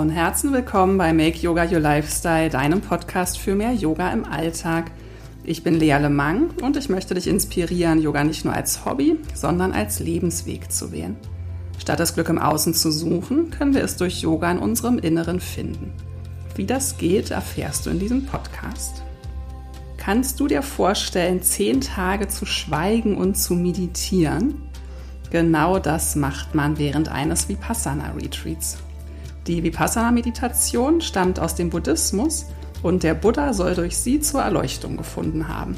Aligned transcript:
Von 0.00 0.08
Herzen 0.08 0.54
willkommen 0.54 0.96
bei 0.96 1.12
Make 1.12 1.40
Yoga 1.40 1.64
Your 1.70 1.78
Lifestyle, 1.78 2.48
deinem 2.48 2.80
Podcast 2.80 3.36
für 3.36 3.54
mehr 3.54 3.74
Yoga 3.74 4.10
im 4.10 4.24
Alltag. 4.24 4.92
Ich 5.44 5.62
bin 5.62 5.74
Lea 5.74 5.98
Lemang 5.98 6.52
und 6.62 6.78
ich 6.78 6.88
möchte 6.88 7.12
dich 7.12 7.26
inspirieren, 7.26 8.00
Yoga 8.00 8.24
nicht 8.24 8.46
nur 8.46 8.54
als 8.54 8.86
Hobby, 8.86 9.18
sondern 9.34 9.72
als 9.72 10.00
Lebensweg 10.00 10.72
zu 10.72 10.90
wählen. 10.90 11.16
Statt 11.78 12.00
das 12.00 12.14
Glück 12.14 12.30
im 12.30 12.38
Außen 12.38 12.72
zu 12.72 12.90
suchen, 12.90 13.50
können 13.50 13.74
wir 13.74 13.84
es 13.84 13.98
durch 13.98 14.22
Yoga 14.22 14.50
in 14.50 14.58
unserem 14.58 14.98
Inneren 14.98 15.38
finden. 15.38 15.92
Wie 16.54 16.64
das 16.64 16.96
geht, 16.96 17.30
erfährst 17.30 17.84
du 17.84 17.90
in 17.90 17.98
diesem 17.98 18.24
Podcast. 18.24 19.02
Kannst 19.98 20.40
du 20.40 20.46
dir 20.46 20.62
vorstellen, 20.62 21.42
zehn 21.42 21.82
Tage 21.82 22.26
zu 22.28 22.46
schweigen 22.46 23.18
und 23.18 23.34
zu 23.34 23.52
meditieren? 23.52 24.62
Genau 25.30 25.78
das 25.78 26.16
macht 26.16 26.54
man 26.54 26.78
während 26.78 27.10
eines 27.10 27.50
Vipassana-Retreats. 27.50 28.78
Die 29.46 29.62
Vipassana-Meditation 29.62 31.00
stammt 31.00 31.40
aus 31.40 31.54
dem 31.54 31.70
Buddhismus 31.70 32.46
und 32.82 33.02
der 33.02 33.14
Buddha 33.14 33.52
soll 33.52 33.74
durch 33.74 33.96
sie 33.96 34.20
zur 34.20 34.42
Erleuchtung 34.42 34.96
gefunden 34.96 35.48
haben. 35.48 35.76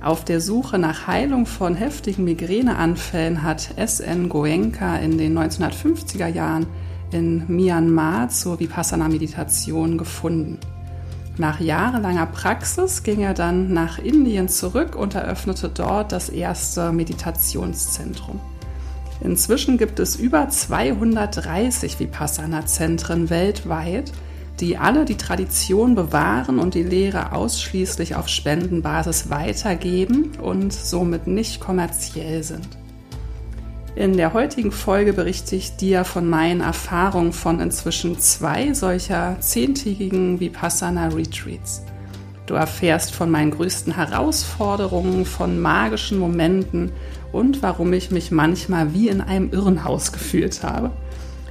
Auf 0.00 0.24
der 0.24 0.40
Suche 0.40 0.78
nach 0.78 1.08
Heilung 1.08 1.44
von 1.44 1.74
heftigen 1.74 2.24
Migräneanfällen 2.24 3.42
hat 3.42 3.76
S.N. 3.76 4.28
Goenka 4.28 4.96
in 4.96 5.18
den 5.18 5.36
1950er 5.36 6.28
Jahren 6.28 6.66
in 7.10 7.44
Myanmar 7.48 8.28
zur 8.28 8.60
Vipassana-Meditation 8.60 9.98
gefunden. 9.98 10.58
Nach 11.36 11.60
jahrelanger 11.60 12.26
Praxis 12.26 13.02
ging 13.02 13.20
er 13.20 13.34
dann 13.34 13.72
nach 13.72 13.98
Indien 13.98 14.48
zurück 14.48 14.96
und 14.96 15.14
eröffnete 15.14 15.68
dort 15.68 16.12
das 16.12 16.28
erste 16.28 16.92
Meditationszentrum. 16.92 18.40
Inzwischen 19.20 19.78
gibt 19.78 19.98
es 19.98 20.16
über 20.16 20.48
230 20.48 21.98
Vipassana-Zentren 21.98 23.30
weltweit, 23.30 24.12
die 24.60 24.76
alle 24.76 25.04
die 25.04 25.16
Tradition 25.16 25.94
bewahren 25.94 26.58
und 26.58 26.74
die 26.74 26.82
Lehre 26.82 27.32
ausschließlich 27.32 28.16
auf 28.16 28.28
Spendenbasis 28.28 29.30
weitergeben 29.30 30.32
und 30.40 30.72
somit 30.72 31.26
nicht 31.26 31.60
kommerziell 31.60 32.42
sind. 32.42 32.68
In 33.94 34.16
der 34.16 34.32
heutigen 34.32 34.70
Folge 34.70 35.12
berichte 35.12 35.56
ich 35.56 35.76
dir 35.76 36.04
von 36.04 36.28
meinen 36.28 36.60
Erfahrungen 36.60 37.32
von 37.32 37.58
inzwischen 37.58 38.18
zwei 38.20 38.72
solcher 38.72 39.36
zehntägigen 39.40 40.38
Vipassana 40.38 41.08
Retreats. 41.08 41.82
Du 42.46 42.54
erfährst 42.54 43.14
von 43.14 43.30
meinen 43.30 43.50
größten 43.50 43.94
Herausforderungen, 43.94 45.26
von 45.26 45.60
magischen 45.60 46.18
Momenten 46.18 46.92
und 47.32 47.62
warum 47.62 47.92
ich 47.92 48.10
mich 48.10 48.30
manchmal 48.30 48.94
wie 48.94 49.08
in 49.08 49.20
einem 49.20 49.50
Irrenhaus 49.50 50.12
gefühlt 50.12 50.62
habe. 50.62 50.90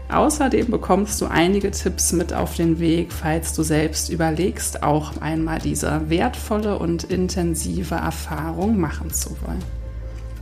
Außerdem 0.10 0.72
bekommst 0.72 1.20
du 1.20 1.26
einige 1.26 1.70
Tipps 1.72 2.14
mit 2.14 2.34
auf 2.34 2.56
den 2.56 2.80
Weg, 2.80 3.12
falls 3.12 3.54
du 3.54 3.64
selbst 3.64 4.10
überlegst, 4.10 4.82
auch 4.82 5.22
einmal 5.22 5.60
diese 5.60 6.10
wertvolle 6.10 6.80
und 6.80 7.04
intensive 7.04 7.96
Erfahrung 7.96 8.80
machen 8.80 9.12
zu 9.12 9.32
wollen. 9.42 9.64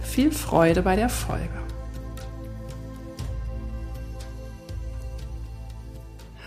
Viel 0.03 0.31
Freude 0.31 0.83
bei 0.83 0.95
der 0.95 1.09
Folge. 1.09 1.49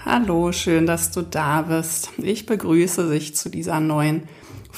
Hallo, 0.05 0.53
schön, 0.53 0.87
dass 0.87 1.11
du 1.11 1.23
da 1.23 1.63
bist. 1.63 2.11
Ich 2.19 2.47
begrüße 2.47 3.11
dich 3.11 3.37
zu 3.37 3.51
dieser 3.51 3.81
neuen 3.81 4.23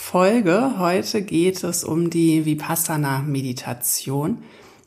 Folge. 0.00 0.72
Heute 0.78 1.22
geht 1.22 1.62
es 1.62 1.84
um 1.84 2.10
die 2.10 2.44
Vipassana-Meditation. 2.44 4.38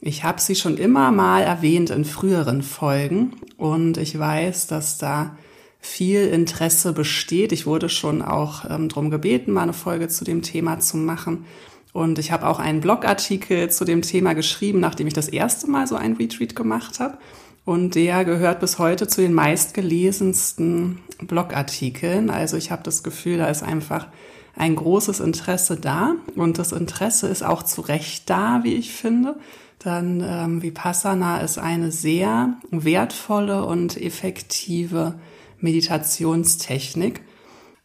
Ich 0.02 0.26
habe 0.26 0.42
sie 0.42 0.56
schon 0.56 0.76
immer 0.76 1.12
mal 1.12 1.44
erwähnt 1.44 1.92
in 1.92 2.04
früheren 2.04 2.62
Folgen 2.62 3.32
und 3.56 3.96
ich 3.96 4.20
weiß, 4.20 4.68
dass 4.68 4.98
da 4.98 5.38
viel 5.80 6.28
Interesse 6.28 6.92
besteht. 6.92 7.54
Ich 7.54 7.66
wurde 7.66 7.88
schon 7.88 8.22
auch 8.22 8.70
ähm, 8.70 8.90
darum 8.90 9.12
gebeten, 9.12 9.54
mal 9.54 9.62
eine 9.62 9.72
Folge 9.72 10.10
zu 10.10 10.26
dem 10.26 10.42
Thema 10.42 10.82
zu 10.82 10.98
machen. 10.98 11.46
Und 11.94 12.20
ich 12.20 12.34
habe 12.34 12.46
auch 12.48 12.60
einen 12.60 12.82
Blogartikel 12.82 13.70
zu 13.70 13.86
dem 13.86 14.02
Thema 14.02 14.34
geschrieben, 14.34 14.82
nachdem 14.82 15.08
ich 15.08 15.14
das 15.14 15.30
erste 15.30 15.70
Mal 15.70 15.88
so 15.88 15.96
ein 15.96 16.18
Retreat 16.18 16.54
gemacht 16.54 17.00
habe. 17.00 17.18
Und 17.64 17.96
der 17.96 18.26
gehört 18.26 18.60
bis 18.60 18.78
heute 18.78 19.08
zu 19.08 19.22
den 19.22 19.34
meistgelesensten 19.34 21.00
Blogartikeln. 21.22 22.30
Also 22.30 22.58
ich 22.58 22.72
habe 22.72 22.84
das 22.84 23.04
Gefühl, 23.04 23.38
da 23.38 23.48
ist 23.48 23.64
einfach 23.64 24.08
ein 24.56 24.76
großes 24.76 25.20
Interesse 25.20 25.78
da. 25.78 26.16
Und 26.36 26.58
das 26.58 26.72
Interesse 26.72 27.28
ist 27.28 27.44
auch 27.44 27.64
zu 27.64 27.82
Recht 27.82 28.30
da, 28.30 28.62
wie 28.64 28.76
ich 28.76 28.92
finde 28.92 29.36
dann 29.84 30.24
ähm, 30.26 30.62
Vipassana 30.62 31.40
ist 31.40 31.58
eine 31.58 31.92
sehr 31.92 32.56
wertvolle 32.72 33.66
und 33.66 34.02
effektive 34.02 35.16
Meditationstechnik. 35.60 37.22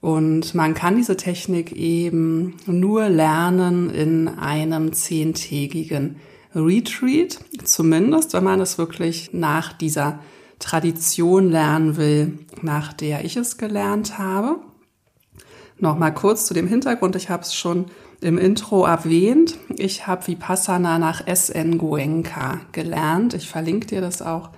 Und 0.01 0.55
man 0.55 0.75
kann 0.75 0.97
diese 0.97 1.17
Technik 1.17 1.73
eben 1.73 2.55
nur 2.67 3.09
lernen 3.09 3.91
in 3.91 4.29
einem 4.29 4.93
zehntägigen 4.93 6.17
Retreat, 6.55 7.41
zumindest 7.65 8.33
wenn 8.33 8.45
man 8.45 8.61
es 8.61 8.79
wirklich 8.79 9.31
nach 9.33 9.73
dieser 9.73 10.21
Tradition 10.61 11.50
lernen 11.50 11.97
will, 11.97 12.39
nach 12.62 12.93
der 12.93 13.25
ich 13.25 13.37
es 13.37 13.59
gelernt 13.59 14.19
habe. 14.19 14.61
Nochmal 15.81 16.12
kurz 16.12 16.47
zu 16.47 16.55
dem 16.55 16.66
Hintergrund, 16.66 17.15
ich 17.15 17.31
habe 17.31 17.43
es 17.43 17.55
schon 17.55 17.87
im 18.21 18.37
Intro 18.37 18.84
erwähnt. 18.84 19.56
Ich 19.77 20.06
habe 20.06 20.27
Vipassana 20.27 20.99
nach 20.99 21.22
SN 21.33 21.78
Goenka 21.78 22.61
gelernt. 22.72 23.34
Ich 23.34 23.49
verlinke 23.49 23.87
dir 23.87 24.00
das 24.00 24.21
auch 24.22 24.50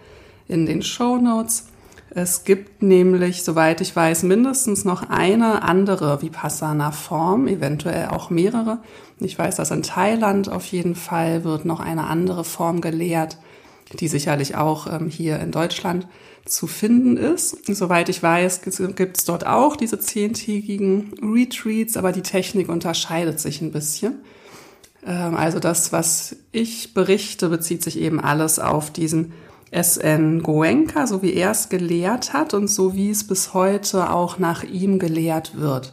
in 0.49 0.65
den 0.65 0.83
Show 0.83 1.19
Notes. 1.19 1.67
Es 2.13 2.45
gibt 2.45 2.83
nämlich, 2.83 3.45
soweit 3.45 3.81
ich 3.81 3.95
weiß, 3.95 4.25
mindestens 4.25 4.85
noch 4.85 5.09
eine 5.09 5.63
andere 5.63 6.23
Vipassana-Form, 6.23 7.47
eventuell 7.47 8.09
auch 8.09 8.31
mehrere. 8.31 8.79
Ich 9.21 9.39
weiß, 9.39 9.57
dass 9.57 9.71
in 9.71 9.83
Thailand 9.83 10.49
auf 10.49 10.65
jeden 10.67 10.97
Fall 10.97 11.45
wird 11.45 11.67
noch 11.67 11.79
eine 11.79 12.09
andere 12.09 12.43
Form 12.43 12.81
gelehrt, 12.81 13.39
die 14.01 14.09
sicherlich 14.09 14.57
auch 14.57 14.93
ähm, 14.93 15.09
hier 15.09 15.39
in 15.39 15.53
Deutschland 15.53 16.09
zu 16.45 16.67
finden 16.67 17.17
ist. 17.17 17.67
Soweit 17.67 18.09
ich 18.09 18.23
weiß, 18.23 18.63
gibt 18.63 19.19
es 19.19 19.25
dort 19.25 19.47
auch 19.47 19.77
diese 19.77 19.99
zehntägigen 19.99 21.13
Retreats, 21.23 21.97
aber 21.97 22.13
die 22.13 22.23
Technik 22.23 22.69
unterscheidet 22.69 23.41
sich 23.41 23.61
ein 23.61 23.73
bisschen. 23.73 24.21
Ähm, 25.07 25.35
also 25.35 25.59
das, 25.59 25.93
was 25.93 26.37
ich 26.53 26.95
berichte, 26.95 27.49
bezieht 27.49 27.83
sich 27.83 27.99
eben 27.99 28.21
alles 28.21 28.59
auf 28.59 28.91
diesen 28.91 29.33
SN 29.73 30.43
Goenka, 30.43 31.07
so 31.07 31.23
wie 31.23 31.35
er 31.35 31.53
es 31.53 31.69
gelehrt 31.69 32.33
hat 32.33 32.55
und 32.55 32.69
so 32.69 32.95
wie 32.95 33.11
es 33.11 33.27
bis 33.27 33.55
heute 33.55 34.11
auch 34.11 34.39
nach 34.39 34.65
ihm 34.65 34.99
gelehrt 34.99 35.59
wird. 35.59 35.93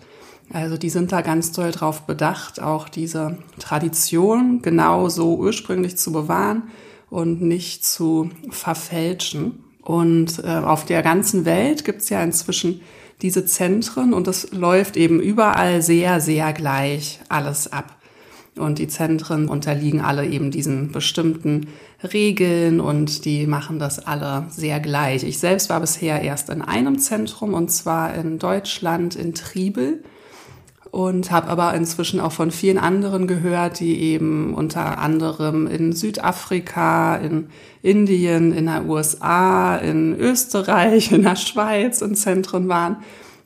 Also 0.51 0.77
die 0.77 0.89
sind 0.89 1.11
da 1.11 1.21
ganz 1.21 1.51
doll 1.51 1.71
drauf 1.71 2.03
bedacht, 2.03 2.61
auch 2.61 2.89
diese 2.89 3.37
Tradition 3.59 4.61
genau 4.61 5.09
so 5.09 5.35
ursprünglich 5.35 5.97
zu 5.97 6.11
bewahren 6.11 6.63
und 7.09 7.41
nicht 7.41 7.85
zu 7.85 8.29
verfälschen. 8.49 9.63
Und 9.87 10.43
äh, 10.43 10.47
auf 10.47 10.83
der 10.83 11.01
ganzen 11.01 11.45
Welt 11.45 11.85
gibt 11.85 12.01
es 12.01 12.09
ja 12.09 12.21
inzwischen 12.21 12.81
diese 13.21 13.45
Zentren 13.45 14.13
und 14.13 14.27
es 14.27 14.51
läuft 14.51 14.97
eben 14.97 15.21
überall 15.21 15.81
sehr, 15.81 16.19
sehr 16.19 16.51
gleich 16.51 17.21
alles 17.29 17.71
ab. 17.71 17.95
Und 18.57 18.79
die 18.79 18.89
Zentren 18.89 19.47
unterliegen 19.47 20.01
alle 20.01 20.27
eben 20.27 20.51
diesen 20.51 20.91
bestimmten 20.91 21.67
Regeln 22.03 22.81
und 22.81 23.23
die 23.23 23.47
machen 23.47 23.79
das 23.79 24.05
alle 24.05 24.47
sehr 24.49 24.81
gleich. 24.81 25.23
Ich 25.23 25.39
selbst 25.39 25.69
war 25.69 25.79
bisher 25.79 26.21
erst 26.21 26.49
in 26.49 26.61
einem 26.61 26.99
Zentrum 26.99 27.53
und 27.53 27.71
zwar 27.71 28.13
in 28.13 28.39
Deutschland 28.39 29.15
in 29.15 29.35
Triebel 29.35 30.03
und 30.91 31.31
habe 31.31 31.47
aber 31.47 31.73
inzwischen 31.73 32.19
auch 32.19 32.31
von 32.31 32.51
vielen 32.51 32.77
anderen 32.77 33.27
gehört, 33.27 33.79
die 33.79 33.99
eben 33.99 34.53
unter 34.53 34.99
anderem 34.99 35.67
in 35.67 35.93
Südafrika, 35.93 37.15
in 37.17 37.47
Indien, 37.81 38.51
in 38.53 38.65
der 38.65 38.85
USA, 38.85 39.77
in 39.77 40.17
Österreich, 40.17 41.11
in 41.11 41.23
der 41.23 41.35
Schweiz 41.35 42.01
in 42.01 42.15
Zentren 42.15 42.67
waren. 42.67 42.97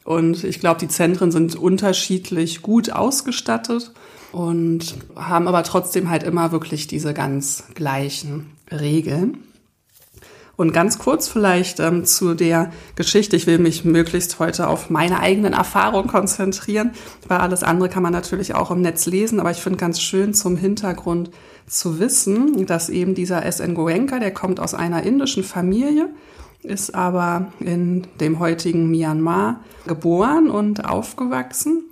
Und 0.03 0.43
ich 0.43 0.59
glaube, 0.59 0.79
die 0.79 0.87
Zentren 0.87 1.31
sind 1.31 1.55
unterschiedlich 1.55 2.61
gut 2.61 2.91
ausgestattet 2.91 3.91
und 4.31 4.95
haben 5.15 5.47
aber 5.47 5.63
trotzdem 5.63 6.09
halt 6.09 6.23
immer 6.23 6.51
wirklich 6.51 6.87
diese 6.87 7.13
ganz 7.13 7.65
gleichen 7.75 8.51
Regeln. 8.71 9.37
Und 10.57 10.73
ganz 10.73 10.99
kurz 10.99 11.27
vielleicht 11.27 11.79
ähm, 11.79 12.05
zu 12.05 12.35
der 12.35 12.71
Geschichte. 12.95 13.35
Ich 13.35 13.47
will 13.47 13.57
mich 13.57 13.85
möglichst 13.85 14.39
heute 14.39 14.67
auf 14.67 14.89
meine 14.89 15.19
eigenen 15.19 15.53
Erfahrungen 15.53 16.07
konzentrieren, 16.07 16.91
weil 17.27 17.39
alles 17.39 17.63
andere 17.63 17.89
kann 17.89 18.03
man 18.03 18.13
natürlich 18.13 18.53
auch 18.53 18.69
im 18.69 18.81
Netz 18.81 19.05
lesen. 19.05 19.39
Aber 19.39 19.51
ich 19.51 19.57
finde 19.57 19.79
ganz 19.79 20.01
schön 20.01 20.33
zum 20.33 20.57
Hintergrund 20.57 21.31
zu 21.67 21.99
wissen, 21.99 22.65
dass 22.65 22.89
eben 22.89 23.15
dieser 23.15 23.45
S.N. 23.45 23.75
Goenka, 23.75 24.19
der 24.19 24.33
kommt 24.33 24.59
aus 24.59 24.73
einer 24.73 25.03
indischen 25.03 25.43
Familie, 25.43 26.09
ist 26.63 26.93
aber 26.93 27.51
in 27.59 28.05
dem 28.19 28.39
heutigen 28.39 28.91
Myanmar 28.91 29.61
geboren 29.87 30.49
und 30.49 30.85
aufgewachsen 30.85 31.85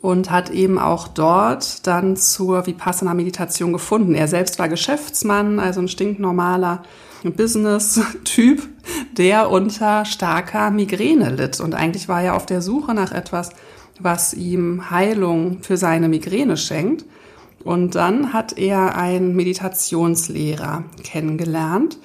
und 0.00 0.30
hat 0.30 0.50
eben 0.50 0.78
auch 0.78 1.08
dort 1.08 1.86
dann 1.86 2.16
zur 2.16 2.66
Vipassana-Meditation 2.66 3.72
gefunden. 3.72 4.14
Er 4.14 4.28
selbst 4.28 4.58
war 4.58 4.68
Geschäftsmann, 4.68 5.58
also 5.58 5.80
ein 5.80 5.88
stinknormaler 5.88 6.82
Business-Typ, 7.32 8.68
der 9.16 9.50
unter 9.50 10.04
starker 10.04 10.70
Migräne 10.70 11.30
litt. 11.30 11.60
Und 11.60 11.74
eigentlich 11.74 12.08
war 12.08 12.22
er 12.22 12.34
auf 12.34 12.46
der 12.46 12.62
Suche 12.62 12.94
nach 12.94 13.12
etwas, 13.12 13.50
was 14.00 14.34
ihm 14.34 14.90
Heilung 14.90 15.58
für 15.62 15.76
seine 15.76 16.08
Migräne 16.08 16.56
schenkt. 16.56 17.04
Und 17.64 17.94
dann 17.94 18.32
hat 18.32 18.56
er 18.56 18.96
einen 18.96 19.34
Meditationslehrer 19.34 20.84
kennengelernt, 21.02 21.98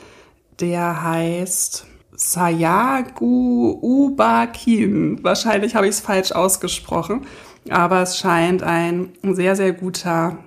der 0.59 1.03
heißt 1.03 1.85
Sayagu 2.15 3.77
Ubakin. 3.81 5.23
Wahrscheinlich 5.23 5.75
habe 5.75 5.87
ich 5.87 5.95
es 5.95 5.99
falsch 5.99 6.31
ausgesprochen, 6.31 7.25
aber 7.69 8.01
es 8.01 8.17
scheint 8.17 8.63
ein 8.63 9.09
sehr, 9.23 9.55
sehr 9.55 9.73
guter 9.73 10.37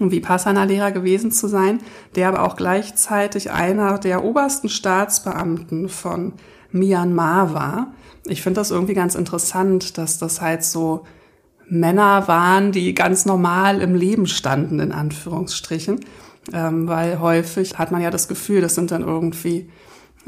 Vipassana-Lehrer 0.00 0.92
gewesen 0.92 1.32
zu 1.32 1.48
sein, 1.48 1.80
der 2.14 2.28
aber 2.28 2.44
auch 2.44 2.56
gleichzeitig 2.56 3.50
einer 3.50 3.98
der 3.98 4.24
obersten 4.24 4.68
Staatsbeamten 4.68 5.88
von 5.88 6.34
Myanmar 6.70 7.54
war. 7.54 7.92
Ich 8.26 8.42
finde 8.42 8.60
das 8.60 8.70
irgendwie 8.70 8.94
ganz 8.94 9.14
interessant, 9.14 9.98
dass 9.98 10.18
das 10.18 10.40
halt 10.40 10.64
so 10.64 11.04
Männer 11.68 12.28
waren, 12.28 12.72
die 12.72 12.94
ganz 12.94 13.26
normal 13.26 13.80
im 13.80 13.94
Leben 13.94 14.26
standen, 14.26 14.80
in 14.80 14.92
Anführungsstrichen. 14.92 16.00
Ähm, 16.52 16.88
weil 16.88 17.20
häufig 17.20 17.78
hat 17.78 17.92
man 17.92 18.00
ja 18.00 18.10
das 18.10 18.28
Gefühl, 18.28 18.60
das 18.60 18.74
sind 18.74 18.90
dann 18.90 19.02
irgendwie 19.02 19.68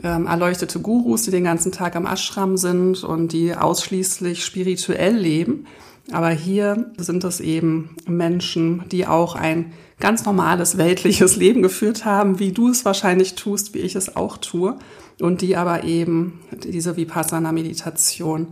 ähm, 0.03 0.27
erleuchtete 0.27 0.81
Gurus, 0.81 1.23
die 1.23 1.31
den 1.31 1.45
ganzen 1.45 1.73
Tag 1.73 1.97
am 1.97 2.07
Ashram 2.07 2.57
sind 2.57 3.05
und 3.05 3.33
die 3.33 3.55
ausschließlich 3.55 4.45
spirituell 4.45 5.17
leben. 5.17 5.67
Aber 6.13 6.31
hier 6.31 6.93
sind 6.97 7.25
es 7.25 7.41
eben 7.41 7.97
Menschen, 8.07 8.85
die 8.91 9.07
auch 9.07 9.35
ein 9.35 9.73
ganz 10.01 10.25
normales 10.25 10.79
weltliches 10.79 11.37
Leben 11.37 11.63
geführt 11.63 12.05
haben, 12.05 12.39
wie 12.39 12.53
du 12.53 12.69
es 12.69 12.85
wahrscheinlich 12.85 13.35
tust, 13.35 13.75
wie 13.75 13.79
ich 13.81 13.95
es 13.95 14.17
auch 14.17 14.39
tue. 14.39 14.77
Und 15.21 15.43
die 15.43 15.57
aber 15.57 15.85
eben 15.85 16.41
diese 16.65 16.97
Vipassana-Meditation 16.97 18.49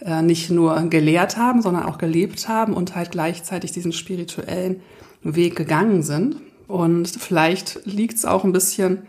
äh, 0.00 0.20
nicht 0.20 0.50
nur 0.50 0.78
gelehrt 0.82 1.36
haben, 1.38 1.62
sondern 1.62 1.84
auch 1.84 1.96
gelebt 1.96 2.48
haben 2.48 2.74
und 2.74 2.94
halt 2.94 3.12
gleichzeitig 3.12 3.72
diesen 3.72 3.92
spirituellen 3.92 4.82
Weg 5.22 5.56
gegangen 5.56 6.02
sind. 6.02 6.36
Und 6.68 7.08
vielleicht 7.08 7.80
liegt 7.86 8.18
es 8.18 8.24
auch 8.24 8.44
ein 8.44 8.52
bisschen 8.52 9.02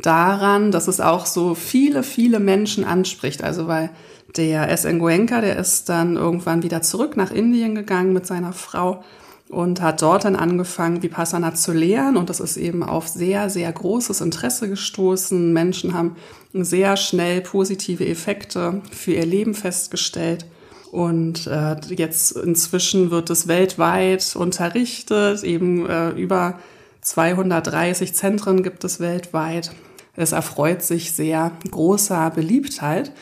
daran, 0.00 0.70
dass 0.70 0.88
es 0.88 1.00
auch 1.00 1.26
so 1.26 1.54
viele, 1.54 2.02
viele 2.02 2.40
Menschen 2.40 2.84
anspricht. 2.84 3.42
Also 3.42 3.66
weil 3.66 3.90
der 4.36 4.70
S. 4.70 4.84
Nguenka, 4.84 5.40
der 5.40 5.56
ist 5.56 5.88
dann 5.88 6.16
irgendwann 6.16 6.62
wieder 6.62 6.82
zurück 6.82 7.16
nach 7.16 7.30
Indien 7.30 7.74
gegangen 7.74 8.12
mit 8.12 8.26
seiner 8.26 8.52
Frau 8.52 9.04
und 9.48 9.80
hat 9.80 10.02
dort 10.02 10.24
dann 10.24 10.36
angefangen, 10.36 11.02
Vipassana 11.02 11.54
zu 11.54 11.72
lehren. 11.72 12.16
Und 12.16 12.30
das 12.30 12.40
ist 12.40 12.56
eben 12.56 12.82
auf 12.82 13.08
sehr, 13.08 13.50
sehr 13.50 13.70
großes 13.70 14.20
Interesse 14.20 14.68
gestoßen. 14.68 15.52
Menschen 15.52 15.94
haben 15.94 16.16
sehr 16.52 16.96
schnell 16.96 17.40
positive 17.40 18.06
Effekte 18.06 18.82
für 18.90 19.12
ihr 19.12 19.26
Leben 19.26 19.54
festgestellt. 19.54 20.46
Und 20.90 21.46
äh, 21.46 21.76
jetzt 21.88 22.32
inzwischen 22.32 23.10
wird 23.10 23.30
es 23.30 23.48
weltweit 23.48 24.34
unterrichtet. 24.36 25.42
Eben 25.42 25.86
äh, 25.88 26.10
über 26.10 26.58
230 27.02 28.14
Zentren 28.14 28.62
gibt 28.62 28.84
es 28.84 29.00
weltweit. 29.00 29.72
Es 30.16 30.32
erfreut 30.32 30.82
sich 30.82 31.12
sehr 31.12 31.52
großer 31.70 32.30
Beliebtheit. 32.30 33.12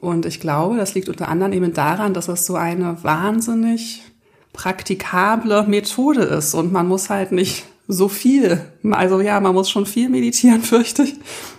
Und 0.00 0.26
ich 0.26 0.40
glaube, 0.40 0.76
das 0.76 0.94
liegt 0.94 1.08
unter 1.08 1.28
anderem 1.28 1.52
eben 1.52 1.72
daran, 1.72 2.14
dass 2.14 2.28
es 2.28 2.46
so 2.46 2.54
eine 2.54 3.02
wahnsinnig 3.02 4.02
praktikable 4.52 5.64
Methode 5.64 6.22
ist 6.22 6.54
und 6.54 6.72
man 6.72 6.88
muss 6.88 7.10
halt 7.10 7.32
nicht 7.32 7.64
so 7.88 8.08
viel, 8.08 8.60
also 8.90 9.20
ja, 9.20 9.38
man 9.38 9.54
muss 9.54 9.70
schon 9.70 9.86
viel 9.86 10.08
meditieren, 10.08 10.60
fürchte 10.62 11.04
ich. 11.04 11.14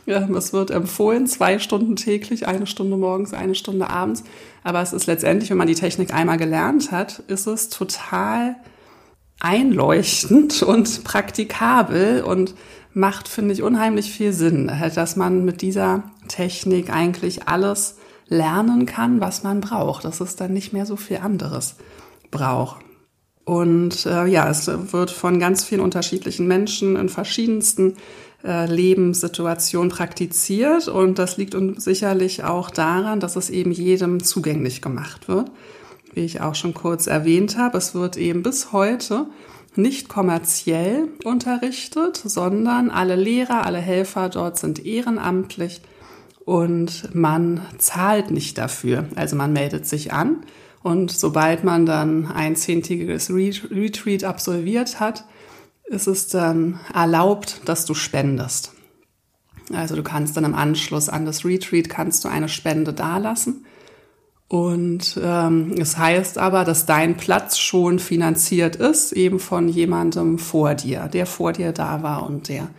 Ja, 0.06 0.28
es 0.30 0.51
wird 0.51 0.72
empfohlen, 0.72 1.28
zwei 1.28 1.60
Stunden 1.60 1.95
täglich, 1.95 2.48
eine 2.48 2.68
Stunde 2.68 2.98
morgens, 2.98 3.34
eine 3.34 3.56
Stunde 3.56 3.89
abends. 3.89 4.24
Aber 4.63 4.81
es 4.81 4.94
ist 4.94 5.06
letztendlich, 5.06 5.50
wenn 5.50 5.57
man 5.57 5.68
die 5.68 5.75
Technik 5.75 6.13
einmal 6.13 6.38
gelernt 6.38 6.92
hat, 6.92 7.19
ist 7.28 7.48
es 7.48 7.69
total 7.69 8.56
einleuchtend 9.39 10.63
und 10.63 11.04
praktikabel 11.04 12.24
und 12.24 12.56
macht, 12.94 13.28
finde 13.28 13.54
ich, 13.54 13.62
unheimlich 13.62 14.12
viel 14.12 14.34
Sinn, 14.34 14.72
dass 14.95 15.16
man 15.16 15.45
mit 15.45 15.62
dieser 15.62 16.04
Technik 16.28 16.89
eigentlich 16.89 17.48
alles 17.48 17.96
lernen 18.27 18.85
kann, 18.85 19.21
was 19.21 19.44
man 19.44 19.62
braucht, 19.62 20.06
dass 20.06 20.19
es 20.19 20.35
dann 20.35 20.53
nicht 20.53 20.74
mehr 20.74 20.85
so 20.85 20.95
viel 20.95 21.18
anderes 21.18 21.75
braucht. 22.31 22.83
Und 23.45 24.06
äh, 24.06 24.25
ja, 24.25 24.50
es 24.50 24.68
wird 24.68 25.09
von 25.09 25.39
ganz 25.39 25.63
vielen 25.63 25.79
unterschiedlichen 25.79 26.47
Menschen 26.47 26.97
in 26.97 27.07
verschiedensten 27.07 27.94
äh, 28.44 28.65
Lebenssituationen 28.65 29.89
praktiziert 29.89 30.89
und 30.89 31.18
das 31.18 31.38
liegt 31.38 31.56
sicherlich 31.77 32.44
auch 32.44 32.69
daran, 32.69 33.21
dass 33.21 33.38
es 33.38 33.50
eben 33.50 33.71
jedem 33.71 34.21
zugänglich 34.21 34.81
gemacht 34.81 35.29
wird. 35.29 35.50
Wie 36.13 36.25
ich 36.25 36.41
auch 36.41 36.56
schon 36.56 36.74
kurz 36.74 37.07
erwähnt 37.07 37.57
habe, 37.57 37.77
es 37.77 37.95
wird 37.95 38.18
eben 38.18 38.44
bis 38.44 38.74
heute 38.74 39.27
nicht 39.75 40.09
kommerziell 40.09 41.07
unterrichtet, 41.24 42.18
sondern 42.18 42.89
alle 42.89 43.15
Lehrer, 43.15 43.65
alle 43.65 43.77
Helfer 43.77 44.27
dort 44.27 44.57
sind 44.57 44.85
ehrenamtlich 44.85 45.81
und 46.47 47.13
man 47.13 47.59
zahlt 47.77 48.31
nicht 48.31 48.57
dafür. 48.57 49.03
Also 49.15 49.35
man 49.35 49.51
meldet 49.51 49.85
sich 49.85 50.13
an 50.13 50.45
und 50.81 51.11
sobald 51.11 51.65
man 51.65 51.85
dann 51.85 52.31
ein 52.31 52.55
zehntägiges 52.55 53.29
Retreat 53.29 54.23
absolviert 54.23 55.01
hat, 55.01 55.25
ist 55.88 56.07
es 56.07 56.29
dann 56.29 56.79
erlaubt, 56.94 57.59
dass 57.65 57.83
du 57.83 57.94
spendest. 57.94 58.71
Also 59.73 59.97
du 59.97 60.03
kannst 60.03 60.38
dann 60.38 60.45
im 60.45 60.55
Anschluss 60.55 61.09
an 61.09 61.25
das 61.25 61.44
Retreat 61.44 61.89
kannst 61.89 62.23
du 62.23 62.29
eine 62.29 62.47
Spende 62.47 62.93
dalassen. 62.93 63.65
Und 64.47 65.19
ähm, 65.21 65.75
es 65.77 65.97
heißt 65.97 66.38
aber, 66.38 66.63
dass 66.63 66.85
dein 66.85 67.17
Platz 67.17 67.57
schon 67.57 68.00
finanziert 68.00 68.77
ist, 68.77 69.11
eben 69.11 69.41
von 69.41 69.67
jemandem 69.67 70.39
vor 70.39 70.75
dir, 70.75 71.09
der 71.09 71.25
vor 71.25 71.51
dir 71.51 71.73
da 71.73 72.03
war 72.03 72.25
und 72.25 72.47
der 72.47 72.69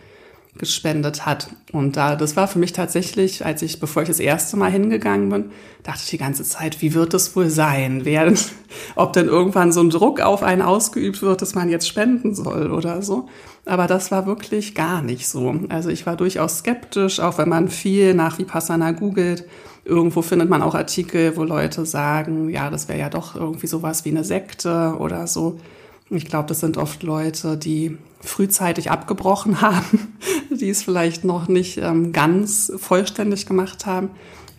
gespendet 0.59 1.25
hat. 1.25 1.49
Und 1.71 1.97
da, 1.97 2.15
das 2.15 2.35
war 2.35 2.47
für 2.47 2.59
mich 2.59 2.73
tatsächlich, 2.73 3.45
als 3.45 3.61
ich, 3.61 3.79
bevor 3.79 4.03
ich 4.03 4.07
das 4.07 4.19
erste 4.19 4.57
Mal 4.57 4.69
hingegangen 4.69 5.29
bin, 5.29 5.45
dachte 5.83 6.01
ich 6.03 6.09
die 6.09 6.17
ganze 6.17 6.43
Zeit, 6.43 6.81
wie 6.81 6.93
wird 6.93 7.13
es 7.13 7.35
wohl 7.35 7.49
sein? 7.49 8.01
Wer, 8.03 8.31
ob 8.95 9.13
denn 9.13 9.27
irgendwann 9.27 9.71
so 9.71 9.81
ein 9.81 9.89
Druck 9.89 10.21
auf 10.21 10.43
einen 10.43 10.61
ausgeübt 10.61 11.21
wird, 11.21 11.41
dass 11.41 11.55
man 11.55 11.69
jetzt 11.69 11.87
spenden 11.87 12.35
soll 12.35 12.71
oder 12.71 13.01
so. 13.01 13.27
Aber 13.65 13.87
das 13.87 14.11
war 14.11 14.25
wirklich 14.25 14.75
gar 14.75 15.01
nicht 15.01 15.27
so. 15.27 15.55
Also 15.69 15.89
ich 15.89 16.05
war 16.05 16.15
durchaus 16.15 16.59
skeptisch, 16.59 17.19
auch 17.19 17.37
wenn 17.37 17.49
man 17.49 17.69
viel 17.69 18.13
nach 18.13 18.37
Vipassana 18.37 18.91
googelt. 18.91 19.45
Irgendwo 19.85 20.21
findet 20.21 20.49
man 20.49 20.61
auch 20.61 20.75
Artikel, 20.75 21.35
wo 21.37 21.43
Leute 21.43 21.85
sagen, 21.85 22.49
ja, 22.49 22.69
das 22.69 22.87
wäre 22.87 22.99
ja 22.99 23.09
doch 23.09 23.35
irgendwie 23.35 23.67
sowas 23.67 24.05
wie 24.05 24.09
eine 24.09 24.23
Sekte 24.23 24.95
oder 24.99 25.25
so. 25.25 25.59
Ich 26.09 26.25
glaube, 26.25 26.47
das 26.47 26.59
sind 26.59 26.77
oft 26.77 27.03
Leute, 27.03 27.57
die 27.57 27.97
frühzeitig 28.21 28.91
abgebrochen 28.91 29.61
haben, 29.61 30.17
die 30.49 30.69
es 30.69 30.83
vielleicht 30.83 31.23
noch 31.23 31.47
nicht 31.47 31.77
ähm, 31.77 32.11
ganz 32.11 32.71
vollständig 32.77 33.45
gemacht 33.45 33.85
haben, 33.85 34.09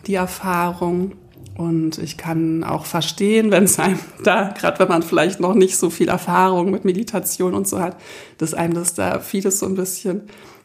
die 0.07 0.15
Erfahrung. 0.15 1.13
Und 1.57 1.99
ich 1.99 2.17
kann 2.17 2.65
auch 2.65 2.87
verstehen, 2.87 3.51
wenn 3.51 3.65
es 3.65 3.79
einem 3.79 3.99
da, 4.25 4.55
gerade 4.57 4.79
wenn 4.79 4.89
man 4.89 5.03
vielleicht 5.03 5.41
noch 5.41 5.55
nicht 5.55 5.77
so 5.77 5.91
viel 5.91 6.09
Erfahrung 6.09 6.71
mit 6.71 6.85
Meditation 6.85 7.55
und 7.55 7.69
so 7.69 7.81
hat, 7.81 7.97
dass 8.39 8.55
einem 8.55 8.75
das 8.75 8.95
da 8.95 9.21
vieles 9.21 9.59
so 9.59 9.67
ein 9.67 9.75
bisschen 9.75 10.23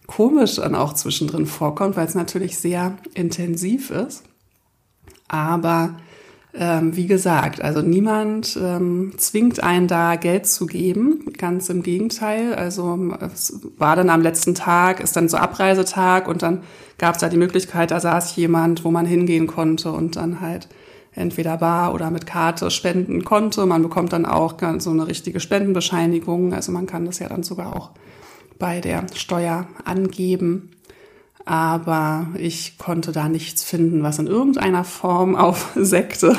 komisch 0.07 0.55
dann 0.55 0.75
auch 0.75 0.93
zwischendrin 0.93 1.47
vorkommt, 1.47 1.97
weil 1.97 2.07
es 2.07 2.15
natürlich 2.15 2.57
sehr 2.57 2.95
intensiv 3.13 3.89
ist. 3.89 4.23
Aber 5.27 5.97
ähm, 6.57 6.95
wie 6.95 7.07
gesagt, 7.07 7.61
also 7.61 7.81
niemand 7.81 8.57
ähm, 8.61 9.13
zwingt 9.17 9.61
einen 9.61 9.87
da 9.87 10.15
Geld 10.15 10.47
zu 10.47 10.65
geben, 10.65 11.25
ganz 11.37 11.69
im 11.69 11.83
Gegenteil. 11.83 12.53
Also 12.55 12.97
es 13.19 13.59
war 13.77 13.95
dann 13.95 14.09
am 14.09 14.21
letzten 14.21 14.55
Tag, 14.55 15.01
ist 15.01 15.15
dann 15.15 15.27
so 15.27 15.37
Abreisetag 15.37 16.27
und 16.27 16.41
dann 16.41 16.61
gab 16.97 17.15
es 17.15 17.21
da 17.21 17.29
die 17.29 17.37
Möglichkeit, 17.37 17.91
da 17.91 17.99
saß 17.99 18.35
jemand, 18.37 18.85
wo 18.85 18.91
man 18.91 19.05
hingehen 19.05 19.47
konnte 19.47 19.91
und 19.91 20.15
dann 20.15 20.39
halt 20.39 20.69
entweder 21.13 21.57
bar 21.57 21.93
oder 21.93 22.09
mit 22.09 22.25
Karte 22.25 22.71
spenden 22.71 23.25
konnte. 23.25 23.65
Man 23.65 23.81
bekommt 23.81 24.13
dann 24.13 24.25
auch 24.25 24.55
so 24.79 24.91
eine 24.91 25.07
richtige 25.07 25.39
Spendenbescheinigung. 25.39 26.53
Also 26.53 26.71
man 26.71 26.85
kann 26.85 27.05
das 27.05 27.19
ja 27.19 27.27
dann 27.27 27.43
sogar 27.43 27.75
auch 27.75 27.91
bei 28.59 28.79
der 28.79 29.05
Steuer 29.13 29.67
angeben 29.83 30.74
aber 31.45 32.27
ich 32.37 32.77
konnte 32.79 33.11
da 33.11 33.29
nichts 33.29 33.63
finden, 33.63 34.01
was 34.03 34.19
in 34.19 34.27
irgendeiner 34.27 34.83
Form 34.83 35.35
auf 35.35 35.71
Sekte 35.75 36.35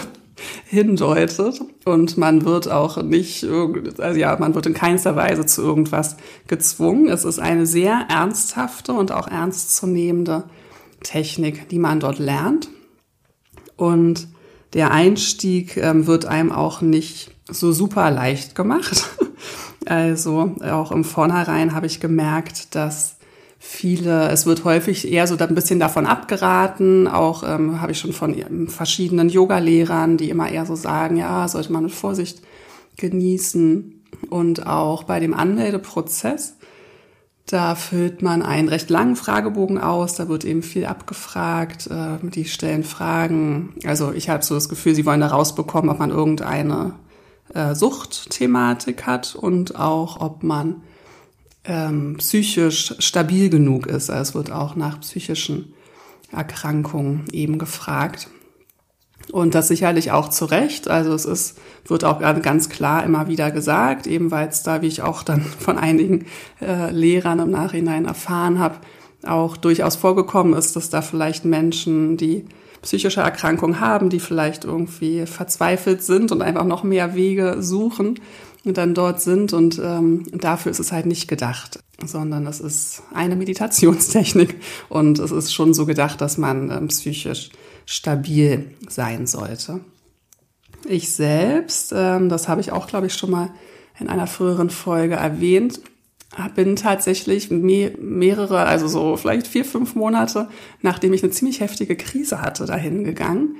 hindeutet. 0.66 1.60
Und 1.84 2.18
man 2.18 2.44
wird 2.44 2.70
auch 2.70 3.02
nicht, 3.02 3.44
also 3.44 4.18
ja, 4.18 4.36
man 4.38 4.54
wird 4.54 4.66
in 4.66 4.74
keinster 4.74 5.16
Weise 5.16 5.46
zu 5.46 5.62
irgendwas 5.62 6.16
gezwungen. 6.48 7.08
Es 7.08 7.24
ist 7.24 7.38
eine 7.38 7.66
sehr 7.66 8.06
ernsthafte 8.10 8.92
und 8.92 9.12
auch 9.12 9.28
ernstzunehmende 9.28 10.44
Technik, 11.02 11.68
die 11.68 11.78
man 11.78 12.00
dort 12.00 12.18
lernt. 12.18 12.68
Und 13.76 14.28
der 14.74 14.90
Einstieg 14.90 15.76
ähm, 15.76 16.06
wird 16.06 16.26
einem 16.26 16.50
auch 16.50 16.80
nicht 16.80 17.30
so 17.48 17.72
super 17.72 18.10
leicht 18.10 18.54
gemacht. 18.54 19.04
Also 19.88 20.56
auch 20.62 20.90
im 20.90 21.04
Vornherein 21.04 21.72
habe 21.72 21.86
ich 21.86 22.00
gemerkt, 22.00 22.74
dass 22.74 23.15
viele, 23.58 24.28
es 24.28 24.46
wird 24.46 24.64
häufig 24.64 25.10
eher 25.10 25.26
so 25.26 25.36
ein 25.36 25.54
bisschen 25.54 25.80
davon 25.80 26.06
abgeraten. 26.06 27.08
Auch 27.08 27.42
ähm, 27.42 27.80
habe 27.80 27.92
ich 27.92 27.98
schon 27.98 28.12
von 28.12 28.68
verschiedenen 28.68 29.28
Yoga-Lehrern, 29.28 30.16
die 30.16 30.30
immer 30.30 30.50
eher 30.50 30.66
so 30.66 30.74
sagen, 30.74 31.16
ja, 31.16 31.46
sollte 31.48 31.72
man 31.72 31.84
mit 31.84 31.92
Vorsicht 31.92 32.42
genießen. 32.96 34.04
Und 34.30 34.66
auch 34.66 35.04
bei 35.04 35.20
dem 35.20 35.34
Anmeldeprozess, 35.34 36.56
da 37.46 37.74
füllt 37.74 38.22
man 38.22 38.42
einen 38.42 38.68
recht 38.68 38.90
langen 38.90 39.14
Fragebogen 39.14 39.78
aus, 39.78 40.14
da 40.14 40.28
wird 40.28 40.44
eben 40.44 40.62
viel 40.62 40.84
abgefragt, 40.86 41.86
äh, 41.86 42.18
die 42.22 42.46
stellen 42.46 42.82
Fragen. 42.82 43.74
Also 43.84 44.12
ich 44.12 44.28
habe 44.28 44.44
so 44.44 44.54
das 44.54 44.68
Gefühl, 44.68 44.94
sie 44.94 45.06
wollen 45.06 45.20
da 45.20 45.28
rausbekommen, 45.28 45.90
ob 45.90 45.98
man 45.98 46.10
irgendeine 46.10 46.94
äh, 47.54 47.74
Suchtthematik 47.74 49.06
hat 49.06 49.36
und 49.36 49.78
auch, 49.78 50.20
ob 50.20 50.42
man 50.42 50.82
ähm, 51.66 52.16
psychisch 52.18 52.94
stabil 52.98 53.50
genug 53.50 53.86
ist. 53.86 54.10
Also 54.10 54.30
es 54.30 54.34
wird 54.34 54.52
auch 54.52 54.76
nach 54.76 55.00
psychischen 55.00 55.74
Erkrankungen 56.32 57.24
eben 57.32 57.58
gefragt. 57.58 58.28
Und 59.32 59.56
das 59.56 59.68
sicherlich 59.68 60.12
auch 60.12 60.28
zu 60.28 60.44
Recht. 60.44 60.88
Also 60.88 61.12
es 61.12 61.24
ist, 61.24 61.58
wird 61.86 62.04
auch 62.04 62.20
ganz 62.42 62.68
klar 62.68 63.02
immer 63.02 63.26
wieder 63.26 63.50
gesagt, 63.50 64.06
eben 64.06 64.30
weil 64.30 64.48
es 64.48 64.62
da, 64.62 64.82
wie 64.82 64.86
ich 64.86 65.02
auch 65.02 65.22
dann 65.22 65.40
von 65.58 65.78
einigen 65.78 66.26
äh, 66.60 66.90
Lehrern 66.90 67.40
im 67.40 67.50
Nachhinein 67.50 68.04
erfahren 68.04 68.58
habe, 68.58 68.76
auch 69.24 69.56
durchaus 69.56 69.96
vorgekommen 69.96 70.54
ist, 70.54 70.76
dass 70.76 70.90
da 70.90 71.02
vielleicht 71.02 71.44
Menschen, 71.44 72.16
die 72.16 72.44
psychische 72.82 73.20
Erkrankung 73.20 73.80
haben, 73.80 74.10
die 74.10 74.20
vielleicht 74.20 74.64
irgendwie 74.64 75.26
verzweifelt 75.26 76.04
sind 76.04 76.30
und 76.30 76.42
einfach 76.42 76.64
noch 76.64 76.84
mehr 76.84 77.16
Wege 77.16 77.56
suchen 77.60 78.20
dann 78.72 78.94
dort 78.94 79.20
sind. 79.20 79.52
Und 79.52 79.80
ähm, 79.82 80.24
dafür 80.32 80.70
ist 80.70 80.80
es 80.80 80.92
halt 80.92 81.06
nicht 81.06 81.28
gedacht, 81.28 81.78
sondern 82.04 82.46
es 82.46 82.60
ist 82.60 83.02
eine 83.14 83.36
Meditationstechnik 83.36 84.56
und 84.88 85.18
es 85.18 85.30
ist 85.30 85.52
schon 85.52 85.74
so 85.74 85.86
gedacht, 85.86 86.20
dass 86.20 86.38
man 86.38 86.70
ähm, 86.70 86.88
psychisch 86.88 87.50
stabil 87.86 88.70
sein 88.88 89.26
sollte. 89.26 89.80
Ich 90.88 91.12
selbst, 91.12 91.92
ähm, 91.96 92.28
das 92.28 92.48
habe 92.48 92.60
ich 92.60 92.72
auch, 92.72 92.86
glaube 92.86 93.06
ich, 93.06 93.14
schon 93.14 93.30
mal 93.30 93.50
in 93.98 94.08
einer 94.08 94.26
früheren 94.26 94.70
Folge 94.70 95.14
erwähnt, 95.14 95.80
bin 96.54 96.76
tatsächlich 96.76 97.50
mehrere, 97.50 98.58
also 98.66 98.88
so 98.88 99.16
vielleicht 99.16 99.46
vier, 99.46 99.64
fünf 99.64 99.94
Monate, 99.94 100.48
nachdem 100.82 101.12
ich 101.14 101.22
eine 101.22 101.32
ziemlich 101.32 101.60
heftige 101.60 101.96
Krise 101.96 102.42
hatte, 102.42 102.66
dahin 102.66 103.04
gegangen. 103.04 103.56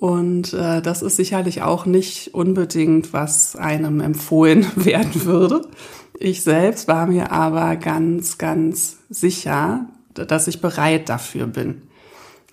Und 0.00 0.52
äh, 0.52 0.80
das 0.80 1.02
ist 1.02 1.16
sicherlich 1.16 1.62
auch 1.62 1.84
nicht 1.84 2.32
unbedingt, 2.34 3.12
was 3.12 3.56
einem 3.56 4.00
empfohlen 4.00 4.66
werden 4.76 5.24
würde. 5.24 5.62
Ich 6.18 6.42
selbst 6.42 6.88
war 6.88 7.06
mir 7.06 7.32
aber 7.32 7.76
ganz, 7.76 8.38
ganz 8.38 8.98
sicher, 9.08 9.86
dass 10.14 10.48
ich 10.48 10.60
bereit 10.60 11.08
dafür 11.08 11.46
bin. 11.46 11.82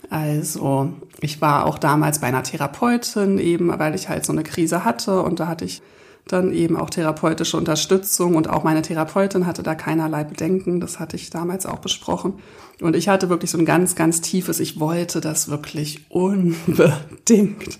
Also 0.10 0.94
ich 1.22 1.42
war 1.42 1.66
auch 1.66 1.80
damals 1.80 2.20
bei 2.20 2.28
einer 2.28 2.44
Therapeutin 2.44 3.40
eben, 3.40 3.78
weil 3.80 3.96
ich 3.96 4.08
halt 4.10 4.26
so 4.26 4.34
eine 4.34 4.44
Krise 4.44 4.86
hatte 4.86 5.22
und 5.24 5.40
da 5.40 5.48
hatte 5.48 5.66
ich 5.66 5.82
dann 6.28 6.52
eben 6.54 6.76
auch 6.76 6.90
therapeutische 6.90 7.58
Unterstützung 7.58 8.36
und 8.36 8.50
auch 8.50 8.64
meine 8.64 8.82
Therapeutin 8.82 9.46
hatte 9.46 9.62
da 9.62 9.76
keinerlei 9.76 10.24
Bedenken. 10.24 10.80
Das 10.80 11.00
hatte 11.00 11.16
ich 11.16 11.30
damals 11.30 11.66
auch 11.66 11.80
besprochen. 11.80 12.34
Und 12.82 12.96
ich 12.96 13.08
hatte 13.08 13.30
wirklich 13.30 13.52
so 13.52 13.58
ein 13.58 13.66
ganz, 13.66 13.96
ganz 13.96 14.22
tiefes, 14.22 14.60
ich 14.60 14.80
wollte 14.80 15.22
das 15.22 15.50
wirklich 15.50 16.10
unbedingt, 16.10 17.80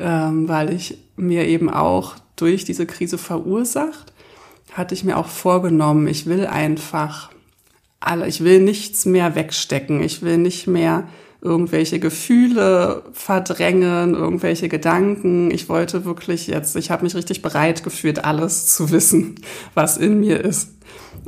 ähm, 0.00 0.48
weil 0.48 0.72
ich 0.72 0.98
mir 1.16 1.46
eben 1.46 1.70
auch 1.70 2.16
durch 2.36 2.64
diese 2.64 2.86
Krise 2.86 3.18
verursacht, 3.18 4.12
hatte 4.72 4.94
ich 4.94 5.04
mir 5.04 5.16
auch 5.16 5.28
vorgenommen, 5.28 6.08
ich 6.08 6.26
will 6.26 6.46
einfach 6.46 7.30
alle, 8.00 8.26
ich 8.26 8.42
will 8.42 8.60
nichts 8.60 9.06
mehr 9.06 9.36
wegstecken, 9.36 10.02
ich 10.02 10.22
will 10.22 10.38
nicht 10.38 10.66
mehr 10.66 11.06
irgendwelche 11.44 12.00
Gefühle 12.00 13.02
verdrängen, 13.12 14.14
irgendwelche 14.14 14.68
Gedanken. 14.68 15.50
Ich 15.50 15.68
wollte 15.68 16.06
wirklich 16.06 16.46
jetzt, 16.46 16.74
ich 16.74 16.90
habe 16.90 17.04
mich 17.04 17.14
richtig 17.14 17.42
bereit 17.42 17.84
gefühlt, 17.84 18.24
alles 18.24 18.74
zu 18.74 18.90
wissen, 18.90 19.36
was 19.74 19.98
in 19.98 20.20
mir 20.20 20.40
ist. 20.40 20.70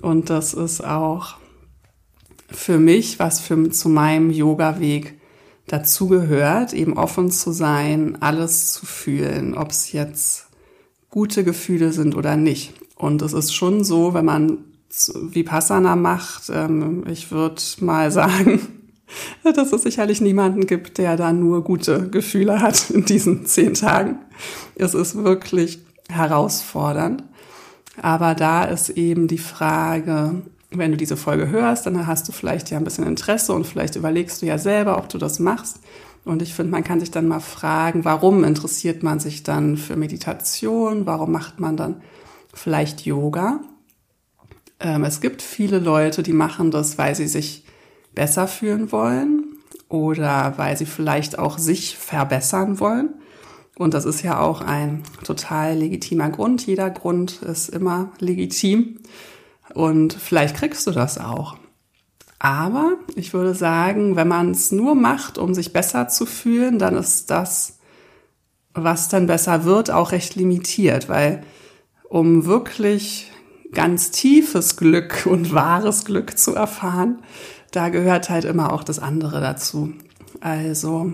Und 0.01 0.31
das 0.31 0.55
ist 0.55 0.83
auch 0.83 1.37
für 2.51 2.79
mich, 2.79 3.19
was 3.19 3.41
für, 3.41 3.71
zu 3.71 3.91
meinem 3.91 4.31
Yoga-Weg 4.31 5.21
dazugehört, 5.67 6.73
eben 6.73 6.97
offen 6.97 7.31
zu 7.31 7.53
sein, 7.53 8.17
alles 8.21 8.73
zu 8.73 8.87
fühlen, 8.87 9.55
ob 9.55 9.71
es 9.71 9.93
jetzt 9.93 10.47
gute 11.11 11.45
Gefühle 11.45 11.93
sind 11.93 12.17
oder 12.17 12.37
nicht. 12.37 12.73
Und 12.95 13.21
es 13.21 13.35
ist 13.35 13.53
schon 13.53 13.85
so, 13.85 14.15
wenn 14.15 14.25
man 14.25 14.65
Vipassana 14.89 15.95
macht, 15.97 16.51
ähm, 16.51 17.05
ich 17.11 17.31
würde 17.31 17.61
mal 17.81 18.11
sagen, 18.11 18.61
dass 19.55 19.73
es 19.73 19.83
sicherlich 19.83 20.21
niemanden 20.21 20.67
gibt, 20.67 20.99
der 20.99 21.17
da 21.17 21.33
nur 21.33 21.63
gute 21.65 22.09
Gefühle 22.09 22.61
hat 22.61 22.91
in 22.91 23.05
diesen 23.05 23.47
zehn 23.47 23.75
Tagen. 23.75 24.19
Es 24.75 24.95
ist 24.95 25.23
wirklich 25.23 25.81
herausfordernd. 26.09 27.23
Aber 28.01 28.35
da 28.35 28.65
ist 28.65 28.91
eben 28.91 29.27
die 29.27 29.39
Frage, 29.39 30.43
wenn 30.71 30.91
du 30.91 30.97
diese 30.97 31.17
Folge 31.17 31.49
hörst, 31.49 31.87
dann 31.87 32.07
hast 32.07 32.29
du 32.29 32.33
vielleicht 32.33 32.71
ja 32.71 32.79
ein 32.79 32.85
bisschen 32.85 33.07
Interesse 33.07 33.53
und 33.53 33.67
vielleicht 33.67 33.97
überlegst 33.97 34.43
du 34.43 34.47
ja 34.47 34.59
selber, 34.59 34.99
ob 34.99 35.09
du 35.09 35.19
das 35.19 35.39
machst. 35.39 35.81
Und 36.25 36.43
ich 36.43 36.55
finde, 36.55 36.73
man 36.73 36.85
kann 36.85 37.01
sich 37.01 37.11
dann 37.11 37.29
mal 37.29 37.41
fragen, 37.41 38.05
warum 38.05 38.43
interessiert 38.43 39.03
man 39.03 39.21
sich 39.21 39.45
dann 39.45 39.77
für 39.77 39.97
Meditation? 39.97 41.07
Warum 41.07 41.31
macht 41.31 41.61
man 41.61 41.77
dann 41.77 42.03
vielleicht 42.53 43.07
Yoga? 43.07 43.61
Ähm, 44.81 45.05
es 45.05 45.21
gibt 45.21 45.41
viele 45.41 45.79
Leute, 45.79 46.23
die 46.23 46.33
machen 46.33 46.73
das, 46.73 46.99
weil 46.99 47.15
sie 47.15 47.29
sich 47.29 47.65
besser 48.17 48.49
fühlen 48.49 48.91
wollen 48.91 49.45
oder 49.89 50.55
weil 50.57 50.77
sie 50.77 50.87
vielleicht 50.87 51.39
auch 51.39 51.59
sich 51.59 51.97
verbessern 51.97 52.81
wollen. 52.81 53.11
Und 53.79 53.95
das 53.95 54.05
ist 54.05 54.23
ja 54.23 54.41
auch 54.41 54.63
ein 54.63 55.05
total 55.23 55.77
legitimer 55.77 56.31
Grund. 56.31 56.67
Jeder 56.67 56.91
Grund 56.91 57.43
ist 57.43 57.69
immer 57.69 58.11
legitim. 58.19 58.99
Und 59.75 60.15
vielleicht 60.15 60.57
kriegst 60.57 60.87
du 60.87 60.91
das 60.91 61.19
auch. 61.19 61.57
Aber 62.39 62.95
ich 63.15 63.33
würde 63.35 63.55
sagen, 63.55 64.17
wenn 64.17 64.29
man 64.29 64.51
es 64.51 64.73
nur 64.73 64.95
macht, 64.95 65.39
um 65.39 65.55
sich 65.55 65.73
besser 65.73 66.09
zu 66.09 66.27
fühlen, 66.27 66.79
dann 66.79 66.97
ist 66.97 67.31
das, 67.31 67.79
was 68.75 69.09
dann 69.09 69.27
besser 69.27 69.65
wird, 69.65 69.91
auch 69.91 70.13
recht 70.13 70.35
limitiert, 70.35 71.09
weil 71.09 71.43
um 72.09 72.47
wirklich 72.47 73.31
ganz 73.73 74.11
tiefes 74.11 74.77
Glück 74.77 75.27
und 75.27 75.53
wahres 75.53 76.05
Glück 76.05 76.39
zu 76.39 76.55
erfahren, 76.55 77.23
da 77.77 77.91
gehört 77.91 78.31
halt 78.31 78.47
immer 78.47 78.73
auch 78.73 78.83
das 78.83 78.99
andere 78.99 79.41
dazu. 79.41 79.93
Also 80.41 81.13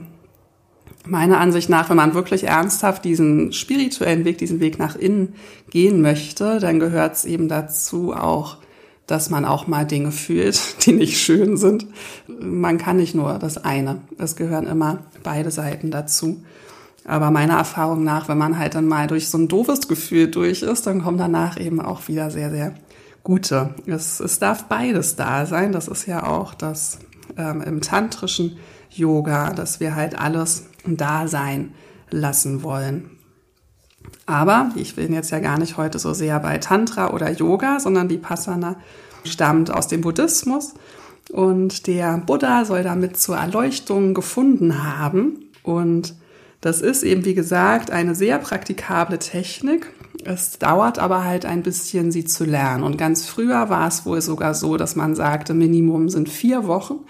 meiner 1.04 1.40
Ansicht 1.40 1.69
nach, 1.69 1.90
wenn 1.90 1.97
man 1.97 2.14
wirklich 2.14 2.45
ernsthaft 2.45 3.04
diesen 3.04 3.52
spirituellen 3.52 4.25
Weg, 4.25 4.38
diesen 4.38 4.61
Weg 4.61 4.78
nach 4.78 4.95
innen 4.95 5.35
gehen 5.71 6.00
möchte, 6.00 6.61
dann 6.61 6.78
gehört 6.78 7.16
es 7.16 7.25
eben 7.25 7.49
dazu 7.49 8.14
auch, 8.14 8.59
dass 9.09 9.28
man 9.28 9.45
auch 9.45 9.66
mal 9.66 9.85
Dinge 9.85 10.12
fühlt, 10.12 10.61
die 10.87 10.92
nicht 10.92 11.19
schön 11.19 11.57
sind. 11.57 11.87
Man 12.28 12.78
kann 12.78 12.99
nicht 12.99 13.16
nur 13.16 13.38
das 13.40 13.59
eine. 13.59 13.99
Es 14.16 14.37
gehören 14.37 14.69
immer 14.69 14.99
beide 15.25 15.50
Seiten 15.50 15.90
dazu. 15.90 16.45
Aber 17.04 17.33
meiner 17.33 17.54
Erfahrung 17.54 18.04
nach, 18.04 18.28
wenn 18.28 18.38
man 18.38 18.57
halt 18.57 18.76
dann 18.76 18.87
mal 18.87 19.09
durch 19.09 19.28
so 19.28 19.37
ein 19.37 19.49
doofes 19.49 19.88
Gefühl 19.88 20.31
durch 20.31 20.62
ist, 20.62 20.87
dann 20.87 21.02
kommt 21.02 21.19
danach 21.19 21.59
eben 21.59 21.81
auch 21.81 22.07
wieder 22.07 22.31
sehr, 22.31 22.50
sehr 22.50 22.75
gute. 23.22 23.74
Es, 23.86 24.20
es 24.20 24.38
darf 24.38 24.64
beides 24.64 25.16
da 25.16 25.46
sein. 25.46 25.72
Das 25.72 25.88
ist 25.88 26.06
ja 26.06 26.26
auch 26.26 26.54
das 26.54 26.98
ähm, 27.36 27.62
im 27.62 27.80
tantrischen 27.80 28.58
Yoga, 28.90 29.52
dass 29.52 29.80
wir 29.80 29.94
halt 29.94 30.18
alles 30.18 30.66
da 30.84 31.28
sein 31.28 31.74
lassen 32.10 32.62
wollen. 32.62 33.10
Aber 34.26 34.70
ich 34.76 34.96
bin 34.96 35.12
jetzt 35.12 35.30
ja 35.30 35.40
gar 35.40 35.58
nicht 35.58 35.76
heute 35.76 35.98
so 35.98 36.12
sehr 36.12 36.38
bei 36.40 36.58
Tantra 36.58 37.10
oder 37.10 37.30
Yoga, 37.30 37.80
sondern 37.80 38.08
die 38.08 38.18
Passana 38.18 38.76
stammt 39.24 39.70
aus 39.70 39.88
dem 39.88 40.00
Buddhismus 40.00 40.74
und 41.30 41.86
der 41.86 42.18
Buddha 42.18 42.64
soll 42.64 42.82
damit 42.82 43.16
zur 43.16 43.36
Erleuchtung 43.36 44.14
gefunden 44.14 44.84
haben. 44.84 45.50
Und 45.62 46.14
das 46.60 46.80
ist 46.80 47.02
eben, 47.02 47.24
wie 47.24 47.34
gesagt, 47.34 47.90
eine 47.90 48.14
sehr 48.14 48.38
praktikable 48.38 49.18
Technik. 49.18 49.90
Es 50.25 50.59
dauert 50.59 50.99
aber 50.99 51.25
halt 51.25 51.45
ein 51.45 51.62
bisschen, 51.62 52.12
sie 52.12 52.25
zu 52.25 52.45
lernen. 52.45 52.85
Und 52.85 52.99
ganz 52.99 53.26
früher 53.26 53.71
war 53.71 53.88
es 53.88 54.07
wohl 54.07 54.21
sogar 54.21 54.54
so, 54.54 54.76
dass 54.76 54.95
man 54.95 55.14
sagte, 55.14 55.54
Minimum 55.54 56.09
sind 56.09 56.28
vier 56.28 56.66
Wochen. 56.66 57.00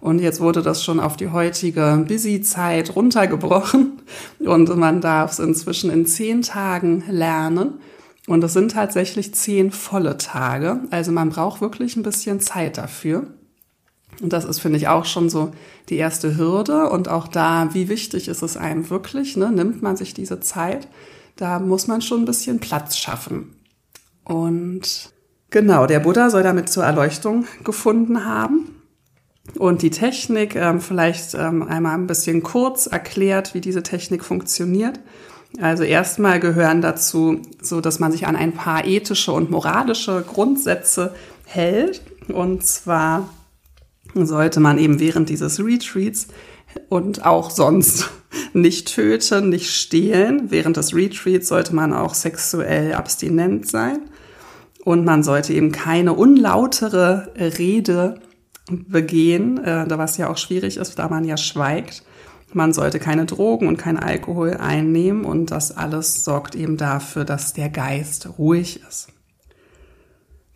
Und 0.00 0.20
jetzt 0.20 0.40
wurde 0.40 0.62
das 0.62 0.82
schon 0.82 1.00
auf 1.00 1.16
die 1.16 1.28
heutige 1.28 2.04
Busy-Zeit 2.06 2.96
runtergebrochen. 2.96 4.00
Und 4.38 4.74
man 4.76 5.00
darf 5.00 5.32
es 5.32 5.38
inzwischen 5.38 5.90
in 5.90 6.06
zehn 6.06 6.42
Tagen 6.42 7.04
lernen. 7.08 7.74
Und 8.26 8.44
es 8.44 8.52
sind 8.52 8.72
tatsächlich 8.72 9.34
zehn 9.34 9.70
volle 9.70 10.16
Tage. 10.16 10.80
Also 10.90 11.12
man 11.12 11.30
braucht 11.30 11.60
wirklich 11.60 11.96
ein 11.96 12.02
bisschen 12.02 12.40
Zeit 12.40 12.78
dafür. 12.78 13.26
Und 14.22 14.32
das 14.32 14.44
ist, 14.44 14.60
finde 14.60 14.78
ich, 14.78 14.88
auch 14.88 15.04
schon 15.04 15.28
so 15.28 15.52
die 15.88 15.96
erste 15.96 16.36
Hürde. 16.36 16.90
Und 16.90 17.08
auch 17.08 17.28
da, 17.28 17.70
wie 17.72 17.88
wichtig 17.88 18.28
ist 18.28 18.42
es 18.42 18.56
einem 18.56 18.88
wirklich? 18.90 19.36
Ne? 19.36 19.50
Nimmt 19.50 19.82
man 19.82 19.96
sich 19.96 20.14
diese 20.14 20.40
Zeit? 20.40 20.88
Da 21.40 21.58
muss 21.58 21.86
man 21.86 22.02
schon 22.02 22.20
ein 22.20 22.26
bisschen 22.26 22.60
Platz 22.60 22.98
schaffen. 22.98 23.54
Und 24.24 25.10
genau, 25.48 25.86
der 25.86 26.00
Buddha 26.00 26.28
soll 26.28 26.42
damit 26.42 26.68
zur 26.68 26.84
Erleuchtung 26.84 27.46
gefunden 27.64 28.26
haben. 28.26 28.82
Und 29.58 29.80
die 29.80 29.88
Technik, 29.88 30.54
ähm, 30.54 30.82
vielleicht 30.82 31.32
ähm, 31.32 31.62
einmal 31.62 31.94
ein 31.94 32.06
bisschen 32.06 32.42
kurz 32.42 32.86
erklärt, 32.86 33.54
wie 33.54 33.62
diese 33.62 33.82
Technik 33.82 34.22
funktioniert. 34.22 35.00
Also 35.62 35.82
erstmal 35.82 36.40
gehören 36.40 36.82
dazu, 36.82 37.40
so 37.62 37.80
dass 37.80 38.00
man 38.00 38.12
sich 38.12 38.26
an 38.26 38.36
ein 38.36 38.52
paar 38.52 38.84
ethische 38.84 39.32
und 39.32 39.50
moralische 39.50 40.22
Grundsätze 40.22 41.14
hält. 41.46 42.02
Und 42.28 42.66
zwar 42.66 43.30
sollte 44.12 44.60
man 44.60 44.76
eben 44.76 45.00
während 45.00 45.30
dieses 45.30 45.58
Retreats 45.58 46.28
und 46.88 47.24
auch 47.24 47.50
sonst 47.50 48.10
nicht 48.52 48.94
töten, 48.94 49.48
nicht 49.48 49.70
stehlen. 49.70 50.50
Während 50.50 50.76
des 50.76 50.94
Retreats 50.94 51.48
sollte 51.48 51.74
man 51.74 51.92
auch 51.92 52.14
sexuell 52.14 52.94
abstinent 52.94 53.68
sein. 53.68 54.10
Und 54.84 55.04
man 55.04 55.22
sollte 55.22 55.52
eben 55.52 55.72
keine 55.72 56.14
unlautere 56.14 57.32
Rede 57.36 58.20
begehen, 58.70 59.62
äh, 59.62 59.84
was 59.88 60.16
ja 60.16 60.30
auch 60.30 60.38
schwierig 60.38 60.76
ist, 60.76 60.98
da 60.98 61.08
man 61.08 61.24
ja 61.24 61.36
schweigt. 61.36 62.02
Man 62.52 62.72
sollte 62.72 62.98
keine 62.98 63.26
Drogen 63.26 63.68
und 63.68 63.76
kein 63.76 63.98
Alkohol 63.98 64.54
einnehmen 64.54 65.24
und 65.24 65.52
das 65.52 65.76
alles 65.76 66.24
sorgt 66.24 66.56
eben 66.56 66.76
dafür, 66.76 67.24
dass 67.24 67.52
der 67.52 67.68
Geist 67.68 68.28
ruhig 68.38 68.80
ist. 68.88 69.08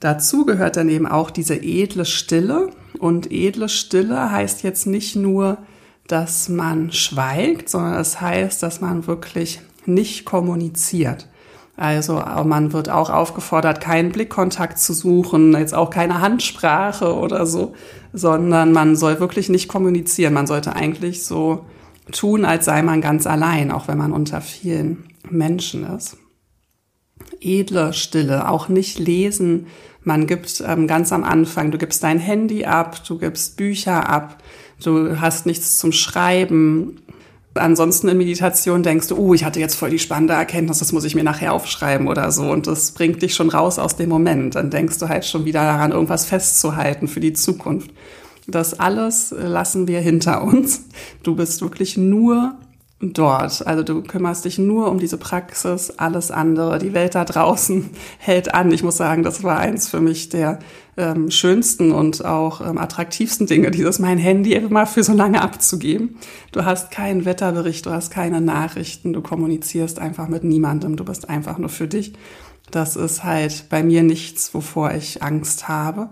Dazu 0.00 0.44
gehört 0.44 0.76
dann 0.76 0.88
eben 0.88 1.06
auch 1.06 1.30
diese 1.30 1.54
edle 1.54 2.04
Stille. 2.04 2.70
Und 2.98 3.30
edle 3.30 3.68
Stille 3.68 4.30
heißt 4.30 4.62
jetzt 4.62 4.86
nicht 4.86 5.16
nur, 5.16 5.58
dass 6.06 6.48
man 6.48 6.92
schweigt, 6.92 7.68
sondern 7.68 7.94
es 7.94 8.12
das 8.12 8.20
heißt, 8.20 8.62
dass 8.62 8.80
man 8.80 9.06
wirklich 9.06 9.60
nicht 9.86 10.24
kommuniziert. 10.24 11.28
Also 11.76 12.22
man 12.44 12.72
wird 12.72 12.88
auch 12.88 13.10
aufgefordert, 13.10 13.80
keinen 13.80 14.12
Blickkontakt 14.12 14.78
zu 14.78 14.92
suchen, 14.92 15.54
jetzt 15.54 15.74
auch 15.74 15.90
keine 15.90 16.20
Handsprache 16.20 17.14
oder 17.14 17.46
so, 17.46 17.74
sondern 18.12 18.70
man 18.70 18.94
soll 18.94 19.18
wirklich 19.18 19.48
nicht 19.48 19.66
kommunizieren. 19.66 20.34
Man 20.34 20.46
sollte 20.46 20.76
eigentlich 20.76 21.24
so 21.24 21.64
tun, 22.12 22.44
als 22.44 22.66
sei 22.66 22.82
man 22.82 23.00
ganz 23.00 23.26
allein, 23.26 23.72
auch 23.72 23.88
wenn 23.88 23.98
man 23.98 24.12
unter 24.12 24.40
vielen 24.40 25.08
Menschen 25.28 25.84
ist. 25.96 26.16
Edle 27.40 27.92
Stille, 27.92 28.48
auch 28.48 28.68
nicht 28.68 28.98
lesen. 28.98 29.66
Man 30.02 30.26
gibt 30.26 30.62
ähm, 30.66 30.86
ganz 30.86 31.12
am 31.12 31.24
Anfang, 31.24 31.70
du 31.70 31.78
gibst 31.78 32.02
dein 32.02 32.18
Handy 32.18 32.66
ab, 32.66 33.04
du 33.06 33.18
gibst 33.18 33.56
Bücher 33.56 34.08
ab, 34.08 34.38
du 34.82 35.20
hast 35.20 35.46
nichts 35.46 35.78
zum 35.78 35.92
Schreiben. 35.92 37.00
Ansonsten 37.54 38.08
in 38.08 38.18
Meditation 38.18 38.82
denkst 38.82 39.08
du, 39.08 39.16
oh, 39.16 39.34
ich 39.34 39.44
hatte 39.44 39.60
jetzt 39.60 39.76
voll 39.76 39.90
die 39.90 40.00
spannende 40.00 40.34
Erkenntnis, 40.34 40.80
das 40.80 40.92
muss 40.92 41.04
ich 41.04 41.14
mir 41.14 41.22
nachher 41.22 41.52
aufschreiben 41.52 42.08
oder 42.08 42.32
so. 42.32 42.50
Und 42.50 42.66
das 42.66 42.92
bringt 42.92 43.22
dich 43.22 43.34
schon 43.34 43.50
raus 43.50 43.78
aus 43.78 43.96
dem 43.96 44.08
Moment. 44.08 44.56
Dann 44.56 44.70
denkst 44.70 44.98
du 44.98 45.08
halt 45.08 45.24
schon 45.24 45.44
wieder 45.44 45.62
daran, 45.62 45.92
irgendwas 45.92 46.26
festzuhalten 46.26 47.06
für 47.06 47.20
die 47.20 47.32
Zukunft. 47.32 47.90
Das 48.46 48.78
alles 48.78 49.34
lassen 49.36 49.86
wir 49.88 50.00
hinter 50.00 50.42
uns. 50.42 50.84
Du 51.22 51.36
bist 51.36 51.62
wirklich 51.62 51.96
nur 51.96 52.56
dort. 53.00 53.66
Also 53.66 53.82
du 53.82 54.02
kümmerst 54.02 54.44
dich 54.44 54.58
nur 54.58 54.90
um 54.90 54.98
diese 54.98 55.18
Praxis, 55.18 55.90
alles 55.90 56.30
andere, 56.30 56.78
die 56.78 56.94
Welt 56.94 57.14
da 57.14 57.24
draußen 57.24 57.90
hält 58.18 58.54
an. 58.54 58.70
Ich 58.72 58.82
muss 58.82 58.96
sagen, 58.96 59.22
das 59.22 59.42
war 59.42 59.58
eins 59.58 59.88
für 59.88 60.00
mich 60.00 60.28
der 60.28 60.58
ähm, 60.96 61.30
schönsten 61.30 61.92
und 61.92 62.24
auch 62.24 62.60
ähm, 62.60 62.78
attraktivsten 62.78 63.46
Dinge, 63.46 63.70
dieses 63.70 63.98
mein 63.98 64.18
Handy 64.18 64.54
immer 64.54 64.86
für 64.86 65.02
so 65.02 65.12
lange 65.12 65.40
abzugeben. 65.42 66.16
Du 66.52 66.64
hast 66.64 66.90
keinen 66.90 67.24
Wetterbericht, 67.24 67.86
du 67.86 67.90
hast 67.90 68.10
keine 68.10 68.40
Nachrichten, 68.40 69.12
du 69.12 69.20
kommunizierst 69.20 69.98
einfach 69.98 70.28
mit 70.28 70.44
niemandem, 70.44 70.96
du 70.96 71.04
bist 71.04 71.28
einfach 71.28 71.58
nur 71.58 71.68
für 71.70 71.88
dich. 71.88 72.12
Das 72.70 72.96
ist 72.96 73.24
halt 73.24 73.66
bei 73.68 73.82
mir 73.82 74.02
nichts, 74.02 74.54
wovor 74.54 74.92
ich 74.92 75.22
Angst 75.22 75.68
habe. 75.68 76.08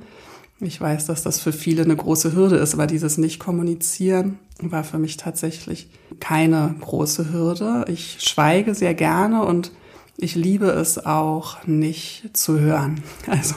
Ich 0.60 0.80
weiß, 0.80 1.06
dass 1.06 1.22
das 1.22 1.40
für 1.40 1.52
viele 1.52 1.82
eine 1.82 1.96
große 1.96 2.34
Hürde 2.34 2.56
ist, 2.56 2.74
aber 2.74 2.86
dieses 2.86 3.18
Nicht-Kommunizieren 3.18 4.38
war 4.60 4.84
für 4.84 4.98
mich 4.98 5.16
tatsächlich 5.16 5.88
keine 6.20 6.76
große 6.80 7.32
Hürde. 7.32 7.84
Ich 7.88 8.18
schweige 8.20 8.74
sehr 8.74 8.94
gerne 8.94 9.44
und 9.44 9.72
ich 10.16 10.36
liebe 10.36 10.66
es 10.66 11.04
auch 11.04 11.66
nicht 11.66 12.36
zu 12.36 12.60
hören. 12.60 13.02
Also 13.26 13.56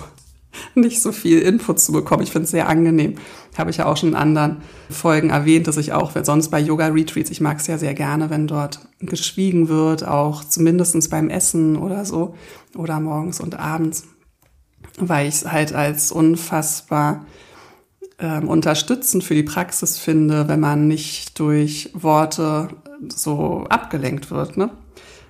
nicht 0.75 1.01
so 1.01 1.11
viel 1.11 1.39
Input 1.39 1.79
zu 1.79 1.91
bekommen. 1.91 2.23
Ich 2.23 2.31
finde 2.31 2.45
es 2.45 2.51
sehr 2.51 2.67
angenehm. 2.67 3.15
Habe 3.57 3.69
ich 3.69 3.77
ja 3.77 3.85
auch 3.85 3.97
schon 3.97 4.09
in 4.09 4.15
anderen 4.15 4.57
Folgen 4.89 5.29
erwähnt, 5.29 5.67
dass 5.67 5.77
ich 5.77 5.93
auch, 5.93 6.11
sonst 6.23 6.49
bei 6.49 6.59
Yoga-Retreats, 6.59 7.31
ich 7.31 7.41
mag 7.41 7.59
es 7.59 7.67
ja 7.67 7.77
sehr 7.77 7.93
gerne, 7.93 8.29
wenn 8.29 8.47
dort 8.47 8.79
geschwiegen 8.99 9.69
wird, 9.69 10.07
auch 10.07 10.43
zumindestens 10.43 11.09
beim 11.09 11.29
Essen 11.29 11.77
oder 11.77 12.05
so 12.05 12.35
oder 12.75 12.99
morgens 12.99 13.39
und 13.39 13.57
abends 13.57 14.03
weil 14.97 15.27
ich 15.27 15.35
es 15.35 15.51
halt 15.51 15.73
als 15.73 16.11
unfassbar 16.11 17.25
ähm, 18.19 18.47
unterstützend 18.47 19.23
für 19.23 19.35
die 19.35 19.43
Praxis 19.43 19.97
finde, 19.97 20.47
wenn 20.47 20.59
man 20.59 20.87
nicht 20.87 21.37
durch 21.39 21.89
Worte 21.93 22.69
so 23.09 23.65
abgelenkt 23.69 24.31
wird. 24.31 24.57
Ne? 24.57 24.69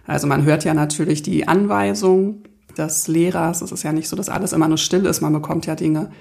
Also 0.06 0.28
man 0.28 0.44
hört 0.44 0.64
ja 0.64 0.74
natürlich 0.74 1.24
die 1.24 1.48
Anweisung 1.48 2.44
des 2.78 3.08
Lehrers. 3.08 3.62
Es 3.62 3.72
ist 3.72 3.84
ja 3.84 3.92
nicht 3.92 4.08
so, 4.08 4.16
dass 4.16 4.30
alles 4.30 4.54
immer 4.54 4.68
nur 4.68 4.78
still 4.78 5.06
ist. 5.06 5.22
Man 5.22 5.34
bekommt 5.34 5.66
ja 5.66 5.76
Dinge 5.76 6.12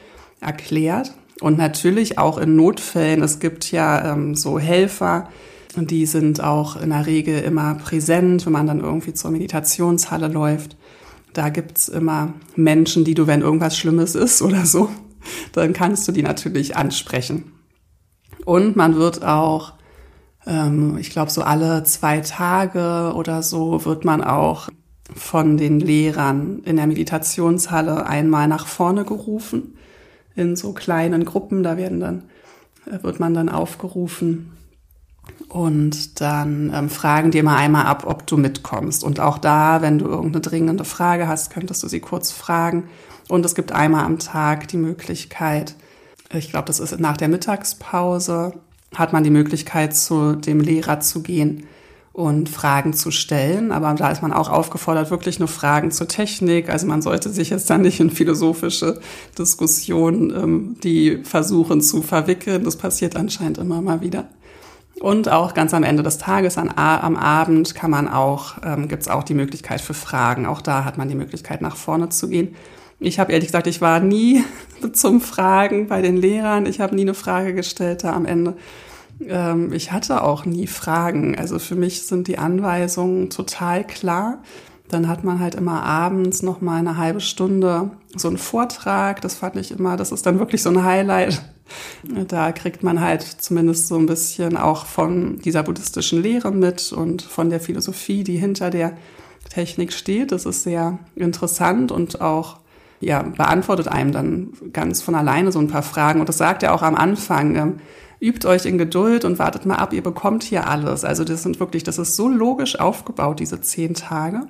erklärt. 0.40 1.14
Und 1.40 1.59
natürlich 1.59 2.19
auch 2.19 2.38
in 2.38 2.57
Notfällen. 2.57 3.23
Es 3.23 3.40
gibt 3.40 3.73
ja 3.73 4.12
ähm, 4.12 4.35
so 4.35 4.59
Helfer, 4.59 5.29
und 5.77 5.90
die 5.90 6.07
sind 6.07 6.43
auch 6.43 6.77
in 6.81 6.90
der 6.90 7.07
Regel 7.07 7.40
immer 7.40 7.75
präsent, 7.75 8.47
wenn 8.47 8.53
man 8.53 8.67
dann 8.67 8.81
irgendwie 8.81 9.12
zur 9.12 9.31
Meditationshalle 9.31 10.29
läuft. 10.29 10.77
Da 11.33 11.49
gibt's 11.49 11.88
immer 11.88 12.33
Menschen, 12.55 13.05
die 13.05 13.14
du, 13.14 13.27
wenn 13.27 13.40
irgendwas 13.40 13.77
Schlimmes 13.77 14.14
ist 14.14 14.40
oder 14.40 14.67
so, 14.67 14.88
dann 15.53 15.73
kannst 15.73 16.07
du 16.07 16.12
die 16.12 16.23
natürlich 16.23 16.77
ansprechen. 16.77 17.53
Und 18.45 18.77
man 18.77 18.97
wird 18.97 19.25
auch, 19.25 19.73
ähm, 20.47 20.97
ich 20.99 21.11
glaube, 21.11 21.31
so 21.31 21.43
alle 21.43 21.83
zwei 21.85 22.21
Tage 22.21 23.12
oder 23.17 23.43
so 23.43 23.85
wird 23.85 24.05
man 24.05 24.23
auch 24.23 24.69
von 25.14 25.57
den 25.57 25.81
Lehrern 25.81 26.61
in 26.64 26.77
der 26.77 26.87
Meditationshalle 26.87 28.07
einmal 28.07 28.48
nach 28.48 28.66
vorne 28.66 29.05
gerufen, 29.05 29.77
in 30.35 30.57
so 30.57 30.72
kleinen 30.72 31.24
Gruppen. 31.24 31.62
Da 31.62 31.77
werden 31.77 32.00
dann, 32.00 32.22
äh, 32.87 33.03
wird 33.03 33.20
man 33.20 33.35
dann 33.35 33.48
aufgerufen 33.48 34.53
und 35.48 36.20
dann 36.20 36.72
ähm, 36.74 36.90
fragen 36.90 37.31
die 37.31 37.42
mal 37.42 37.57
einmal 37.57 37.87
ab, 37.87 38.05
ob 38.07 38.27
du 38.27 38.37
mitkommst. 38.37 39.05
Und 39.05 39.20
auch 39.20 39.38
da, 39.38 39.83
wenn 39.83 39.98
du 39.98 40.07
irgendeine 40.07 40.40
dringende 40.40 40.85
Frage 40.85 41.29
hast, 41.29 41.50
könntest 41.50 41.83
du 41.83 41.88
sie 41.88 42.00
kurz 42.00 42.33
fragen. 42.33 42.85
Und 43.29 43.46
es 43.46 43.55
gibt 43.55 43.72
einmal 43.72 44.05
am 44.05 44.18
Tag 44.18 44.68
die 44.68 44.77
Möglichkeit, 44.77 45.74
ich 46.33 46.50
glaube, 46.50 46.66
das 46.66 46.81
ist 46.81 46.98
nach 46.98 47.16
der 47.16 47.29
Mittagspause, 47.29 48.55
hat 48.94 49.12
man 49.12 49.22
die 49.22 49.31
Möglichkeit, 49.31 49.94
zu 49.94 50.35
dem 50.35 50.61
Lehrer 50.61 50.98
zu 51.00 51.22
gehen 51.22 51.66
und 52.14 52.48
Fragen 52.48 52.94
zu 52.94 53.11
stellen. 53.11 53.72
Aber 53.72 53.92
da 53.94 54.09
ist 54.09 54.22
man 54.22 54.33
auch 54.33 54.48
aufgefordert, 54.48 55.11
wirklich 55.11 55.40
nur 55.40 55.48
Fragen 55.48 55.90
zur 55.90 56.07
Technik. 56.07 56.70
Also 56.70 56.87
man 56.87 57.03
sollte 57.03 57.29
sich 57.29 57.50
jetzt 57.50 57.68
dann 57.68 57.83
nicht 57.83 57.98
in 57.98 58.09
philosophische 58.09 59.00
Diskussionen, 59.37 60.31
ähm, 60.31 60.77
die 60.83 61.24
versuchen 61.24 61.81
zu 61.81 62.03
verwickeln. 62.03 62.62
Das 62.62 62.77
passiert 62.77 63.16
anscheinend 63.16 63.59
immer 63.59 63.83
mal 63.83 64.00
wieder. 64.00 64.29
Und 65.00 65.29
auch 65.29 65.55
ganz 65.55 65.74
am 65.74 65.83
Ende 65.83 66.05
des 66.05 66.18
Tages, 66.18 66.57
an, 66.57 66.70
am 66.77 67.16
Abend, 67.16 67.74
kann 67.74 67.90
man 67.90 68.07
auch, 68.07 68.59
ähm, 68.64 68.87
gibt 68.87 69.03
es 69.03 69.09
auch 69.09 69.24
die 69.24 69.35
Möglichkeit 69.35 69.81
für 69.81 69.92
Fragen. 69.92 70.46
Auch 70.46 70.62
da 70.62 70.85
hat 70.85 70.96
man 70.96 71.09
die 71.09 71.16
Möglichkeit, 71.16 71.62
nach 71.62 71.74
vorne 71.74 72.11
zu 72.11 72.29
gehen. 72.29 72.55
Ich 73.00 73.18
habe 73.18 73.33
ehrlich 73.33 73.48
gesagt, 73.48 73.66
ich 73.66 73.81
war 73.81 73.98
nie 73.98 74.44
zum 74.92 75.20
Fragen 75.20 75.88
bei 75.88 76.00
den 76.00 76.16
Lehrern. 76.16 76.66
Ich 76.66 76.81
habe 76.81 76.94
nie 76.94 77.03
eine 77.03 77.14
Frage 77.14 77.55
gestellt 77.55 78.05
da 78.05 78.12
am 78.12 78.24
Ende. 78.24 78.55
Ähm, 79.20 79.72
ich 79.72 79.92
hatte 79.92 80.22
auch 80.22 80.44
nie 80.44 80.66
Fragen. 80.66 81.37
Also 81.38 81.59
für 81.59 81.77
mich 81.77 82.03
sind 82.03 82.29
die 82.29 82.38
Anweisungen 82.38 83.31
total 83.31 83.85
klar. 83.85 84.42
Dann 84.88 85.09
hat 85.09 85.24
man 85.24 85.40
halt 85.40 85.55
immer 85.55 85.83
abends 85.83 86.42
noch 86.42 86.61
mal 86.61 86.79
eine 86.79 86.96
halbe 86.96 87.20
Stunde 87.20 87.90
so 88.16 88.29
einen 88.29 88.38
Vortrag. 88.38 89.20
Das 89.20 89.35
fand 89.35 89.57
ich 89.57 89.72
immer, 89.72 89.96
das 89.96 90.12
ist 90.12 90.27
dann 90.27 90.38
wirklich 90.38 90.62
so 90.62 90.70
ein 90.70 90.85
Highlight 90.85 91.42
da 92.29 92.53
kriegt 92.53 92.83
man 92.83 93.00
halt 93.00 93.22
zumindest 93.22 93.88
so 93.88 93.96
ein 93.96 94.07
bisschen 94.07 94.57
auch 94.57 94.87
von 94.87 95.38
dieser 95.38 95.62
buddhistischen 95.62 96.22
Lehre 96.22 96.53
mit 96.53 96.92
und 96.92 97.22
von 97.22 97.50
der 97.50 97.61
Philosophie, 97.61 98.24
die 98.24 98.37
hinter 98.37 98.70
der 98.70 98.96
Technik 99.48 99.92
steht. 99.92 100.33
Das 100.33 100.46
ist 100.46 100.62
sehr 100.62 100.98
interessant 101.16 101.92
und 101.92 102.20
auch 102.20 102.59
ja, 103.00 103.22
beantwortet 103.22 103.88
einem 103.88 104.12
dann 104.12 104.53
ganz 104.72 105.03
von 105.03 105.14
alleine 105.14 105.53
so 105.53 105.59
ein 105.59 105.68
paar 105.68 105.83
Fragen. 105.83 106.20
Und 106.20 106.29
das 106.29 106.38
sagt 106.38 106.62
er 106.62 106.74
auch 106.74 106.83
am 106.83 106.94
Anfang. 106.94 107.81
Übt 108.24 108.48
euch 108.48 108.64
in 108.64 108.78
Geduld 108.78 109.26
und 109.26 109.38
wartet 109.38 109.66
mal 109.66 109.76
ab, 109.76 109.92
ihr 109.92 110.02
bekommt 110.02 110.44
hier 110.44 110.66
alles. 110.66 111.04
Also 111.04 111.24
das 111.24 111.42
sind 111.42 111.60
wirklich, 111.60 111.84
das 111.84 111.98
ist 111.98 112.16
so 112.16 112.26
logisch 112.26 112.80
aufgebaut, 112.80 113.38
diese 113.38 113.60
zehn 113.60 113.92
Tage. 113.92 114.46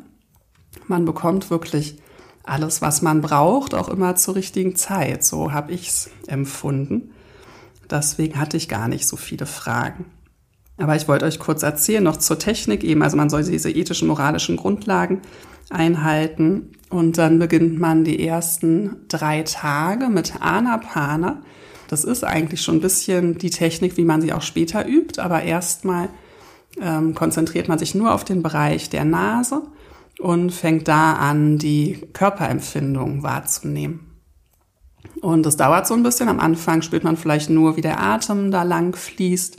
Man 0.87 1.05
bekommt 1.05 1.51
wirklich 1.51 1.99
alles, 2.45 2.83
was 2.83 3.03
man 3.03 3.21
braucht, 3.21 3.75
auch 3.75 3.89
immer 3.89 4.15
zur 4.15 4.37
richtigen 4.37 4.77
Zeit. 4.77 5.25
So 5.25 5.53
habe 5.53 5.73
ich's 5.73 6.09
empfunden. 6.29 7.11
Deswegen 7.91 8.39
hatte 8.39 8.57
ich 8.57 8.69
gar 8.69 8.87
nicht 8.87 9.09
so 9.09 9.17
viele 9.17 9.47
Fragen. 9.47 10.05
Aber 10.77 10.95
ich 10.95 11.09
wollte 11.09 11.25
euch 11.25 11.41
kurz 11.41 11.65
erzählen, 11.65 12.05
noch 12.05 12.19
zur 12.19 12.39
Technik 12.39 12.85
eben. 12.85 13.03
Also 13.03 13.17
man 13.17 13.29
soll 13.29 13.43
diese 13.43 13.71
ethischen, 13.71 14.07
moralischen 14.07 14.57
Grundlagen 14.57 15.21
einhalten. 15.71 16.71
Und 16.91 17.19
dann 17.19 17.41
beginnt 17.41 17.81
man 17.81 18.05
die 18.05 18.25
ersten 18.25 19.07
drei 19.09 19.43
Tage 19.43 20.09
mit 20.11 20.41
Anapana. 20.41 21.43
Das 21.89 22.05
ist 22.05 22.25
eigentlich 22.25 22.63
schon 22.63 22.77
ein 22.77 22.81
bisschen 22.81 23.39
die 23.39 23.51
Technik, 23.51 23.97
wie 23.97 24.05
man 24.05 24.21
sie 24.21 24.33
auch 24.33 24.43
später 24.43 24.87
übt. 24.87 25.21
Aber 25.21 25.43
erstmal 25.43 26.09
ähm, 26.81 27.15
konzentriert 27.15 27.69
man 27.69 27.79
sich 27.79 27.95
nur 27.95 28.15
auf 28.15 28.25
den 28.25 28.43
Bereich 28.43 28.91
der 28.91 29.05
Nase 29.05 29.63
und 30.21 30.53
fängt 30.53 30.89
da 30.89 31.15
an, 31.15 31.59
die 31.59 32.01
Körperempfindung 32.13 33.23
wahrzunehmen. 33.23 34.15
Und 35.21 35.47
das 35.47 35.57
dauert 35.57 35.87
so 35.87 35.95
ein 35.95 36.03
bisschen. 36.03 36.29
Am 36.29 36.41
Anfang 36.41 36.83
spürt 36.83 37.05
man 37.05 37.17
vielleicht 37.17 37.51
nur, 37.51 37.77
wie 37.77 37.81
der 37.81 38.01
Atem 38.01 38.51
da 38.51 38.63
lang 38.63 38.95
fließt. 38.95 39.57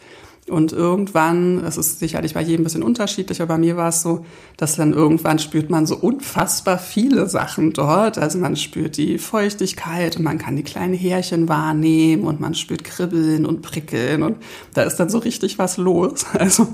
Und 0.48 0.74
irgendwann, 0.74 1.64
es 1.64 1.76
ist 1.76 1.98
sicherlich 1.98 2.36
bei 2.36 2.42
jedem 2.42 2.62
ein 2.62 2.66
bisschen 2.66 2.84
unterschiedlich, 2.84 3.42
aber 3.42 3.56
bei 3.56 3.58
mir 3.58 3.78
war 3.78 3.90
es 3.90 4.04
so, 4.04 4.26
dass 4.58 4.76
dann 4.76 4.94
irgendwann 4.94 5.40
spürt 5.40 5.72
man 5.72 5.88
so 5.88 5.98
unfassbar 5.98 6.78
viele 6.78 7.28
Sachen 7.28 7.74
dort. 7.74 8.20
Also 8.20 8.38
man 8.38 8.56
spürt 8.56 8.98
die 8.98 9.18
Feuchtigkeit 9.18 10.18
und 10.18 10.24
man 10.24 10.38
kann 10.38 10.56
die 10.56 10.62
kleinen 10.62 10.94
Härchen 10.94 11.50
wahrnehmen 11.50 12.26
und 12.26 12.42
man 12.42 12.54
spürt 12.54 12.84
Kribbeln 12.84 13.48
und 13.48 13.64
Prickeln 13.64 14.22
und 14.22 14.38
da 14.76 14.84
ist 14.84 14.98
dann 14.98 15.10
so 15.10 15.18
richtig 15.18 15.58
was 15.58 15.78
los. 15.78 16.26
Also 16.46 16.68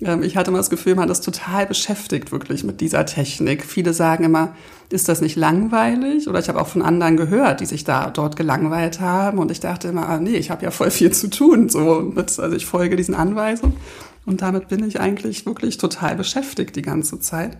ähm, 0.00 0.22
ich 0.22 0.36
hatte 0.36 0.50
immer 0.50 0.58
das 0.58 0.68
Gefühl, 0.68 0.94
man 0.94 1.08
ist 1.08 1.24
total 1.24 1.66
beschäftigt 1.66 2.30
wirklich 2.30 2.62
mit 2.62 2.82
dieser 2.82 3.06
Technik. 3.06 3.64
Viele 3.64 3.94
sagen 3.94 4.24
immer, 4.24 4.54
ist 4.90 5.08
das 5.08 5.20
nicht 5.20 5.36
langweilig? 5.36 6.28
Oder 6.28 6.38
ich 6.38 6.48
habe 6.48 6.60
auch 6.60 6.66
von 6.66 6.82
anderen 6.82 7.16
gehört, 7.16 7.60
die 7.60 7.66
sich 7.66 7.84
da 7.84 8.10
dort 8.10 8.36
gelangweilt 8.36 9.00
haben. 9.00 9.38
Und 9.38 9.50
ich 9.50 9.60
dachte 9.60 9.88
immer, 9.88 10.08
ah, 10.08 10.18
nee, 10.18 10.36
ich 10.36 10.50
habe 10.50 10.64
ja 10.64 10.70
voll 10.70 10.90
viel 10.90 11.12
zu 11.12 11.28
tun. 11.28 11.68
So 11.68 12.00
mit, 12.14 12.38
also 12.38 12.56
ich 12.56 12.66
folge 12.66 12.96
diesen 12.96 13.14
Anweisungen. 13.14 13.76
Und 14.24 14.42
damit 14.42 14.68
bin 14.68 14.86
ich 14.86 15.00
eigentlich 15.00 15.46
wirklich 15.46 15.78
total 15.78 16.16
beschäftigt 16.16 16.76
die 16.76 16.82
ganze 16.82 17.20
Zeit. 17.20 17.58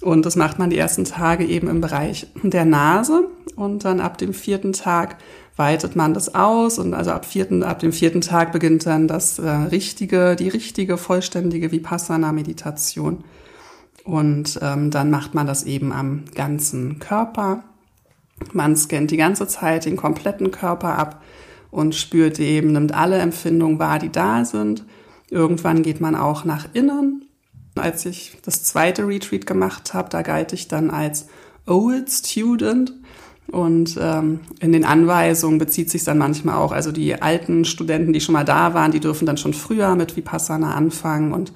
Und 0.00 0.26
das 0.26 0.36
macht 0.36 0.58
man 0.58 0.70
die 0.70 0.78
ersten 0.78 1.04
Tage 1.04 1.44
eben 1.44 1.68
im 1.68 1.80
Bereich 1.80 2.28
der 2.42 2.64
Nase. 2.64 3.26
Und 3.56 3.84
dann 3.84 4.00
ab 4.00 4.18
dem 4.18 4.32
vierten 4.32 4.72
Tag 4.72 5.16
weitet 5.56 5.96
man 5.96 6.14
das 6.14 6.36
aus. 6.36 6.78
Und 6.78 6.94
also 6.94 7.10
ab, 7.10 7.26
vierten, 7.26 7.64
ab 7.64 7.80
dem 7.80 7.92
vierten 7.92 8.20
Tag 8.20 8.52
beginnt 8.52 8.86
dann 8.86 9.08
das 9.08 9.40
äh, 9.40 9.48
richtige, 9.48 10.36
die 10.36 10.48
richtige, 10.48 10.96
vollständige 10.96 11.72
Vipassana-Meditation. 11.72 13.24
Und 14.08 14.58
ähm, 14.62 14.90
dann 14.90 15.10
macht 15.10 15.34
man 15.34 15.46
das 15.46 15.64
eben 15.64 15.92
am 15.92 16.24
ganzen 16.34 16.98
Körper. 16.98 17.62
Man 18.54 18.74
scannt 18.74 19.10
die 19.10 19.18
ganze 19.18 19.46
Zeit 19.46 19.84
den 19.84 19.98
kompletten 19.98 20.50
Körper 20.50 20.96
ab 20.96 21.22
und 21.70 21.94
spürt 21.94 22.40
eben, 22.40 22.72
nimmt 22.72 22.94
alle 22.94 23.18
Empfindungen 23.18 23.78
wahr, 23.78 23.98
die 23.98 24.08
da 24.08 24.46
sind. 24.46 24.86
Irgendwann 25.28 25.82
geht 25.82 26.00
man 26.00 26.14
auch 26.14 26.46
nach 26.46 26.68
innen. 26.72 27.26
Als 27.74 28.06
ich 28.06 28.38
das 28.40 28.64
zweite 28.64 29.06
Retreat 29.06 29.44
gemacht 29.44 29.92
habe, 29.92 30.08
da 30.08 30.22
galt 30.22 30.54
ich 30.54 30.68
dann 30.68 30.88
als 30.88 31.26
Old 31.66 32.10
Student. 32.10 32.94
Und 33.52 33.98
ähm, 34.00 34.40
in 34.58 34.72
den 34.72 34.86
Anweisungen 34.86 35.58
bezieht 35.58 35.90
sich 35.90 36.04
dann 36.04 36.16
manchmal 36.16 36.54
auch, 36.54 36.72
also 36.72 36.92
die 36.92 37.20
alten 37.20 37.66
Studenten, 37.66 38.14
die 38.14 38.22
schon 38.22 38.32
mal 38.32 38.46
da 38.46 38.72
waren, 38.72 38.90
die 38.90 39.00
dürfen 39.00 39.26
dann 39.26 39.36
schon 39.36 39.52
früher 39.52 39.94
mit 39.96 40.16
Vipassana 40.16 40.72
anfangen 40.72 41.34
und 41.34 41.52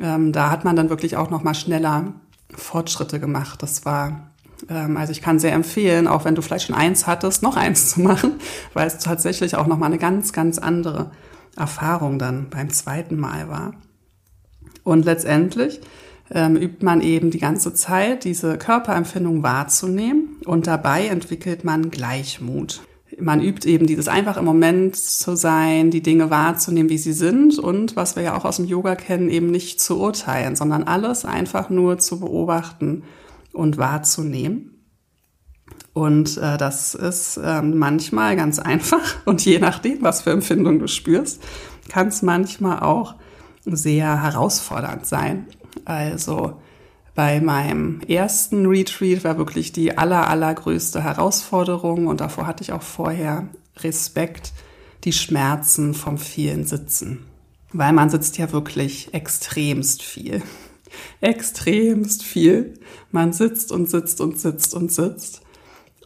ähm, 0.00 0.32
da 0.32 0.50
hat 0.50 0.64
man 0.64 0.76
dann 0.76 0.90
wirklich 0.90 1.16
auch 1.16 1.30
noch 1.30 1.42
mal 1.42 1.54
schneller 1.54 2.12
Fortschritte 2.54 3.20
gemacht. 3.20 3.62
Das 3.62 3.84
war 3.84 4.30
ähm, 4.68 4.96
also 4.96 5.12
ich 5.12 5.22
kann 5.22 5.38
sehr 5.38 5.52
empfehlen, 5.52 6.06
auch 6.08 6.24
wenn 6.24 6.34
du 6.34 6.42
vielleicht 6.42 6.66
schon 6.66 6.76
eins 6.76 7.06
hattest, 7.06 7.42
noch 7.42 7.56
eins 7.56 7.90
zu 7.90 8.00
machen, 8.00 8.34
weil 8.74 8.86
es 8.86 8.98
tatsächlich 8.98 9.56
auch 9.56 9.66
noch 9.66 9.78
mal 9.78 9.86
eine 9.86 9.98
ganz 9.98 10.32
ganz 10.32 10.58
andere 10.58 11.10
Erfahrung 11.56 12.18
dann 12.18 12.48
beim 12.50 12.70
zweiten 12.70 13.16
Mal 13.16 13.48
war. 13.48 13.74
Und 14.84 15.04
letztendlich 15.04 15.80
ähm, 16.30 16.56
übt 16.56 16.84
man 16.84 17.00
eben 17.00 17.30
die 17.30 17.38
ganze 17.38 17.74
Zeit, 17.74 18.24
diese 18.24 18.58
Körperempfindung 18.58 19.42
wahrzunehmen 19.42 20.36
und 20.44 20.66
dabei 20.66 21.06
entwickelt 21.06 21.64
man 21.64 21.90
Gleichmut 21.90 22.82
man 23.18 23.40
übt 23.40 23.68
eben 23.68 23.86
dieses 23.86 24.08
einfach 24.08 24.36
im 24.36 24.44
Moment 24.44 24.96
zu 24.96 25.36
sein, 25.36 25.90
die 25.90 26.02
Dinge 26.02 26.30
wahrzunehmen, 26.30 26.90
wie 26.90 26.98
sie 26.98 27.12
sind 27.12 27.58
und 27.58 27.96
was 27.96 28.16
wir 28.16 28.22
ja 28.22 28.36
auch 28.36 28.44
aus 28.44 28.56
dem 28.56 28.66
Yoga 28.66 28.94
kennen, 28.94 29.30
eben 29.30 29.50
nicht 29.50 29.80
zu 29.80 29.98
urteilen, 29.98 30.56
sondern 30.56 30.84
alles 30.84 31.24
einfach 31.24 31.70
nur 31.70 31.98
zu 31.98 32.20
beobachten 32.20 33.04
und 33.52 33.78
wahrzunehmen. 33.78 34.72
Und 35.92 36.36
äh, 36.36 36.58
das 36.58 36.94
ist 36.94 37.38
äh, 37.38 37.62
manchmal 37.62 38.36
ganz 38.36 38.58
einfach 38.60 39.16
und 39.24 39.44
je 39.44 39.58
nachdem, 39.58 40.02
was 40.02 40.22
für 40.22 40.30
Empfindungen 40.30 40.78
du 40.78 40.88
spürst, 40.88 41.42
kann 41.88 42.08
es 42.08 42.22
manchmal 42.22 42.80
auch 42.80 43.14
sehr 43.64 44.22
herausfordernd 44.22 45.06
sein. 45.06 45.46
Also 45.84 46.60
bei 47.16 47.40
meinem 47.40 48.02
ersten 48.02 48.66
Retreat 48.66 49.24
war 49.24 49.38
wirklich 49.38 49.72
die 49.72 49.96
aller, 49.96 50.28
allergrößte 50.28 51.02
Herausforderung 51.02 52.06
und 52.06 52.20
davor 52.20 52.46
hatte 52.46 52.62
ich 52.62 52.72
auch 52.72 52.82
vorher 52.82 53.48
Respekt, 53.78 54.52
die 55.04 55.12
Schmerzen 55.12 55.94
vom 55.94 56.18
vielen 56.18 56.66
Sitzen. 56.66 57.24
Weil 57.72 57.94
man 57.94 58.10
sitzt 58.10 58.36
ja 58.36 58.52
wirklich 58.52 59.14
extremst 59.14 60.02
viel. 60.02 60.42
Extremst 61.22 62.22
viel. 62.22 62.74
Man 63.10 63.32
sitzt 63.32 63.72
und 63.72 63.88
sitzt 63.88 64.20
und 64.20 64.38
sitzt 64.38 64.74
und 64.74 64.92
sitzt. 64.92 65.40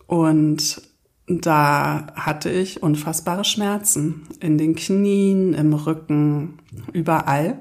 Und 0.06 0.80
da 1.26 2.06
hatte 2.14 2.50
ich 2.50 2.84
unfassbare 2.84 3.44
Schmerzen 3.44 4.28
in 4.38 4.58
den 4.58 4.76
Knien, 4.76 5.54
im 5.54 5.74
Rücken, 5.74 6.58
überall. 6.92 7.58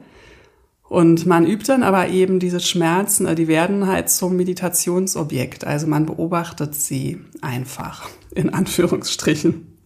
Und 0.89 1.27
man 1.27 1.45
übt 1.45 1.67
dann 1.67 1.83
aber 1.83 2.09
eben 2.09 2.39
diese 2.39 2.59
Schmerzen, 2.59 3.27
äh, 3.27 3.35
die 3.35 3.47
werden 3.47 3.87
halt 3.87 4.09
zum 4.09 4.35
Meditationsobjekt. 4.35 5.65
Also 5.65 5.85
man 5.85 6.07
beobachtet 6.07 6.73
sie 6.73 7.21
einfach, 7.41 8.09
in 8.33 8.49
Anführungsstrichen. 8.49 9.77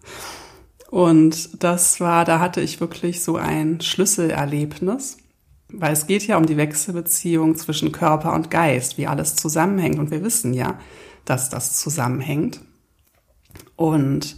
Und 0.89 1.61
das 1.61 1.99
war, 1.99 2.23
da 2.23 2.39
hatte 2.39 2.61
ich 2.61 2.79
wirklich 2.79 3.21
so 3.21 3.35
ein 3.35 3.81
Schlüsselerlebnis, 3.81 5.17
weil 5.67 5.91
es 5.91 6.07
geht 6.07 6.25
ja 6.25 6.37
um 6.37 6.45
die 6.45 6.55
Wechselbeziehung 6.55 7.55
zwischen 7.57 7.91
Körper 7.91 8.33
und 8.33 8.49
Geist, 8.49 8.97
wie 8.97 9.07
alles 9.07 9.35
zusammenhängt. 9.35 9.99
Und 9.99 10.09
wir 10.09 10.23
wissen 10.23 10.53
ja, 10.53 10.79
dass 11.25 11.49
das 11.49 11.79
zusammenhängt. 11.79 12.61
Und 13.75 14.37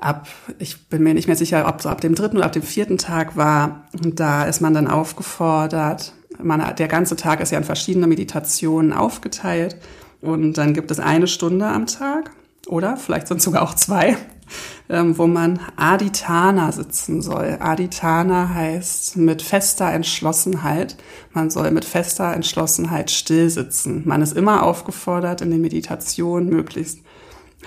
ab, 0.00 0.26
ich 0.58 0.88
bin 0.88 1.02
mir 1.02 1.14
nicht 1.14 1.26
mehr 1.26 1.36
sicher, 1.36 1.66
ob 1.68 1.82
so 1.82 1.88
ab 1.88 2.00
dem 2.00 2.14
dritten 2.14 2.36
oder 2.36 2.46
ab 2.46 2.52
dem 2.52 2.62
vierten 2.62 2.98
Tag 2.98 3.36
war, 3.36 3.84
da 3.92 4.44
ist 4.44 4.60
man 4.60 4.74
dann 4.74 4.88
aufgefordert, 4.88 6.12
man, 6.42 6.74
der 6.76 6.88
ganze 6.88 7.16
Tag 7.16 7.40
ist 7.40 7.52
ja 7.52 7.58
in 7.58 7.64
verschiedene 7.64 8.06
Meditationen 8.06 8.92
aufgeteilt 8.92 9.76
und 10.20 10.54
dann 10.54 10.74
gibt 10.74 10.90
es 10.90 11.00
eine 11.00 11.26
Stunde 11.26 11.66
am 11.66 11.86
Tag 11.86 12.30
oder 12.66 12.96
vielleicht 12.96 13.28
sind 13.28 13.42
sogar 13.42 13.62
auch 13.62 13.74
zwei, 13.74 14.16
ähm, 14.88 15.18
wo 15.18 15.26
man 15.26 15.60
Aditana 15.76 16.72
sitzen 16.72 17.20
soll. 17.20 17.58
Aditana 17.60 18.48
heißt 18.48 19.16
mit 19.16 19.42
fester 19.42 19.90
Entschlossenheit. 19.92 20.96
Man 21.32 21.50
soll 21.50 21.70
mit 21.70 21.84
fester 21.84 22.32
Entschlossenheit 22.32 23.10
still 23.10 23.50
sitzen. 23.50 24.02
Man 24.06 24.22
ist 24.22 24.36
immer 24.36 24.62
aufgefordert, 24.62 25.40
in 25.40 25.50
den 25.50 25.60
Meditationen 25.60 26.48
möglichst 26.48 27.00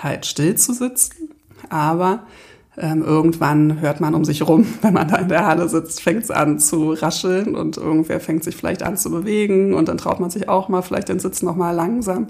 halt 0.00 0.26
still 0.26 0.56
zu 0.56 0.72
sitzen 0.72 1.33
aber 1.70 2.26
ähm, 2.76 3.02
irgendwann 3.02 3.80
hört 3.80 4.00
man 4.00 4.14
um 4.14 4.24
sich 4.24 4.46
rum, 4.46 4.66
wenn 4.82 4.94
man 4.94 5.08
da 5.08 5.16
in 5.16 5.28
der 5.28 5.46
Halle 5.46 5.68
sitzt, 5.68 6.02
fängt 6.02 6.24
es 6.24 6.30
an 6.30 6.58
zu 6.58 6.92
rascheln 6.92 7.54
und 7.54 7.76
irgendwer 7.76 8.20
fängt 8.20 8.44
sich 8.44 8.56
vielleicht 8.56 8.82
an 8.82 8.96
zu 8.96 9.10
bewegen 9.10 9.74
und 9.74 9.88
dann 9.88 9.98
traut 9.98 10.20
man 10.20 10.30
sich 10.30 10.48
auch 10.48 10.68
mal 10.68 10.82
vielleicht 10.82 11.08
den 11.08 11.20
Sitz 11.20 11.42
noch 11.42 11.56
mal 11.56 11.72
langsam 11.72 12.28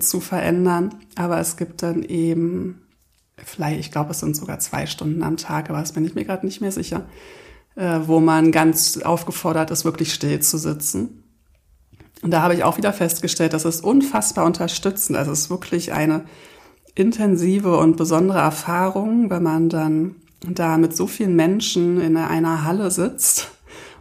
zu 0.00 0.20
verändern. 0.20 0.94
Aber 1.16 1.40
es 1.40 1.56
gibt 1.56 1.82
dann 1.82 2.02
eben 2.02 2.82
vielleicht, 3.44 3.80
ich 3.80 3.90
glaube, 3.90 4.10
es 4.10 4.20
sind 4.20 4.36
sogar 4.36 4.58
zwei 4.58 4.86
Stunden 4.86 5.22
am 5.22 5.36
Tag, 5.36 5.70
aber 5.70 5.80
das 5.80 5.92
bin 5.92 6.04
ich 6.04 6.14
mir 6.14 6.24
gerade 6.24 6.44
nicht 6.44 6.60
mehr 6.60 6.72
sicher, 6.72 7.06
äh, 7.76 8.00
wo 8.04 8.20
man 8.20 8.52
ganz 8.52 8.98
aufgefordert 8.98 9.70
ist, 9.70 9.84
wirklich 9.84 10.12
still 10.12 10.40
zu 10.40 10.58
sitzen. 10.58 11.24
Und 12.22 12.32
da 12.32 12.42
habe 12.42 12.54
ich 12.54 12.64
auch 12.64 12.76
wieder 12.76 12.92
festgestellt, 12.92 13.54
das 13.54 13.64
ist 13.64 13.82
unfassbar 13.82 14.44
unterstützend. 14.44 15.16
Also 15.16 15.32
es 15.32 15.42
ist 15.42 15.50
wirklich 15.50 15.92
eine 15.92 16.24
intensive 17.00 17.76
und 17.76 17.96
besondere 17.96 18.38
Erfahrung, 18.38 19.30
wenn 19.30 19.42
man 19.42 19.68
dann 19.68 20.16
da 20.48 20.78
mit 20.78 20.96
so 20.96 21.06
vielen 21.06 21.36
Menschen 21.36 22.00
in 22.00 22.16
einer 22.16 22.64
Halle 22.64 22.90
sitzt 22.90 23.50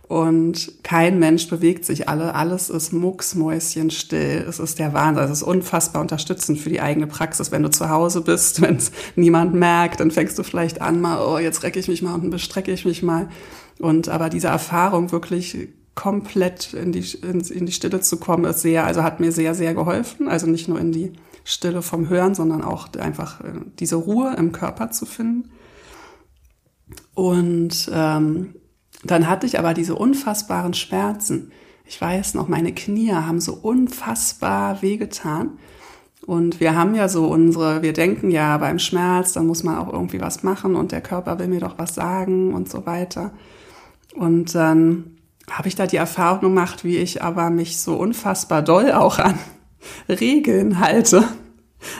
und 0.09 0.71
kein 0.81 1.19
Mensch 1.19 1.47
bewegt 1.49 1.85
sich 1.85 2.09
alle, 2.09 2.33
alles 2.33 2.71
ist 2.71 2.91
mucksmäuschenstill. 2.93 4.43
Es 4.49 4.57
ist 4.57 4.79
der 4.79 4.91
Wahnsinn. 4.93 5.23
Es 5.25 5.29
ist 5.29 5.43
unfassbar 5.43 6.01
unterstützend 6.01 6.59
für 6.59 6.69
die 6.69 6.81
eigene 6.81 7.05
Praxis. 7.05 7.51
Wenn 7.51 7.61
du 7.61 7.69
zu 7.69 7.91
Hause 7.91 8.21
bist, 8.21 8.59
wenn 8.63 8.77
es 8.77 8.91
niemand 9.15 9.53
merkt, 9.53 9.99
dann 9.99 10.09
fängst 10.09 10.39
du 10.39 10.43
vielleicht 10.43 10.81
an, 10.81 10.99
mal, 10.99 11.23
oh, 11.23 11.37
jetzt 11.37 11.61
recke 11.61 11.79
ich 11.79 11.87
mich 11.87 12.01
mal 12.01 12.15
und 12.15 12.31
bestrecke 12.31 12.71
ich 12.71 12.85
mich 12.85 13.03
mal. 13.03 13.29
Und 13.77 14.09
aber 14.09 14.29
diese 14.29 14.47
Erfahrung 14.47 15.11
wirklich 15.11 15.69
komplett 15.93 16.73
in 16.73 16.91
die, 16.91 17.05
in, 17.21 17.41
in 17.41 17.67
die 17.67 17.71
Stille 17.71 18.01
zu 18.01 18.17
kommen, 18.17 18.45
ist 18.45 18.61
sehr, 18.61 18.85
also 18.85 19.03
hat 19.03 19.19
mir 19.19 19.31
sehr, 19.31 19.53
sehr 19.53 19.75
geholfen. 19.75 20.27
Also 20.27 20.47
nicht 20.47 20.67
nur 20.67 20.79
in 20.79 20.91
die 20.91 21.13
Stille 21.49 21.81
vom 21.81 22.09
Hören, 22.09 22.35
sondern 22.35 22.63
auch 22.63 22.93
einfach 22.99 23.41
äh, 23.41 23.53
diese 23.79 23.95
Ruhe 23.95 24.35
im 24.37 24.51
Körper 24.51 24.91
zu 24.91 25.07
finden. 25.07 25.49
Und 27.15 27.89
ähm, 27.91 28.53
dann 29.03 29.27
hatte 29.27 29.47
ich 29.47 29.57
aber 29.57 29.73
diese 29.73 29.95
unfassbaren 29.95 30.75
Schmerzen. 30.75 31.51
Ich 31.85 31.99
weiß 31.99 32.35
noch, 32.35 32.47
meine 32.47 32.71
Knie 32.71 33.13
haben 33.13 33.41
so 33.41 33.55
unfassbar 33.55 34.83
wehgetan. 34.83 35.57
Und 36.23 36.59
wir 36.59 36.75
haben 36.75 36.93
ja 36.93 37.09
so 37.09 37.27
unsere, 37.27 37.81
wir 37.81 37.93
denken 37.93 38.29
ja 38.29 38.55
beim 38.59 38.77
Schmerz, 38.77 39.33
dann 39.33 39.47
muss 39.47 39.63
man 39.63 39.79
auch 39.79 39.91
irgendwie 39.91 40.21
was 40.21 40.43
machen 40.43 40.75
und 40.75 40.91
der 40.91 41.01
Körper 41.01 41.39
will 41.39 41.47
mir 41.47 41.61
doch 41.61 41.79
was 41.79 41.95
sagen 41.95 42.53
und 42.53 42.69
so 42.69 42.85
weiter. 42.85 43.31
Und 44.13 44.53
dann 44.53 45.17
habe 45.49 45.67
ich 45.67 45.75
da 45.75 45.87
die 45.87 45.97
Erfahrung 45.97 46.41
gemacht, 46.41 46.83
wie 46.83 46.97
ich 46.97 47.23
aber 47.23 47.49
mich 47.49 47.79
so 47.79 47.95
unfassbar 47.95 48.61
doll 48.61 48.91
auch 48.91 49.17
an 49.17 49.39
Regeln 50.09 50.79
halte. 50.79 51.23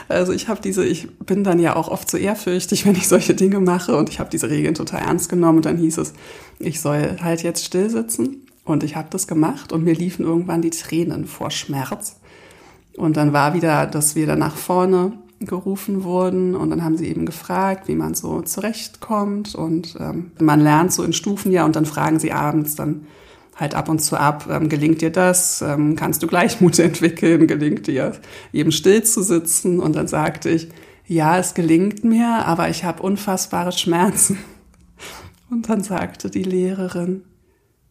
Also 0.08 0.32
ich 0.32 0.48
habe 0.48 0.60
diese, 0.60 0.84
ich 0.84 1.08
bin 1.18 1.44
dann 1.44 1.58
ja 1.58 1.76
auch 1.76 1.88
oft 1.88 2.10
so 2.10 2.16
ehrfürchtig, 2.16 2.84
wenn 2.86 2.94
ich 2.94 3.08
solche 3.08 3.34
Dinge 3.34 3.60
mache 3.60 3.96
und 3.96 4.08
ich 4.08 4.20
habe 4.20 4.30
diese 4.30 4.50
Regeln 4.50 4.74
total 4.74 5.00
ernst 5.00 5.28
genommen 5.28 5.58
und 5.58 5.66
dann 5.66 5.76
hieß 5.76 5.98
es, 5.98 6.12
ich 6.58 6.80
soll 6.80 7.16
halt 7.22 7.42
jetzt 7.42 7.64
still 7.64 7.90
sitzen 7.90 8.46
und 8.64 8.82
ich 8.82 8.96
habe 8.96 9.08
das 9.10 9.26
gemacht 9.26 9.72
und 9.72 9.84
mir 9.84 9.94
liefen 9.94 10.24
irgendwann 10.24 10.62
die 10.62 10.70
Tränen 10.70 11.26
vor 11.26 11.50
Schmerz. 11.50 12.16
Und 12.96 13.16
dann 13.16 13.32
war 13.32 13.54
wieder, 13.54 13.86
dass 13.86 14.14
wir 14.14 14.26
da 14.26 14.36
nach 14.36 14.56
vorne 14.56 15.12
gerufen 15.40 16.04
wurden 16.04 16.54
und 16.54 16.68
dann 16.68 16.84
haben 16.84 16.98
sie 16.98 17.08
eben 17.08 17.24
gefragt, 17.24 17.88
wie 17.88 17.94
man 17.94 18.14
so 18.14 18.42
zurechtkommt 18.42 19.54
und 19.54 19.96
ähm, 19.98 20.32
man 20.38 20.60
lernt 20.60 20.92
so 20.92 21.02
in 21.02 21.14
Stufen 21.14 21.50
ja 21.50 21.64
und 21.64 21.76
dann 21.76 21.86
fragen 21.86 22.18
sie 22.18 22.32
abends 22.32 22.74
dann 22.74 23.06
halt 23.56 23.74
ab 23.74 23.88
und 23.88 24.00
zu 24.00 24.16
ab, 24.16 24.48
ähm, 24.50 24.68
gelingt 24.68 25.02
dir 25.02 25.10
das, 25.10 25.62
ähm, 25.62 25.96
kannst 25.96 26.22
du 26.22 26.26
Gleichmut 26.26 26.78
entwickeln, 26.80 27.46
gelingt 27.46 27.86
dir 27.86 28.12
eben 28.52 28.72
still 28.72 29.02
zu 29.02 29.22
sitzen 29.22 29.80
und 29.80 29.96
dann 29.96 30.08
sagte 30.08 30.48
ich, 30.50 30.68
ja, 31.06 31.38
es 31.38 31.54
gelingt 31.54 32.04
mir, 32.04 32.46
aber 32.46 32.68
ich 32.68 32.84
habe 32.84 33.02
unfassbare 33.02 33.72
Schmerzen. 33.72 34.38
Und 35.50 35.68
dann 35.68 35.82
sagte 35.82 36.30
die 36.30 36.44
Lehrerin, 36.44 37.24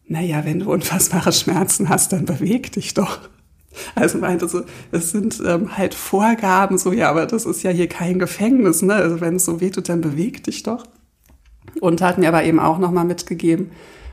naja, 0.06 0.46
wenn 0.46 0.60
du 0.60 0.72
unfassbare 0.72 1.30
Schmerzen 1.30 1.90
hast, 1.90 2.14
dann 2.14 2.24
beweg 2.24 2.72
dich 2.72 2.94
doch. 2.94 3.28
Also 3.94 4.16
meinte 4.16 4.48
so, 4.48 4.62
es 4.90 5.10
sind 5.10 5.40
ähm, 5.46 5.76
halt 5.76 5.92
Vorgaben, 5.92 6.78
so 6.78 6.92
ja, 6.92 7.10
aber 7.10 7.26
das 7.26 7.44
ist 7.44 7.62
ja 7.62 7.70
hier 7.70 7.88
kein 7.88 8.18
Gefängnis, 8.18 8.80
ne? 8.80 8.94
Also 8.94 9.20
wenn 9.20 9.36
es 9.36 9.44
so 9.44 9.60
wehtut, 9.60 9.90
dann 9.90 10.00
beweg 10.00 10.42
dich 10.42 10.62
doch. 10.62 10.86
Und 11.80 12.00
hat 12.00 12.16
mir 12.16 12.28
aber 12.28 12.42
eben 12.44 12.58
auch 12.58 12.78
nochmal 12.78 13.04
mitgegeben, 13.04 13.70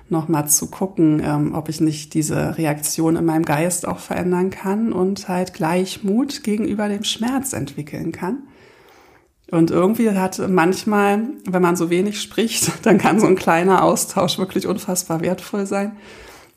nochmal 0.09 0.47
zu 0.47 0.67
gucken, 0.67 1.21
ähm, 1.23 1.53
ob 1.53 1.69
ich 1.69 1.81
nicht 1.81 2.13
diese 2.13 2.57
Reaktion 2.57 3.15
in 3.15 3.25
meinem 3.25 3.45
Geist 3.45 3.87
auch 3.87 3.99
verändern 3.99 4.49
kann 4.49 4.93
und 4.93 5.27
halt 5.27 5.53
Gleichmut 5.53 6.43
gegenüber 6.43 6.87
dem 6.87 7.03
Schmerz 7.03 7.53
entwickeln 7.53 8.11
kann. 8.11 8.43
Und 9.49 9.71
irgendwie 9.71 10.09
hat 10.11 10.41
manchmal, 10.49 11.21
wenn 11.45 11.61
man 11.61 11.75
so 11.75 11.89
wenig 11.89 12.21
spricht, 12.21 12.71
dann 12.85 12.97
kann 12.97 13.19
so 13.19 13.27
ein 13.27 13.35
kleiner 13.35 13.83
Austausch 13.83 14.37
wirklich 14.37 14.67
unfassbar 14.67 15.21
wertvoll 15.21 15.65
sein. 15.65 15.97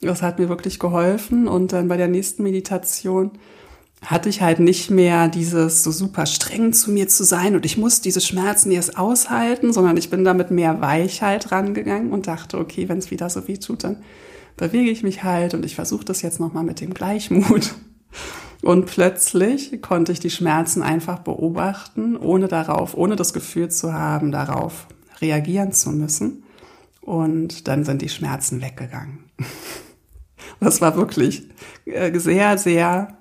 Das 0.01 0.23
hat 0.23 0.39
mir 0.39 0.49
wirklich 0.49 0.79
geholfen. 0.79 1.47
Und 1.47 1.73
dann 1.73 1.89
bei 1.89 1.97
der 1.97 2.09
nächsten 2.09 2.43
Meditation 2.43 3.33
hatte 4.05 4.29
ich 4.31 4.41
halt 4.41 4.61
nicht 4.61 4.91
mehr 4.91 5.29
dieses 5.29 5.83
so 5.83 5.91
super 5.91 6.25
streng 6.27 6.73
zu 6.73 6.91
mir 6.91 7.09
zu 7.09 7.23
sein 7.23 7.55
und 7.55 7.67
ich 7.67 7.77
muss 7.77 8.01
diese 8.01 8.21
Schmerzen 8.21 8.73
jetzt 8.73 8.97
aushalten, 8.97 9.73
sondern 9.73 9.97
ich 9.97 10.09
bin 10.09 10.25
da 10.25 10.33
mit 10.33 10.51
mehr 10.51 10.81
Weichheit 10.81 11.53
rangegangen 11.53 12.11
und 12.11 12.27
dachte, 12.27 12.59
okay, 12.59 12.89
wenn 12.89 12.99
es 12.99 13.11
wieder 13.11 13.29
so 13.29 13.47
weh 13.47 13.59
tut, 13.59 13.85
dann 13.85 13.99
bewege 14.57 14.91
ich 14.91 15.03
mich 15.03 15.23
halt 15.23 15.55
und 15.55 15.65
ich 15.65 15.75
versuche 15.75 16.05
das 16.05 16.23
jetzt 16.23 16.41
nochmal 16.41 16.65
mit 16.65 16.81
dem 16.81 16.95
Gleichmut. 16.95 17.75
Und 18.63 18.87
plötzlich 18.87 19.81
konnte 19.81 20.13
ich 20.13 20.21
die 20.21 20.31
Schmerzen 20.31 20.83
einfach 20.83 21.21
beobachten, 21.21 22.17
ohne 22.17 22.47
darauf, 22.49 22.95
ohne 22.95 23.17
das 23.17 23.33
Gefühl 23.33 23.71
zu 23.71 23.95
haben, 23.95 24.33
darauf 24.33 24.87
reagieren 25.21 25.73
zu 25.73 25.91
müssen. 25.91 26.43
Und 27.01 27.69
dann 27.69 27.85
sind 27.85 28.03
die 28.03 28.09
Schmerzen 28.09 28.63
weggegangen. 28.63 29.25
Das 30.59 30.83
war 30.83 30.95
wirklich 30.95 31.49
äh, 31.87 32.19
sehr, 32.19 32.59
sehr 32.59 33.17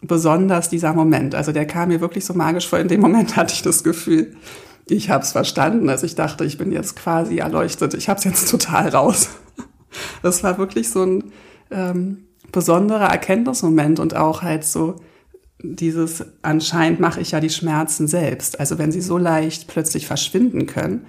besonders 0.00 0.68
dieser 0.68 0.94
Moment. 0.94 1.34
Also 1.34 1.52
der 1.52 1.66
kam 1.66 1.88
mir 1.88 2.00
wirklich 2.00 2.24
so 2.24 2.34
magisch 2.34 2.68
vor. 2.68 2.78
In 2.78 2.88
dem 2.88 3.00
Moment 3.00 3.36
hatte 3.36 3.54
ich 3.54 3.62
das 3.62 3.82
Gefühl, 3.82 4.36
ich 4.86 5.10
habe 5.10 5.22
es 5.22 5.32
verstanden. 5.32 5.88
Also 5.88 6.06
ich 6.06 6.14
dachte, 6.14 6.44
ich 6.44 6.58
bin 6.58 6.72
jetzt 6.72 6.96
quasi 6.96 7.38
erleuchtet. 7.38 7.94
Ich 7.94 8.08
habe 8.08 8.18
es 8.18 8.24
jetzt 8.24 8.50
total 8.50 8.88
raus. 8.88 9.30
Das 10.22 10.44
war 10.44 10.58
wirklich 10.58 10.90
so 10.90 11.02
ein 11.02 11.32
ähm, 11.70 12.24
besonderer 12.52 13.06
Erkenntnismoment 13.06 14.00
und 14.00 14.14
auch 14.14 14.42
halt 14.42 14.64
so 14.64 14.96
dieses, 15.60 16.24
anscheinend 16.42 17.00
mache 17.00 17.20
ich 17.20 17.32
ja 17.32 17.40
die 17.40 17.50
Schmerzen 17.50 18.06
selbst. 18.06 18.60
Also 18.60 18.78
wenn 18.78 18.92
sie 18.92 19.00
so 19.00 19.18
leicht 19.18 19.66
plötzlich 19.66 20.06
verschwinden 20.06 20.66
können. 20.66 21.06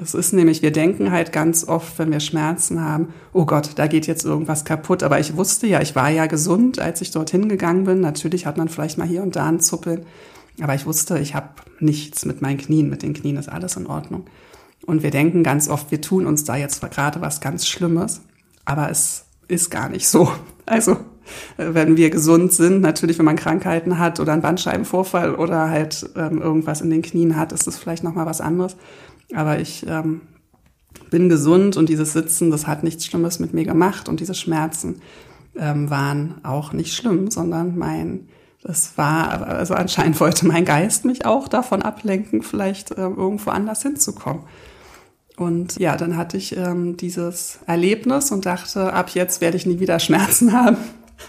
Es 0.00 0.14
ist 0.14 0.32
nämlich, 0.32 0.62
wir 0.62 0.70
denken 0.70 1.10
halt 1.10 1.32
ganz 1.32 1.66
oft, 1.66 1.98
wenn 1.98 2.12
wir 2.12 2.20
Schmerzen 2.20 2.80
haben, 2.80 3.08
oh 3.32 3.46
Gott, 3.46 3.72
da 3.76 3.88
geht 3.88 4.06
jetzt 4.06 4.24
irgendwas 4.24 4.64
kaputt. 4.64 5.02
Aber 5.02 5.18
ich 5.18 5.36
wusste 5.36 5.66
ja, 5.66 5.80
ich 5.80 5.96
war 5.96 6.08
ja 6.08 6.26
gesund, 6.26 6.78
als 6.78 7.00
ich 7.00 7.10
dorthin 7.10 7.48
gegangen 7.48 7.84
bin. 7.84 8.00
Natürlich 8.00 8.46
hat 8.46 8.56
man 8.56 8.68
vielleicht 8.68 8.96
mal 8.96 9.08
hier 9.08 9.24
und 9.24 9.34
da 9.34 9.46
ein 9.46 9.58
Zuppeln. 9.58 10.06
Aber 10.60 10.76
ich 10.76 10.86
wusste, 10.86 11.18
ich 11.18 11.34
habe 11.34 11.48
nichts 11.80 12.24
mit 12.24 12.42
meinen 12.42 12.58
Knien. 12.58 12.88
Mit 12.88 13.02
den 13.02 13.12
Knien 13.12 13.36
ist 13.36 13.48
alles 13.48 13.76
in 13.76 13.88
Ordnung. 13.88 14.26
Und 14.86 15.02
wir 15.02 15.10
denken 15.10 15.42
ganz 15.42 15.68
oft, 15.68 15.90
wir 15.90 16.00
tun 16.00 16.26
uns 16.26 16.44
da 16.44 16.54
jetzt 16.54 16.80
gerade 16.80 17.20
was 17.20 17.40
ganz 17.40 17.66
Schlimmes. 17.66 18.20
Aber 18.64 18.90
es 18.90 19.24
ist 19.48 19.70
gar 19.70 19.88
nicht 19.88 20.08
so. 20.08 20.30
Also, 20.64 20.92
äh, 21.56 21.72
wenn 21.72 21.96
wir 21.96 22.10
gesund 22.10 22.52
sind, 22.52 22.82
natürlich, 22.82 23.18
wenn 23.18 23.24
man 23.24 23.36
Krankheiten 23.36 23.98
hat 23.98 24.20
oder 24.20 24.34
einen 24.34 24.42
Bandscheibenvorfall 24.42 25.34
oder 25.34 25.70
halt 25.70 26.08
ähm, 26.14 26.42
irgendwas 26.42 26.82
in 26.82 26.90
den 26.90 27.00
Knien 27.02 27.36
hat, 27.36 27.52
ist 27.52 27.66
das 27.66 27.78
vielleicht 27.78 28.04
nochmal 28.04 28.26
was 28.26 28.42
anderes. 28.42 28.76
Aber 29.34 29.60
ich 29.60 29.84
ähm, 29.86 30.22
bin 31.10 31.28
gesund 31.28 31.76
und 31.76 31.88
dieses 31.88 32.12
Sitzen, 32.12 32.50
das 32.50 32.66
hat 32.66 32.82
nichts 32.82 33.06
Schlimmes 33.06 33.38
mit 33.38 33.54
mir 33.54 33.64
gemacht 33.64 34.08
und 34.08 34.20
diese 34.20 34.34
Schmerzen 34.34 35.00
ähm, 35.56 35.90
waren 35.90 36.36
auch 36.44 36.72
nicht 36.72 36.94
schlimm, 36.94 37.30
sondern 37.30 37.76
mein, 37.76 38.28
das 38.62 38.96
war, 38.96 39.46
also 39.46 39.74
anscheinend 39.74 40.18
wollte 40.20 40.46
mein 40.46 40.64
Geist 40.64 41.04
mich 41.04 41.26
auch 41.26 41.48
davon 41.48 41.82
ablenken, 41.82 42.42
vielleicht 42.42 42.92
äh, 42.92 43.02
irgendwo 43.02 43.50
anders 43.50 43.82
hinzukommen. 43.82 44.42
Und 45.36 45.78
ja, 45.78 45.96
dann 45.96 46.16
hatte 46.16 46.36
ich 46.36 46.56
ähm, 46.56 46.96
dieses 46.96 47.60
Erlebnis 47.66 48.32
und 48.32 48.44
dachte, 48.44 48.92
ab 48.92 49.10
jetzt 49.10 49.40
werde 49.40 49.56
ich 49.56 49.66
nie 49.66 49.80
wieder 49.80 49.98
Schmerzen 50.00 50.52
haben. 50.52 50.76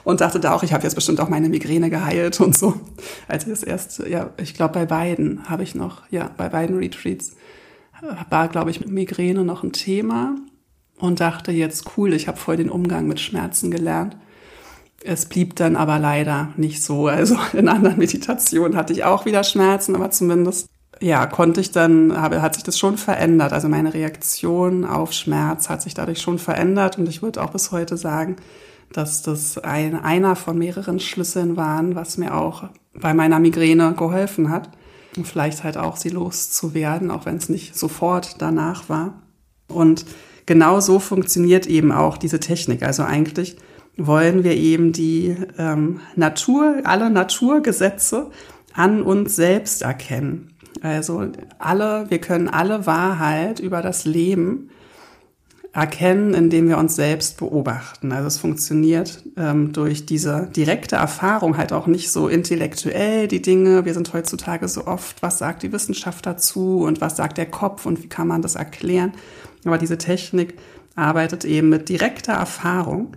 Und 0.03 0.21
dachte 0.21 0.39
da 0.39 0.53
auch, 0.53 0.61
ich 0.61 0.71
habe 0.71 0.83
jetzt 0.83 0.93
bestimmt 0.93 1.19
auch 1.19 1.29
meine 1.29 1.49
Migräne 1.49 1.89
geheilt 1.89 2.39
und 2.41 2.55
so. 2.55 2.79
Als 3.27 3.45
ich 3.45 3.49
das 3.49 3.63
erste, 3.63 4.07
ja, 4.07 4.29
ich 4.37 4.53
glaube 4.53 4.73
bei 4.75 4.85
beiden 4.85 5.49
habe 5.49 5.63
ich 5.63 5.73
noch, 5.73 6.03
ja, 6.11 6.29
bei 6.37 6.47
beiden 6.47 6.77
Retreats 6.77 7.31
war, 8.29 8.47
glaube 8.47 8.71
ich, 8.71 8.79
mit 8.79 8.89
Migräne 8.89 9.43
noch 9.43 9.63
ein 9.63 9.73
Thema 9.73 10.35
und 10.99 11.19
dachte 11.19 11.51
jetzt, 11.51 11.97
cool, 11.97 12.13
ich 12.13 12.27
habe 12.27 12.37
voll 12.37 12.57
den 12.57 12.69
Umgang 12.69 13.07
mit 13.07 13.19
Schmerzen 13.19 13.71
gelernt. 13.71 14.17
Es 15.03 15.25
blieb 15.25 15.55
dann 15.55 15.75
aber 15.75 15.97
leider 15.97 16.49
nicht 16.57 16.83
so. 16.83 17.07
Also 17.07 17.37
in 17.53 17.67
anderen 17.67 17.97
Meditationen 17.97 18.77
hatte 18.77 18.93
ich 18.93 19.03
auch 19.03 19.25
wieder 19.25 19.43
Schmerzen, 19.43 19.95
aber 19.95 20.11
zumindest 20.11 20.67
ja, 21.01 21.25
konnte 21.27 21.61
ich 21.61 21.71
dann, 21.71 22.19
habe, 22.19 22.41
hat 22.41 22.55
sich 22.55 22.63
das 22.63 22.77
schon 22.77 22.97
verändert. 22.97 23.53
Also 23.53 23.69
meine 23.69 23.93
Reaktion 23.93 24.83
auf 24.85 25.13
Schmerz 25.13 25.69
hat 25.69 25.81
sich 25.81 25.93
dadurch 25.93 26.21
schon 26.21 26.39
verändert 26.39 26.97
und 26.97 27.07
ich 27.07 27.21
würde 27.21 27.41
auch 27.41 27.51
bis 27.51 27.71
heute 27.71 27.95
sagen, 27.95 28.35
dass 28.91 29.21
das 29.21 29.57
ein, 29.59 30.01
einer 30.01 30.35
von 30.35 30.57
mehreren 30.57 30.99
Schlüsseln 30.99 31.55
waren, 31.55 31.95
was 31.95 32.17
mir 32.17 32.35
auch 32.35 32.69
bei 32.93 33.13
meiner 33.13 33.39
Migräne 33.39 33.93
geholfen 33.93 34.49
hat. 34.49 34.69
Und 35.19 35.25
vielleicht 35.25 35.65
halt 35.65 35.77
auch 35.77 35.97
sie 35.97 36.09
loszuwerden, 36.09 37.11
auch 37.11 37.25
wenn 37.25 37.35
es 37.35 37.49
nicht 37.49 37.77
sofort 37.77 38.41
danach 38.41 38.87
war. 38.87 39.21
Und 39.67 40.05
genau 40.45 40.79
so 40.79 40.99
funktioniert 40.99 41.67
eben 41.67 41.91
auch 41.91 42.15
diese 42.15 42.39
Technik. 42.39 42.83
Also 42.83 43.03
eigentlich 43.03 43.57
wollen 43.97 44.45
wir 44.45 44.55
eben 44.55 44.93
die 44.93 45.35
ähm, 45.57 45.99
Natur, 46.15 46.81
alle 46.85 47.09
Naturgesetze 47.09 48.31
an 48.73 49.01
uns 49.01 49.35
selbst 49.35 49.81
erkennen. 49.81 50.53
Also 50.81 51.27
alle, 51.57 52.09
wir 52.09 52.19
können 52.19 52.47
alle 52.47 52.85
Wahrheit 52.85 53.59
über 53.59 53.81
das 53.81 54.05
Leben 54.05 54.69
erkennen, 55.71 56.33
indem 56.33 56.67
wir 56.67 56.77
uns 56.77 56.95
selbst 56.95 57.37
beobachten. 57.37 58.11
Also 58.11 58.27
es 58.27 58.39
funktioniert 58.39 59.23
ähm, 59.37 59.71
durch 59.71 60.05
diese 60.05 60.49
direkte 60.55 60.95
Erfahrung 60.95 61.57
halt 61.57 61.73
auch 61.73 61.85
nicht 61.85 62.11
so 62.11 62.27
intellektuell 62.27 63.27
die 63.27 63.41
Dinge. 63.41 63.85
Wir 63.85 63.93
sind 63.93 64.11
heutzutage 64.13 64.67
so 64.67 64.87
oft, 64.87 65.21
was 65.21 65.37
sagt 65.37 65.61
die 65.61 65.71
Wissenschaft 65.71 66.25
dazu 66.25 66.79
und 66.79 67.01
was 67.01 67.17
sagt 67.17 67.37
der 67.37 67.45
Kopf 67.45 67.85
und 67.85 68.03
wie 68.03 68.09
kann 68.09 68.27
man 68.27 68.41
das 68.41 68.55
erklären. 68.55 69.13
Aber 69.63 69.77
diese 69.77 69.99
Technik 69.99 70.55
arbeitet 70.95 71.45
eben 71.45 71.69
mit 71.69 71.87
direkter 71.87 72.33
Erfahrung. 72.33 73.15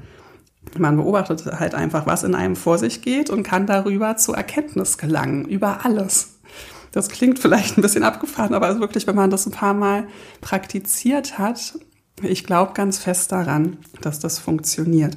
Man 0.78 0.96
beobachtet 0.96 1.46
halt 1.58 1.74
einfach, 1.74 2.06
was 2.06 2.22
in 2.22 2.34
einem 2.34 2.54
vor 2.54 2.78
sich 2.78 3.00
geht 3.00 3.30
und 3.30 3.42
kann 3.42 3.66
darüber 3.66 4.16
zur 4.16 4.36
Erkenntnis 4.36 4.98
gelangen, 4.98 5.46
über 5.46 5.84
alles. 5.84 6.38
Das 6.92 7.08
klingt 7.08 7.38
vielleicht 7.38 7.78
ein 7.78 7.82
bisschen 7.82 8.04
abgefahren, 8.04 8.52
aber 8.52 8.78
wirklich, 8.78 9.06
wenn 9.06 9.16
man 9.16 9.30
das 9.30 9.46
ein 9.46 9.52
paar 9.52 9.72
Mal 9.72 10.06
praktiziert 10.42 11.38
hat, 11.38 11.74
ich 12.22 12.44
glaube 12.44 12.72
ganz 12.74 12.98
fest 12.98 13.32
daran, 13.32 13.78
dass 14.00 14.18
das 14.20 14.38
funktioniert. 14.38 15.16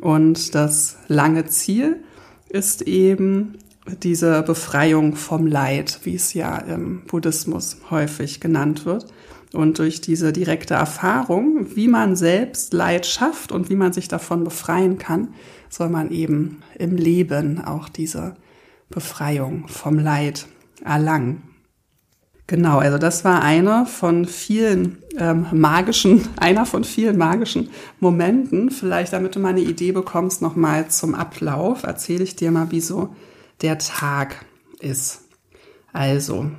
Und 0.00 0.54
das 0.54 0.96
lange 1.08 1.46
Ziel 1.46 2.02
ist 2.48 2.82
eben 2.82 3.58
diese 4.02 4.42
Befreiung 4.42 5.16
vom 5.16 5.46
Leid, 5.46 6.00
wie 6.04 6.14
es 6.14 6.34
ja 6.34 6.58
im 6.58 7.02
Buddhismus 7.06 7.78
häufig 7.90 8.40
genannt 8.40 8.84
wird. 8.84 9.06
Und 9.52 9.78
durch 9.78 10.00
diese 10.00 10.32
direkte 10.32 10.74
Erfahrung, 10.74 11.74
wie 11.74 11.88
man 11.88 12.14
selbst 12.14 12.72
Leid 12.72 13.04
schafft 13.04 13.50
und 13.50 13.68
wie 13.68 13.74
man 13.74 13.92
sich 13.92 14.06
davon 14.06 14.44
befreien 14.44 14.98
kann, 14.98 15.34
soll 15.68 15.88
man 15.88 16.10
eben 16.10 16.62
im 16.78 16.96
Leben 16.96 17.64
auch 17.64 17.88
diese 17.88 18.36
Befreiung 18.90 19.66
vom 19.66 19.98
Leid 19.98 20.46
erlangen. 20.84 21.42
Genau, 22.50 22.80
also 22.80 22.98
das 22.98 23.24
war 23.24 23.42
einer 23.42 23.86
von 23.86 24.24
vielen 24.24 24.98
ähm, 25.16 25.46
magischen, 25.52 26.26
einer 26.36 26.66
von 26.66 26.82
vielen 26.82 27.16
magischen 27.16 27.70
Momenten. 28.00 28.72
Vielleicht, 28.72 29.12
damit 29.12 29.36
du 29.36 29.38
mal 29.38 29.50
eine 29.50 29.60
Idee 29.60 29.92
bekommst, 29.92 30.42
nochmal 30.42 30.88
zum 30.88 31.14
Ablauf, 31.14 31.84
erzähle 31.84 32.24
ich 32.24 32.34
dir 32.34 32.50
mal, 32.50 32.72
wie 32.72 32.80
so 32.80 33.14
der 33.62 33.78
Tag 33.78 34.44
ist. 34.80 35.20
Also, 35.92 36.50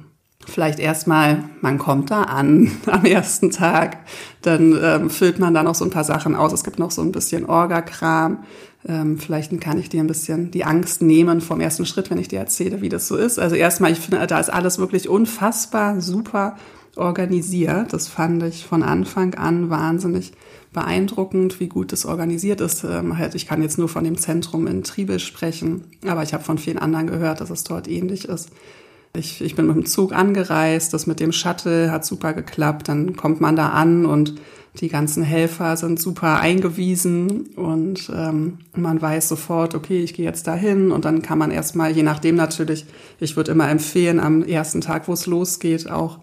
vielleicht 0.47 0.79
erstmal, 0.79 1.43
man 1.59 1.77
kommt 1.77 2.09
da 2.09 2.21
an 2.21 2.71
am 2.85 3.03
ersten 3.03 3.51
Tag, 3.51 3.97
dann 4.43 4.79
ähm, 4.81 5.09
füllt 5.09 5.39
man 5.39 5.53
da 5.53 5.61
noch 5.61 5.75
so 5.75 5.83
ein 5.83 5.91
paar 5.91 6.05
Sachen 6.05 6.35
aus. 6.35 6.53
Es 6.53 6.63
gibt 6.63 6.79
noch 6.79 6.91
so 6.91 7.01
ein 7.01 7.11
bisschen 7.11 7.45
Orga-Kram. 7.45 8.45
Ähm, 8.87 9.19
vielleicht 9.19 9.59
kann 9.61 9.77
ich 9.77 9.89
dir 9.89 10.01
ein 10.01 10.07
bisschen 10.07 10.51
die 10.51 10.63
Angst 10.63 11.01
nehmen 11.01 11.41
vom 11.41 11.59
ersten 11.59 11.85
Schritt, 11.85 12.09
wenn 12.09 12.17
ich 12.17 12.29
dir 12.29 12.39
erzähle, 12.39 12.81
wie 12.81 12.89
das 12.89 13.07
so 13.07 13.15
ist. 13.15 13.39
Also 13.39 13.55
erstmal, 13.55 13.91
ich 13.91 13.99
finde, 13.99 14.25
da 14.25 14.39
ist 14.39 14.51
alles 14.51 14.79
wirklich 14.79 15.07
unfassbar 15.07 16.01
super 16.01 16.57
organisiert. 16.95 17.93
Das 17.93 18.07
fand 18.07 18.43
ich 18.43 18.65
von 18.65 18.83
Anfang 18.83 19.35
an 19.35 19.69
wahnsinnig 19.69 20.33
beeindruckend, 20.73 21.59
wie 21.59 21.67
gut 21.67 21.91
das 21.91 22.05
organisiert 22.05 22.61
ist. 22.61 22.83
Ähm, 22.83 23.17
halt, 23.17 23.35
ich 23.35 23.45
kann 23.45 23.61
jetzt 23.61 23.77
nur 23.77 23.89
von 23.89 24.03
dem 24.03 24.17
Zentrum 24.17 24.67
in 24.67 24.83
Triebel 24.83 25.19
sprechen, 25.19 25.83
aber 26.05 26.23
ich 26.23 26.33
habe 26.33 26.43
von 26.43 26.57
vielen 26.57 26.79
anderen 26.79 27.07
gehört, 27.07 27.41
dass 27.41 27.49
es 27.49 27.63
dort 27.63 27.87
ähnlich 27.87 28.25
ist. 28.25 28.49
Ich, 29.13 29.41
ich 29.41 29.55
bin 29.55 29.67
mit 29.67 29.75
dem 29.75 29.85
Zug 29.85 30.13
angereist, 30.13 30.93
das 30.93 31.05
mit 31.05 31.19
dem 31.19 31.33
Shuttle 31.33 31.91
hat 31.91 32.05
super 32.05 32.33
geklappt, 32.33 32.87
dann 32.87 33.17
kommt 33.17 33.41
man 33.41 33.57
da 33.57 33.69
an 33.69 34.05
und 34.05 34.35
die 34.75 34.87
ganzen 34.87 35.23
Helfer 35.23 35.75
sind 35.75 35.99
super 35.99 36.39
eingewiesen 36.39 37.47
und 37.55 38.09
ähm, 38.15 38.59
man 38.73 39.01
weiß 39.01 39.27
sofort, 39.27 39.75
okay, 39.75 40.01
ich 40.01 40.13
gehe 40.13 40.25
jetzt 40.25 40.47
dahin 40.47 40.91
und 40.91 41.03
dann 41.03 41.21
kann 41.21 41.37
man 41.37 41.51
erstmal, 41.51 41.91
je 41.91 42.03
nachdem 42.03 42.35
natürlich, 42.35 42.85
ich 43.19 43.35
würde 43.35 43.51
immer 43.51 43.69
empfehlen, 43.69 44.19
am 44.19 44.43
ersten 44.43 44.79
Tag, 44.79 45.09
wo 45.09 45.13
es 45.13 45.25
losgeht, 45.25 45.89
auch 45.89 46.19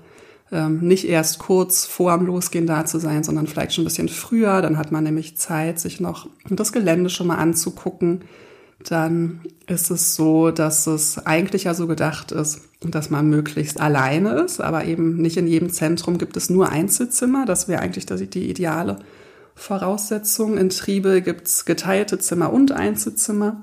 ähm, 0.50 0.80
nicht 0.80 1.06
erst 1.06 1.38
kurz 1.38 1.84
vor 1.84 2.16
dem 2.16 2.26
Losgehen 2.26 2.66
da 2.66 2.86
zu 2.86 2.98
sein, 2.98 3.22
sondern 3.22 3.46
vielleicht 3.46 3.74
schon 3.74 3.82
ein 3.82 3.88
bisschen 3.88 4.08
früher. 4.08 4.62
Dann 4.62 4.78
hat 4.78 4.92
man 4.92 5.04
nämlich 5.04 5.36
Zeit, 5.36 5.78
sich 5.78 6.00
noch 6.00 6.26
das 6.48 6.72
Gelände 6.72 7.10
schon 7.10 7.26
mal 7.26 7.36
anzugucken. 7.36 8.22
Dann 8.84 9.40
ist 9.66 9.90
es 9.90 10.14
so, 10.14 10.50
dass 10.50 10.86
es 10.86 11.18
eigentlich 11.26 11.64
ja 11.64 11.74
so 11.74 11.86
gedacht 11.86 12.30
ist, 12.30 12.60
dass 12.80 13.10
man 13.10 13.28
möglichst 13.28 13.80
alleine 13.80 14.40
ist, 14.40 14.60
aber 14.60 14.84
eben 14.84 15.16
nicht 15.16 15.36
in 15.36 15.48
jedem 15.48 15.70
Zentrum 15.70 16.16
gibt 16.16 16.36
es 16.36 16.48
nur 16.48 16.68
Einzelzimmer. 16.68 17.44
Das 17.44 17.66
wäre 17.66 17.82
eigentlich 17.82 18.06
die 18.06 18.48
ideale 18.48 19.00
Voraussetzung. 19.56 20.56
In 20.56 20.70
Triebe 20.70 21.22
gibt 21.22 21.48
es 21.48 21.64
geteilte 21.64 22.18
Zimmer 22.18 22.52
und 22.52 22.70
Einzelzimmer. 22.70 23.62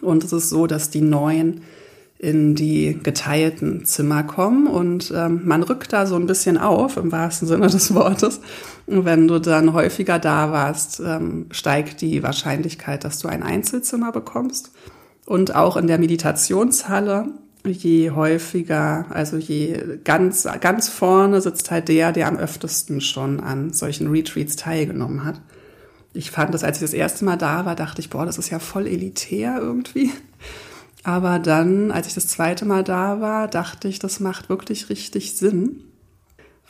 Und 0.00 0.22
es 0.22 0.32
ist 0.32 0.48
so, 0.48 0.68
dass 0.68 0.90
die 0.90 1.02
neuen 1.02 1.62
in 2.20 2.54
die 2.54 2.98
geteilten 3.02 3.86
Zimmer 3.86 4.22
kommen 4.22 4.66
und 4.66 5.10
ähm, 5.16 5.40
man 5.44 5.62
rückt 5.62 5.94
da 5.94 6.04
so 6.04 6.16
ein 6.16 6.26
bisschen 6.26 6.58
auf, 6.58 6.98
im 6.98 7.10
wahrsten 7.12 7.48
Sinne 7.48 7.68
des 7.68 7.94
Wortes. 7.94 8.42
Und 8.86 9.06
wenn 9.06 9.26
du 9.26 9.38
dann 9.38 9.72
häufiger 9.72 10.18
da 10.18 10.52
warst, 10.52 11.00
ähm, 11.00 11.46
steigt 11.50 12.02
die 12.02 12.22
Wahrscheinlichkeit, 12.22 13.04
dass 13.04 13.20
du 13.20 13.28
ein 13.28 13.42
Einzelzimmer 13.42 14.12
bekommst. 14.12 14.70
Und 15.24 15.54
auch 15.54 15.78
in 15.78 15.86
der 15.86 15.96
Meditationshalle, 15.96 17.28
je 17.64 18.10
häufiger, 18.10 19.06
also 19.08 19.38
je 19.38 19.98
ganz, 20.04 20.46
ganz 20.60 20.90
vorne 20.90 21.40
sitzt 21.40 21.70
halt 21.70 21.88
der, 21.88 22.12
der 22.12 22.28
am 22.28 22.36
öftesten 22.36 23.00
schon 23.00 23.40
an 23.40 23.72
solchen 23.72 24.10
Retreats 24.10 24.56
teilgenommen 24.56 25.24
hat. 25.24 25.40
Ich 26.12 26.30
fand 26.30 26.52
das, 26.52 26.64
als 26.64 26.76
ich 26.76 26.82
das 26.82 26.92
erste 26.92 27.24
Mal 27.24 27.36
da 27.38 27.64
war, 27.64 27.76
dachte 27.76 28.02
ich, 28.02 28.10
boah, 28.10 28.26
das 28.26 28.36
ist 28.36 28.50
ja 28.50 28.58
voll 28.58 28.86
elitär 28.86 29.56
irgendwie. 29.58 30.10
Aber 31.02 31.38
dann, 31.38 31.90
als 31.90 32.08
ich 32.08 32.14
das 32.14 32.26
zweite 32.26 32.64
Mal 32.64 32.84
da 32.84 33.20
war, 33.20 33.48
dachte 33.48 33.88
ich, 33.88 33.98
das 33.98 34.20
macht 34.20 34.48
wirklich 34.48 34.90
richtig 34.90 35.36
Sinn. 35.36 35.84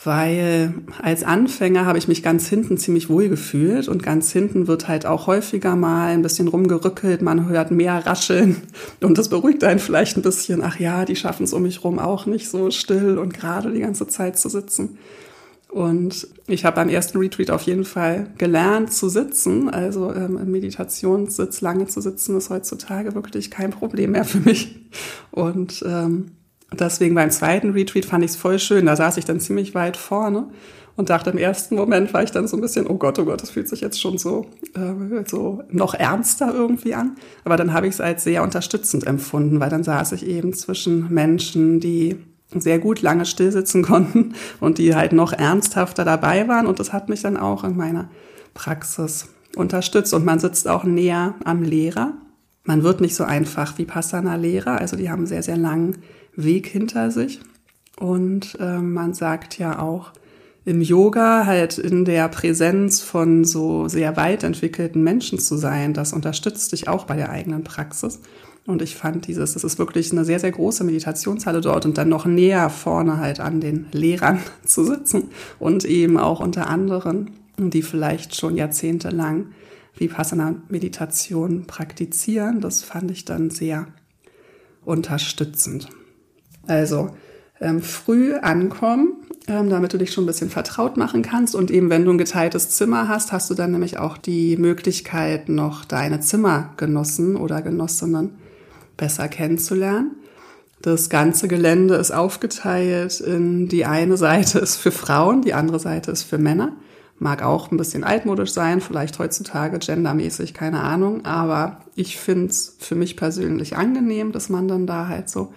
Weil 0.03 0.73
als 1.03 1.25
Anfänger 1.25 1.85
habe 1.85 1.99
ich 1.99 2.09
mich 2.09 2.23
ganz 2.23 2.49
hinten 2.49 2.79
ziemlich 2.79 3.11
wohl 3.11 3.29
gefühlt 3.29 3.87
und 3.87 4.03
ganz 4.03 4.33
hinten 4.33 4.67
wird 4.67 4.89
halt 4.89 5.05
auch 5.05 5.27
häufiger 5.27 5.77
mal 5.77 6.09
ein 6.09 6.23
bisschen 6.23 6.49
rumgerückelt, 6.49 7.21
man 7.21 7.51
hört 7.51 7.71
mehr 7.71 8.07
rascheln 8.07 8.63
und 9.03 9.19
das 9.19 9.29
beruhigt 9.29 9.63
einen 9.63 9.79
vielleicht 9.79 10.17
ein 10.17 10.23
bisschen. 10.23 10.63
Ach 10.65 10.81
ja, 10.81 11.05
die 11.05 11.17
schaffen 11.17 11.45
es 11.45 11.53
um 11.53 11.65
mich 11.65 11.85
rum 11.85 11.99
auch 11.99 12.25
nicht 12.25 12.49
so 12.49 12.71
still 12.71 13.19
und 13.19 13.35
gerade 13.35 13.73
die 13.73 13.81
ganze 13.81 14.07
Zeit 14.07 14.39
zu 14.39 14.49
sitzen. 14.49 14.97
Und 15.71 16.27
ich 16.49 16.65
habe 16.65 16.77
beim 16.77 16.89
ersten 16.89 17.19
Retreat 17.19 17.51
auf 17.51 17.63
jeden 17.63 17.85
Fall 17.85 18.33
gelernt 18.39 18.93
zu 18.93 19.09
sitzen. 19.09 19.71
Also 19.71 20.13
ähm, 20.13 20.37
im 20.37 20.51
Meditationssitz 20.51 21.61
lange 21.61 21.87
zu 21.87 22.01
sitzen 22.01 22.37
ist 22.37 22.51
heutzutage 22.51 23.15
wirklich 23.15 23.51
kein 23.53 23.71
Problem 23.71 24.13
mehr 24.13 24.25
für 24.25 24.41
mich. 24.41 24.81
Und 25.31 25.85
ähm, 25.87 26.33
deswegen 26.73 27.15
beim 27.15 27.31
zweiten 27.31 27.71
Retreat 27.71 28.05
fand 28.05 28.25
ich 28.25 28.33
es 28.33 28.37
voll 28.37 28.59
schön. 28.59 28.87
Da 28.87 28.97
saß 28.97 29.17
ich 29.17 29.25
dann 29.25 29.39
ziemlich 29.39 29.75
weit 29.75 29.97
vorne 29.97 30.49
und 30.97 31.09
dachte 31.09 31.31
im 31.31 31.39
ersten 31.39 31.77
Moment 31.77 32.13
war 32.13 32.25
ich 32.25 32.33
dann 32.33 32.49
so 32.49 32.57
ein 32.57 32.61
bisschen, 32.61 32.89
oh 32.89 32.97
Gott, 32.97 33.21
oh 33.21 33.25
Gott, 33.25 33.41
das 33.41 33.51
fühlt 33.51 33.69
sich 33.69 33.81
jetzt 33.81 34.01
schon 34.01 34.19
so, 34.19 34.47
äh, 34.75 35.25
so 35.27 35.63
noch 35.71 35.95
ernster 35.95 36.53
irgendwie 36.53 36.95
an. 36.95 37.17
Aber 37.45 37.57
dann 37.57 37.73
habe 37.73 37.87
ich 37.87 37.95
es 37.95 38.01
als 38.01 38.25
sehr 38.25 38.43
unterstützend 38.43 39.07
empfunden, 39.07 39.61
weil 39.61 39.71
dann 39.71 39.85
saß 39.85 40.11
ich 40.13 40.27
eben 40.27 40.53
zwischen 40.53 41.15
Menschen, 41.15 41.79
die 41.79 42.17
sehr 42.57 42.79
gut 42.79 43.03
lange 43.03 43.27
stillsitzen 43.27 43.83
konnten 43.83 44.35
und 44.59 44.79
die 44.79 44.95
halt 44.95 45.13
noch 45.13 45.33
ernsthafter 45.33 46.05
dabei 46.05 46.49
waren. 46.49 46.67
Und 46.67 46.81
das 46.81 46.93
hat 46.93 47.09
mich 47.09 47.23
dann 47.23 47.37
auch 47.37 47.63
in 47.65 47.77
meiner 47.77 48.11
Praxis 48.55 49.29
unterstützt. 49.57 50.15
Und 50.15 50.25
man 50.25 50.41
sitzt 50.41 50.67
auch 50.67 50.85
näher 50.85 51.35
am 51.45 51.63
Lehrer. 51.63 52.15
Man 52.65 52.83
wird 52.83 53.01
nicht 53.01 53.15
so 53.15 53.25
einfach 53.25 53.79
wie 53.79 53.85
Passana-Lehrer. 53.85 54.79
Also 54.79 54.97
die 54.97 55.11
haben 55.11 55.21
einen 55.21 55.27
sehr, 55.27 55.43
sehr 55.43 55.57
langen 55.57 55.99
Weg 56.35 56.67
hinter 56.67 57.11
sich. 57.11 57.41
Und 57.99 58.57
äh, 58.59 58.79
man 58.79 59.15
sagt 59.15 59.59
ja 59.59 59.79
auch 59.79 60.13
im 60.65 60.83
Yoga 60.83 61.47
halt 61.47 61.79
in 61.79 62.05
der 62.05 62.29
Präsenz 62.29 63.01
von 63.01 63.45
so 63.45 63.89
sehr 63.89 64.17
weit 64.17 64.43
entwickelten 64.43 65.03
Menschen 65.03 65.39
zu 65.39 65.57
sein. 65.57 65.95
Das 65.95 66.13
unterstützt 66.13 66.73
dich 66.73 66.89
auch 66.89 67.05
bei 67.05 67.17
der 67.17 67.31
eigenen 67.31 67.65
Praxis. 67.65 68.21
Und 68.67 68.83
ich 68.83 68.95
fand 68.95 69.27
dieses, 69.27 69.55
das 69.55 69.65
ist 69.65 69.79
wirklich 69.79 70.13
eine 70.13 70.25
sehr, 70.25 70.39
sehr 70.39 70.53
große 70.53 70.85
Meditationshalle 70.85 71.61
dort 71.61 71.87
und 71.87 71.99
dann 71.99 72.09
noch 72.09 72.27
näher 72.27 72.71
vorne 72.71 73.19
halt 73.19 73.41
an 73.41 73.61
den 73.61 73.87
Lehrern 73.93 74.41
zu 74.65 74.85
sitzen 74.85 75.31
und 75.59 75.85
eben 75.85 76.19
auch 76.19 76.41
unter 76.41 76.69
anderen, 76.69 77.31
die 77.59 77.83
vielleicht 77.83 78.37
schon 78.37 78.57
jahrzehntelang 78.57 79.47
Vipassana-Meditation 79.97 81.67
praktizieren. 81.67 82.61
Das 82.61 82.83
fand 82.83 83.11
ich 83.11 83.25
dann 83.25 83.51
sehr 83.51 83.87
unterstützend. 84.85 85.89
Also 86.67 87.11
ähm, 87.61 87.83
früh 87.83 88.35
ankommen, 88.35 89.15
ähm, 89.47 89.69
damit 89.69 89.93
du 89.93 89.99
dich 89.99 90.13
schon 90.13 90.25
ein 90.25 90.29
bisschen 90.29 90.51
vertraut 90.51 90.97
machen 90.97 91.23
kannst. 91.23 91.55
Und 91.55 91.71
eben, 91.71 91.91
wenn 91.91 92.05
du 92.05 92.13
ein 92.13 92.19
geteiltes 92.19 92.71
Zimmer 92.71 93.09
hast, 93.09 93.33
hast 93.33 93.51
du 93.51 93.55
dann 93.55 93.73
nämlich 93.73 93.99
auch 93.99 94.17
die 94.17 94.57
Möglichkeit, 94.57 95.49
noch 95.49 95.85
deine 95.85 96.21
Zimmergenossen 96.21 97.37
oder 97.37 97.61
Genossinnen 97.63 98.40
besser 99.01 99.29
kennenzulernen. 99.29 100.13
Das 100.83 101.11
ganze 101.11 101.49
Gelände 101.49 101.97
ist 101.97 102.11
aufgeteilt 102.11 103.21
in 103.21 103.69
die 103.69 103.85
eine 103.85 104.17
Seite 104.17 104.59
ist 104.61 104.77
für 104.77 104.93
Frauen, 104.93 105.43
die 105.43 105.55
andere 105.55 105.81
Seite 105.81 106.11
ist 106.11 106.23
für 106.23 106.39
Männer. 106.39 106.73
Mag 107.19 107.43
auch 107.43 107.71
ein 107.71 107.77
bisschen 107.77 108.05
altmodisch 108.05 108.53
sein, 108.53 108.81
vielleicht 108.81 109.19
heutzutage 109.19 109.79
gendermäßig, 109.79 110.55
keine 110.55 110.81
Ahnung. 110.81 111.27
Aber 111.27 111.81
ich 111.95 112.19
finde 112.19 112.47
es 112.47 112.77
für 112.79 112.95
mich 112.95 113.17
persönlich 113.17 113.77
angenehm, 113.77 114.33
dass 114.33 114.49
man 114.49 114.69
dann 114.69 114.87
da 114.87 115.09
halt 115.09 115.29
so 115.29 115.53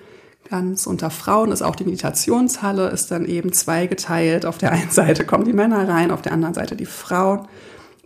ganz 0.49 0.87
unter 0.87 1.09
Frauen 1.09 1.53
ist. 1.53 1.61
Auch 1.61 1.77
die 1.77 1.85
Meditationshalle 1.85 2.89
ist 2.89 3.11
dann 3.11 3.25
eben 3.25 3.53
zweigeteilt. 3.53 4.45
Auf 4.45 4.57
der 4.57 4.73
einen 4.73 4.91
Seite 4.91 5.25
kommen 5.25 5.45
die 5.45 5.53
Männer 5.53 5.87
rein, 5.87 6.11
auf 6.11 6.21
der 6.21 6.33
anderen 6.33 6.53
Seite 6.53 6.75
die 6.75 6.85
Frauen. 6.85 7.47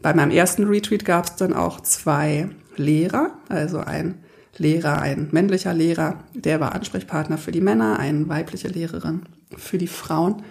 Bei 0.04 0.14
meinem 0.14 0.32
ersten 0.32 0.66
Retreat 0.66 1.04
gab 1.04 1.26
es 1.26 1.36
dann 1.36 1.54
auch 1.54 1.82
zwei 1.82 2.50
Lehrer, 2.76 3.32
also 3.50 3.80
ein 3.80 4.20
Lehrer, 4.58 5.02
ein 5.02 5.30
männlicher 5.32 5.74
Lehrer, 5.74 6.24
der 6.34 6.60
war 6.60 6.74
Ansprechpartner 6.74 7.38
für 7.38 7.52
die 7.52 7.62
Männer, 7.62 8.00
eine 8.00 8.28
weibliche 8.28 8.68
Lehrerin 8.68 9.24
für 9.56 9.78
die 9.78 9.88
Frauen. 9.88 10.44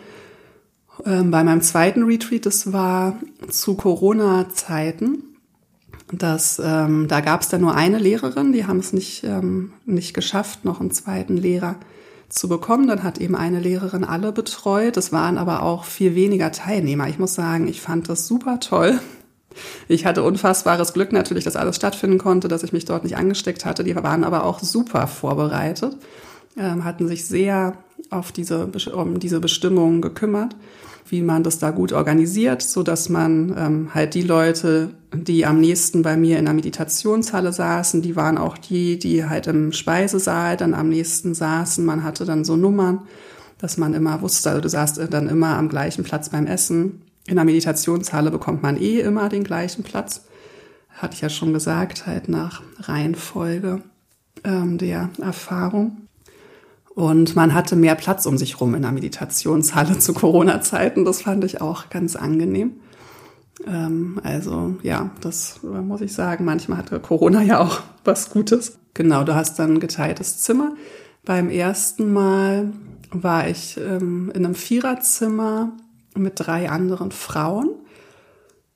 Ähm, 1.04 1.30
bei 1.30 1.44
meinem 1.44 1.60
zweiten 1.60 2.04
Retreat, 2.04 2.46
das 2.46 2.72
war 2.72 3.18
zu 3.48 3.74
Corona-Zeiten, 3.74 5.24
ähm, 6.12 7.08
da 7.08 7.20
gab 7.20 7.40
es 7.40 7.48
dann 7.48 7.60
nur 7.60 7.74
eine 7.74 7.98
Lehrerin, 7.98 8.52
die 8.52 8.66
haben 8.66 8.78
es 8.78 8.92
nicht, 8.92 9.24
ähm, 9.24 9.72
nicht 9.84 10.14
geschafft, 10.14 10.64
noch 10.64 10.80
einen 10.80 10.92
zweiten 10.92 11.36
Lehrer 11.36 11.76
zu 12.28 12.48
bekommen. 12.48 12.86
Dann 12.86 13.02
hat 13.02 13.18
eben 13.18 13.34
eine 13.34 13.60
Lehrerin 13.60 14.04
alle 14.04 14.32
betreut. 14.32 14.96
Es 14.96 15.12
waren 15.12 15.38
aber 15.38 15.62
auch 15.62 15.84
viel 15.84 16.14
weniger 16.14 16.52
Teilnehmer. 16.52 17.08
Ich 17.08 17.18
muss 17.18 17.34
sagen, 17.34 17.66
ich 17.68 17.80
fand 17.80 18.08
das 18.08 18.26
super 18.26 18.60
toll, 18.60 19.00
ich 19.88 20.06
hatte 20.06 20.22
unfassbares 20.22 20.92
Glück 20.92 21.12
natürlich, 21.12 21.44
dass 21.44 21.56
alles 21.56 21.76
stattfinden 21.76 22.18
konnte, 22.18 22.48
dass 22.48 22.62
ich 22.62 22.72
mich 22.72 22.84
dort 22.84 23.04
nicht 23.04 23.16
angesteckt 23.16 23.64
hatte. 23.64 23.84
Die 23.84 23.94
waren 23.96 24.24
aber 24.24 24.44
auch 24.44 24.60
super 24.60 25.06
vorbereitet, 25.06 25.96
ähm, 26.56 26.84
hatten 26.84 27.08
sich 27.08 27.26
sehr 27.26 27.74
auf 28.10 28.32
diese, 28.32 28.66
um 28.94 29.18
diese 29.18 29.40
Bestimmungen 29.40 30.00
gekümmert, 30.00 30.54
wie 31.08 31.22
man 31.22 31.42
das 31.42 31.58
da 31.58 31.70
gut 31.70 31.92
organisiert, 31.92 32.62
so 32.62 32.82
dass 32.82 33.08
man 33.08 33.54
ähm, 33.56 33.94
halt 33.94 34.14
die 34.14 34.22
Leute, 34.22 34.90
die 35.12 35.46
am 35.46 35.60
nächsten 35.60 36.02
bei 36.02 36.16
mir 36.16 36.38
in 36.38 36.44
der 36.44 36.54
Meditationshalle 36.54 37.52
saßen, 37.52 38.02
die 38.02 38.16
waren 38.16 38.38
auch 38.38 38.58
die, 38.58 38.98
die 38.98 39.24
halt 39.24 39.46
im 39.46 39.72
Speisesaal 39.72 40.56
dann 40.56 40.74
am 40.74 40.88
nächsten 40.88 41.34
saßen. 41.34 41.84
Man 41.84 42.02
hatte 42.02 42.24
dann 42.24 42.44
so 42.44 42.56
Nummern, 42.56 43.02
dass 43.58 43.78
man 43.78 43.94
immer 43.94 44.20
wusste, 44.20 44.50
also 44.50 44.60
du 44.60 44.68
saßt 44.68 45.00
dann 45.10 45.28
immer 45.28 45.56
am 45.56 45.68
gleichen 45.68 46.04
Platz 46.04 46.28
beim 46.28 46.46
Essen. 46.46 47.02
In 47.26 47.36
der 47.36 47.44
Meditationshalle 47.44 48.30
bekommt 48.30 48.62
man 48.62 48.80
eh 48.80 49.00
immer 49.00 49.28
den 49.28 49.44
gleichen 49.44 49.82
Platz. 49.82 50.26
Hatte 50.90 51.14
ich 51.14 51.20
ja 51.20 51.28
schon 51.28 51.52
gesagt, 51.52 52.06
halt 52.06 52.28
nach 52.28 52.62
Reihenfolge 52.80 53.82
ähm, 54.44 54.78
der 54.78 55.10
Erfahrung. 55.20 56.02
Und 56.94 57.36
man 57.36 57.52
hatte 57.52 57.76
mehr 57.76 57.94
Platz 57.94 58.24
um 58.24 58.38
sich 58.38 58.60
rum 58.60 58.74
in 58.74 58.82
der 58.82 58.92
Meditationshalle 58.92 59.98
zu 59.98 60.14
Corona-Zeiten. 60.14 61.04
Das 61.04 61.22
fand 61.22 61.44
ich 61.44 61.60
auch 61.60 61.90
ganz 61.90 62.16
angenehm. 62.16 62.74
Ähm, 63.66 64.20
also 64.22 64.76
ja, 64.82 65.10
das 65.20 65.60
äh, 65.64 65.80
muss 65.80 66.00
ich 66.00 66.12
sagen. 66.12 66.44
Manchmal 66.44 66.78
hatte 66.78 67.00
Corona 67.00 67.42
ja 67.42 67.60
auch 67.60 67.80
was 68.04 68.30
Gutes. 68.30 68.78
Genau, 68.94 69.24
du 69.24 69.34
hast 69.34 69.58
dann 69.58 69.80
geteiltes 69.80 70.38
Zimmer. 70.38 70.74
Beim 71.24 71.50
ersten 71.50 72.12
Mal 72.12 72.72
war 73.10 73.48
ich 73.48 73.76
ähm, 73.78 74.30
in 74.34 74.44
einem 74.44 74.54
Viererzimmer 74.54 75.72
mit 76.16 76.34
drei 76.36 76.70
anderen 76.70 77.12
Frauen. 77.12 77.70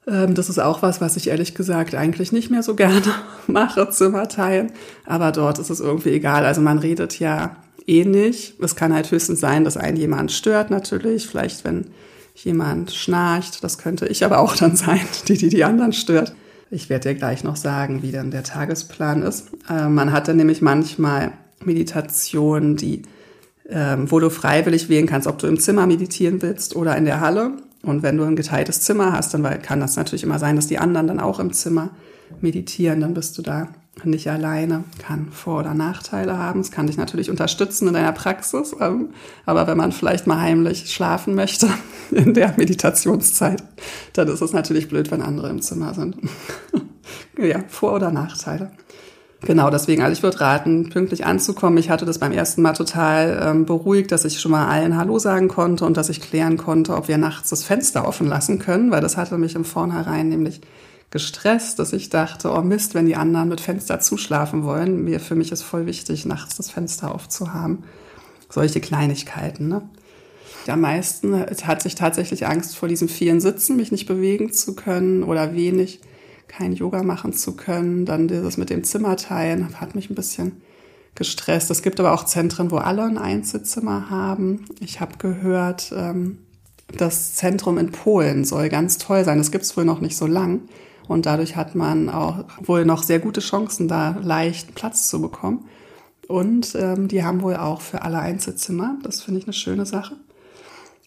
Ähm, 0.06 0.34
das 0.34 0.48
ist 0.48 0.58
auch 0.58 0.82
was, 0.82 1.00
was 1.00 1.16
ich 1.16 1.28
ehrlich 1.28 1.54
gesagt 1.54 1.94
eigentlich 1.94 2.32
nicht 2.32 2.50
mehr 2.50 2.62
so 2.62 2.74
gerne 2.74 3.02
mache, 3.46 3.88
Zimmer 3.90 4.28
teilen. 4.28 4.72
Aber 5.06 5.32
dort 5.32 5.58
ist 5.58 5.70
es 5.70 5.80
irgendwie 5.80 6.10
egal. 6.10 6.44
Also 6.44 6.60
man 6.60 6.78
redet 6.78 7.18
ja 7.18 7.56
ähnlich. 7.86 8.54
Es 8.60 8.76
kann 8.76 8.94
halt 8.94 9.10
höchstens 9.10 9.40
sein, 9.40 9.64
dass 9.64 9.76
einen 9.76 9.96
jemand 9.96 10.32
stört 10.32 10.70
natürlich. 10.70 11.26
Vielleicht, 11.26 11.64
wenn 11.64 11.86
jemand 12.34 12.92
schnarcht. 12.92 13.62
Das 13.62 13.78
könnte 13.78 14.06
ich 14.06 14.24
aber 14.24 14.38
auch 14.38 14.56
dann 14.56 14.76
sein, 14.76 15.00
die, 15.28 15.36
die 15.36 15.48
die 15.48 15.64
anderen 15.64 15.92
stört. 15.92 16.34
Ich 16.70 16.88
werde 16.88 17.08
dir 17.08 17.14
gleich 17.16 17.42
noch 17.42 17.56
sagen, 17.56 18.02
wie 18.02 18.12
dann 18.12 18.30
der 18.30 18.44
Tagesplan 18.44 19.22
ist. 19.22 19.48
Äh, 19.68 19.88
man 19.88 20.12
hat 20.12 20.28
dann 20.28 20.36
nämlich 20.36 20.62
manchmal 20.62 21.32
Meditationen, 21.64 22.76
die, 22.76 23.02
äh, 23.70 23.96
wo 24.06 24.20
du 24.20 24.30
freiwillig 24.30 24.88
wählen 24.88 25.06
kannst, 25.06 25.26
ob 25.26 25.38
du 25.38 25.46
im 25.46 25.58
Zimmer 25.58 25.86
meditieren 25.86 26.42
willst 26.42 26.76
oder 26.76 26.96
in 26.96 27.04
der 27.04 27.20
Halle. 27.20 27.52
Und 27.82 28.02
wenn 28.02 28.16
du 28.16 28.24
ein 28.24 28.36
geteiltes 28.36 28.82
Zimmer 28.82 29.12
hast, 29.12 29.32
dann 29.32 29.42
kann 29.62 29.80
das 29.80 29.96
natürlich 29.96 30.22
immer 30.22 30.38
sein, 30.38 30.56
dass 30.56 30.66
die 30.66 30.78
anderen 30.78 31.06
dann 31.06 31.20
auch 31.20 31.40
im 31.40 31.52
Zimmer 31.52 31.90
meditieren. 32.40 33.00
Dann 33.00 33.14
bist 33.14 33.38
du 33.38 33.42
da 33.42 33.68
nicht 34.04 34.28
alleine, 34.28 34.84
kann 34.98 35.30
Vor- 35.30 35.60
oder 35.60 35.74
Nachteile 35.74 36.38
haben. 36.38 36.60
Es 36.60 36.70
kann 36.70 36.86
dich 36.86 36.96
natürlich 36.96 37.30
unterstützen 37.30 37.88
in 37.88 37.94
deiner 37.94 38.12
Praxis, 38.12 38.74
ähm, 38.80 39.10
aber 39.46 39.66
wenn 39.66 39.76
man 39.76 39.92
vielleicht 39.92 40.26
mal 40.26 40.40
heimlich 40.40 40.90
schlafen 40.90 41.34
möchte 41.34 41.68
in 42.10 42.34
der 42.34 42.54
Meditationszeit, 42.56 43.62
dann 44.14 44.28
ist 44.28 44.40
es 44.40 44.52
natürlich 44.52 44.88
blöd, 44.88 45.10
wenn 45.10 45.22
andere 45.22 45.50
im 45.50 45.60
Zimmer 45.60 45.94
sind. 45.94 46.16
ja, 47.38 47.62
Vor- 47.68 47.94
oder 47.94 48.10
Nachteile. 48.10 48.70
Genau, 49.42 49.70
deswegen, 49.70 50.02
also 50.02 50.12
ich 50.12 50.22
würde 50.22 50.40
raten, 50.40 50.90
pünktlich 50.90 51.24
anzukommen. 51.24 51.78
Ich 51.78 51.88
hatte 51.88 52.04
das 52.04 52.18
beim 52.18 52.32
ersten 52.32 52.60
Mal 52.60 52.74
total 52.74 53.40
ähm, 53.42 53.64
beruhigt, 53.64 54.12
dass 54.12 54.26
ich 54.26 54.38
schon 54.38 54.50
mal 54.50 54.68
allen 54.68 54.96
Hallo 54.96 55.18
sagen 55.18 55.48
konnte 55.48 55.86
und 55.86 55.96
dass 55.96 56.10
ich 56.10 56.20
klären 56.20 56.58
konnte, 56.58 56.94
ob 56.94 57.08
wir 57.08 57.16
nachts 57.16 57.48
das 57.48 57.64
Fenster 57.64 58.06
offen 58.06 58.28
lassen 58.28 58.58
können, 58.58 58.90
weil 58.90 59.00
das 59.00 59.16
hatte 59.16 59.38
mich 59.38 59.54
im 59.54 59.64
Vornherein 59.64 60.28
nämlich 60.28 60.60
gestresst, 61.10 61.78
dass 61.78 61.92
ich 61.92 62.10
dachte, 62.10 62.52
oh 62.52 62.60
Mist, 62.60 62.94
wenn 62.94 63.06
die 63.06 63.16
anderen 63.16 63.48
mit 63.48 63.60
Fenster 63.60 63.98
zuschlafen 64.00 64.62
wollen, 64.62 65.04
mir 65.04 65.20
für 65.20 65.34
mich 65.34 65.50
ist 65.52 65.62
voll 65.62 65.86
wichtig, 65.86 66.26
nachts 66.26 66.56
das 66.56 66.70
Fenster 66.70 67.14
aufzuhaben. 67.14 67.84
Solche 68.48 68.80
Kleinigkeiten, 68.80 69.68
ne? 69.68 69.82
Am 70.66 70.82
meisten 70.82 71.34
hatte 71.64 71.88
ich 71.88 71.94
tatsächlich 71.94 72.46
Angst 72.46 72.76
vor 72.76 72.88
diesem 72.88 73.08
vielen 73.08 73.40
Sitzen, 73.40 73.76
mich 73.76 73.90
nicht 73.90 74.06
bewegen 74.06 74.52
zu 74.52 74.74
können 74.74 75.22
oder 75.22 75.54
wenig, 75.54 76.00
kein 76.50 76.72
Yoga 76.72 77.02
machen 77.02 77.32
zu 77.32 77.56
können. 77.56 78.04
Dann 78.04 78.28
dieses 78.28 78.56
mit 78.56 78.70
dem 78.70 78.84
Zimmer 78.84 79.16
teilen 79.16 79.80
hat 79.80 79.94
mich 79.94 80.10
ein 80.10 80.14
bisschen 80.14 80.60
gestresst. 81.14 81.70
Es 81.70 81.82
gibt 81.82 82.00
aber 82.00 82.12
auch 82.12 82.24
Zentren, 82.24 82.70
wo 82.70 82.76
alle 82.76 83.04
ein 83.04 83.18
Einzelzimmer 83.18 84.10
haben. 84.10 84.64
Ich 84.80 85.00
habe 85.00 85.16
gehört, 85.18 85.92
ähm, 85.96 86.38
das 86.96 87.34
Zentrum 87.34 87.78
in 87.78 87.92
Polen 87.92 88.44
soll 88.44 88.68
ganz 88.68 88.98
toll 88.98 89.24
sein. 89.24 89.38
Das 89.38 89.52
gibt 89.52 89.64
es 89.64 89.76
wohl 89.76 89.84
noch 89.84 90.00
nicht 90.00 90.16
so 90.16 90.26
lang. 90.26 90.62
Und 91.06 91.26
dadurch 91.26 91.56
hat 91.56 91.74
man 91.74 92.08
auch 92.08 92.44
wohl 92.60 92.84
noch 92.84 93.02
sehr 93.02 93.18
gute 93.18 93.40
Chancen, 93.40 93.88
da 93.88 94.16
leicht 94.22 94.74
Platz 94.74 95.08
zu 95.08 95.20
bekommen. 95.20 95.66
Und 96.28 96.76
ähm, 96.76 97.08
die 97.08 97.24
haben 97.24 97.42
wohl 97.42 97.56
auch 97.56 97.80
für 97.80 98.02
alle 98.02 98.20
Einzelzimmer. 98.20 98.96
Das 99.02 99.22
finde 99.22 99.40
ich 99.40 99.46
eine 99.46 99.52
schöne 99.52 99.86
Sache. 99.86 100.16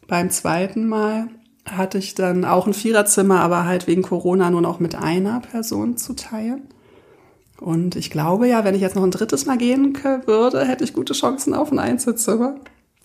Beim 0.07 0.29
zweiten 0.29 0.87
Mal 0.87 1.29
hatte 1.65 1.97
ich 1.97 2.15
dann 2.15 2.45
auch 2.45 2.67
ein 2.67 2.73
Viererzimmer, 2.73 3.39
aber 3.41 3.65
halt 3.65 3.87
wegen 3.87 4.01
Corona 4.01 4.49
nur 4.49 4.61
noch 4.61 4.79
mit 4.79 4.95
einer 4.95 5.39
Person 5.39 5.97
zu 5.97 6.13
teilen. 6.13 6.63
Und 7.59 7.95
ich 7.95 8.09
glaube 8.09 8.47
ja, 8.47 8.65
wenn 8.65 8.75
ich 8.75 8.81
jetzt 8.81 8.95
noch 8.95 9.03
ein 9.03 9.11
drittes 9.11 9.45
Mal 9.45 9.57
gehen 9.57 9.97
würde, 10.25 10.65
hätte 10.65 10.83
ich 10.83 10.93
gute 10.93 11.13
Chancen 11.13 11.53
auf 11.53 11.71
ein 11.71 11.79
Einzelzimmer. 11.79 12.55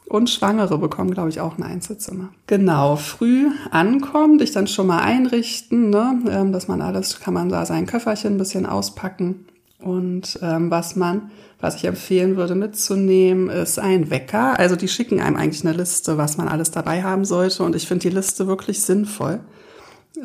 Und 0.08 0.30
Schwangere 0.30 0.78
bekommen, 0.78 1.10
glaube 1.10 1.28
ich, 1.28 1.40
auch 1.40 1.58
ein 1.58 1.62
Einzelzimmer. 1.62 2.30
Genau, 2.46 2.96
früh 2.96 3.50
ankommen, 3.70 4.38
dich 4.38 4.52
dann 4.52 4.66
schon 4.66 4.86
mal 4.86 5.00
einrichten, 5.00 5.90
ne? 5.90 6.22
Ähm, 6.30 6.50
dass 6.50 6.66
man 6.66 6.80
alles, 6.80 7.20
kann 7.20 7.34
man 7.34 7.50
da 7.50 7.66
sein 7.66 7.84
Köfferchen 7.84 8.34
ein 8.34 8.38
bisschen 8.38 8.64
auspacken. 8.64 9.44
Und 9.80 10.38
ähm, 10.42 10.70
was 10.70 10.96
man, 10.96 11.30
was 11.60 11.76
ich 11.76 11.84
empfehlen 11.84 12.36
würde 12.36 12.54
mitzunehmen, 12.54 13.48
ist 13.48 13.78
ein 13.78 14.10
Wecker. 14.10 14.58
Also 14.58 14.74
die 14.74 14.88
schicken 14.88 15.20
einem 15.20 15.36
eigentlich 15.36 15.64
eine 15.64 15.76
Liste, 15.76 16.18
was 16.18 16.36
man 16.36 16.48
alles 16.48 16.70
dabei 16.70 17.02
haben 17.02 17.24
sollte. 17.24 17.62
Und 17.62 17.76
ich 17.76 17.86
finde 17.86 18.08
die 18.08 18.14
Liste 18.14 18.46
wirklich 18.46 18.82
sinnvoll. 18.82 19.40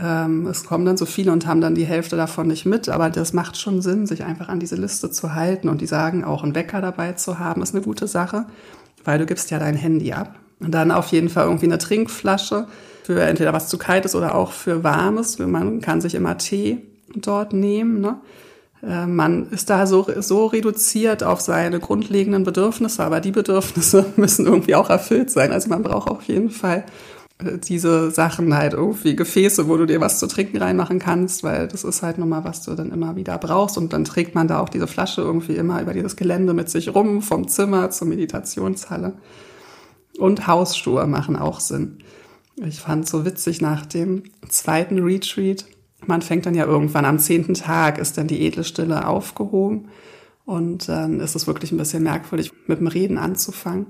Ähm, 0.02 0.48
es 0.48 0.64
kommen 0.64 0.86
dann 0.86 0.98
so 0.98 1.06
viele 1.06 1.32
und 1.32 1.46
haben 1.46 1.62
dann 1.62 1.76
die 1.76 1.86
Hälfte 1.86 2.16
davon 2.16 2.48
nicht 2.48 2.66
mit, 2.66 2.90
aber 2.90 3.12
das 3.12 3.34
macht 3.34 3.58
schon 3.58 3.82
Sinn, 3.82 4.08
sich 4.08 4.24
einfach 4.24 4.50
an 4.50 4.60
diese 4.60 4.76
Liste 4.76 5.12
zu 5.12 5.36
halten. 5.36 5.70
Und 5.70 5.82
die 5.82 5.88
sagen, 5.88 6.24
auch 6.24 6.44
einen 6.44 6.56
Wecker 6.56 6.82
dabei 6.82 7.14
zu 7.14 7.38
haben, 7.38 7.62
ist 7.62 7.76
eine 7.76 7.84
gute 7.84 8.08
Sache 8.08 8.48
weil 9.04 9.20
du 9.20 9.26
gibst 9.26 9.52
ja 9.52 9.60
dein 9.60 9.76
Handy 9.76 10.14
ab. 10.14 10.36
Und 10.60 10.72
dann 10.72 10.92
auf 10.92 11.08
jeden 11.08 11.30
Fall 11.30 11.46
irgendwie 11.46 11.66
eine 11.66 11.78
Trinkflasche 11.78 12.68
für 13.04 13.22
entweder 13.22 13.54
was 13.54 13.68
zu 13.68 13.78
kaltes 13.78 14.16
oder 14.16 14.36
auch 14.36 14.52
für 14.52 14.84
warmes. 14.84 15.38
Man 15.40 15.82
kann 15.82 16.00
sich 16.00 16.16
immer 16.16 16.38
Tee 16.38 16.78
dort 17.16 17.52
nehmen. 17.54 18.00
Ne? 18.00 18.16
Äh, 18.84 19.08
man 19.08 19.50
ist 19.50 19.70
da 19.70 19.88
so, 19.88 20.06
so 20.20 20.48
reduziert 20.48 21.24
auf 21.24 21.42
seine 21.42 21.80
grundlegenden 21.80 22.44
Bedürfnisse, 22.44 23.04
aber 23.04 23.22
die 23.22 23.32
Bedürfnisse 23.32 24.06
müssen 24.18 24.46
irgendwie 24.46 24.76
auch 24.76 24.90
erfüllt 24.90 25.32
sein. 25.32 25.52
Also 25.52 25.70
man 25.70 25.84
braucht 25.84 26.10
auf 26.10 26.24
jeden 26.24 26.50
Fall 26.50 26.86
äh, 27.40 27.58
diese 27.58 28.12
Sachen 28.12 28.54
halt 28.56 28.74
irgendwie 28.74 29.16
Gefäße, 29.16 29.68
wo 29.68 29.78
du 29.78 29.86
dir 29.86 30.02
was 30.02 30.20
zu 30.20 30.28
trinken 30.28 30.58
reinmachen 30.58 31.00
kannst, 31.00 31.44
weil 31.44 31.68
das 31.68 31.84
ist 31.84 32.04
halt 32.04 32.18
nochmal, 32.18 32.44
was 32.44 32.64
du 32.64 32.76
dann 32.76 32.92
immer 32.92 33.16
wieder 33.16 33.38
brauchst. 33.38 33.78
Und 33.78 33.94
dann 33.94 34.04
trägt 34.04 34.36
man 34.36 34.48
da 34.48 34.60
auch 34.60 34.70
diese 34.70 34.88
Flasche 34.88 35.22
irgendwie 35.22 35.56
immer 35.56 35.82
über 35.82 35.94
dieses 35.94 36.16
Gelände 36.18 36.54
mit 36.54 36.70
sich 36.70 36.94
rum, 36.94 37.22
vom 37.22 37.48
Zimmer 37.48 37.90
zur 37.90 38.08
Meditationshalle. 38.08 39.14
Und 40.20 40.46
Hausschuhe 40.46 41.08
machen 41.08 41.38
auch 41.38 41.60
Sinn. 41.60 42.00
Ich 42.58 42.82
fand 42.82 43.08
so 43.08 43.26
witzig 43.26 43.62
nach 43.62 43.86
dem 43.86 44.24
zweiten 44.48 45.00
Retreat. 45.00 45.66
Man 46.08 46.22
fängt 46.22 46.46
dann 46.46 46.56
ja 46.56 46.66
irgendwann 46.66 47.06
am 47.06 47.20
zehnten 47.20 47.54
Tag, 47.54 47.98
ist 47.98 48.18
dann 48.18 48.28
die 48.28 48.46
edle 48.46 48.64
Stille 48.64 49.08
aufgehoben. 49.08 49.90
Und 50.46 50.90
dann 50.90 51.20
ist 51.20 51.36
es 51.36 51.48
wirklich 51.48 51.72
ein 51.72 51.78
bisschen 51.78 52.04
merkwürdig, 52.04 52.52
mit 52.68 52.80
dem 52.80 52.88
Reden 52.88 53.18
anzufangen. 53.18 53.88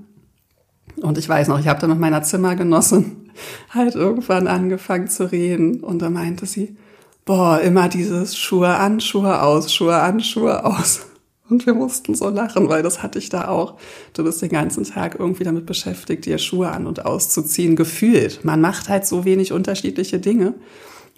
Und 0.96 1.18
ich 1.18 1.28
weiß 1.28 1.48
noch, 1.48 1.58
ich 1.58 1.68
habe 1.68 1.80
da 1.80 1.88
mit 1.88 1.98
meiner 1.98 2.22
Zimmergenossin 2.22 3.30
halt 3.70 3.94
irgendwann 3.94 4.46
angefangen 4.46 5.08
zu 5.08 5.30
reden 5.30 5.80
und 5.80 6.00
da 6.02 6.10
meinte 6.10 6.46
sie, 6.46 6.76
boah, 7.24 7.60
immer 7.60 7.88
dieses 7.88 8.36
Schuhe 8.36 8.74
an, 8.74 9.00
Schuhe 9.00 9.42
aus, 9.42 9.72
Schuhe 9.72 9.96
an, 9.96 10.20
Schuhe 10.20 10.64
aus. 10.64 11.06
Und 11.50 11.66
wir 11.66 11.74
mussten 11.74 12.14
so 12.14 12.30
lachen, 12.30 12.70
weil 12.70 12.82
das 12.82 13.02
hatte 13.02 13.18
ich 13.18 13.28
da 13.28 13.48
auch. 13.48 13.74
Du 14.14 14.24
bist 14.24 14.40
den 14.40 14.48
ganzen 14.48 14.84
Tag 14.84 15.16
irgendwie 15.18 15.44
damit 15.44 15.66
beschäftigt, 15.66 16.24
dir 16.24 16.38
Schuhe 16.38 16.70
an 16.70 16.86
und 16.86 17.04
auszuziehen, 17.04 17.76
gefühlt. 17.76 18.46
Man 18.46 18.62
macht 18.62 18.88
halt 18.88 19.04
so 19.06 19.26
wenig 19.26 19.52
unterschiedliche 19.52 20.18
Dinge. 20.18 20.54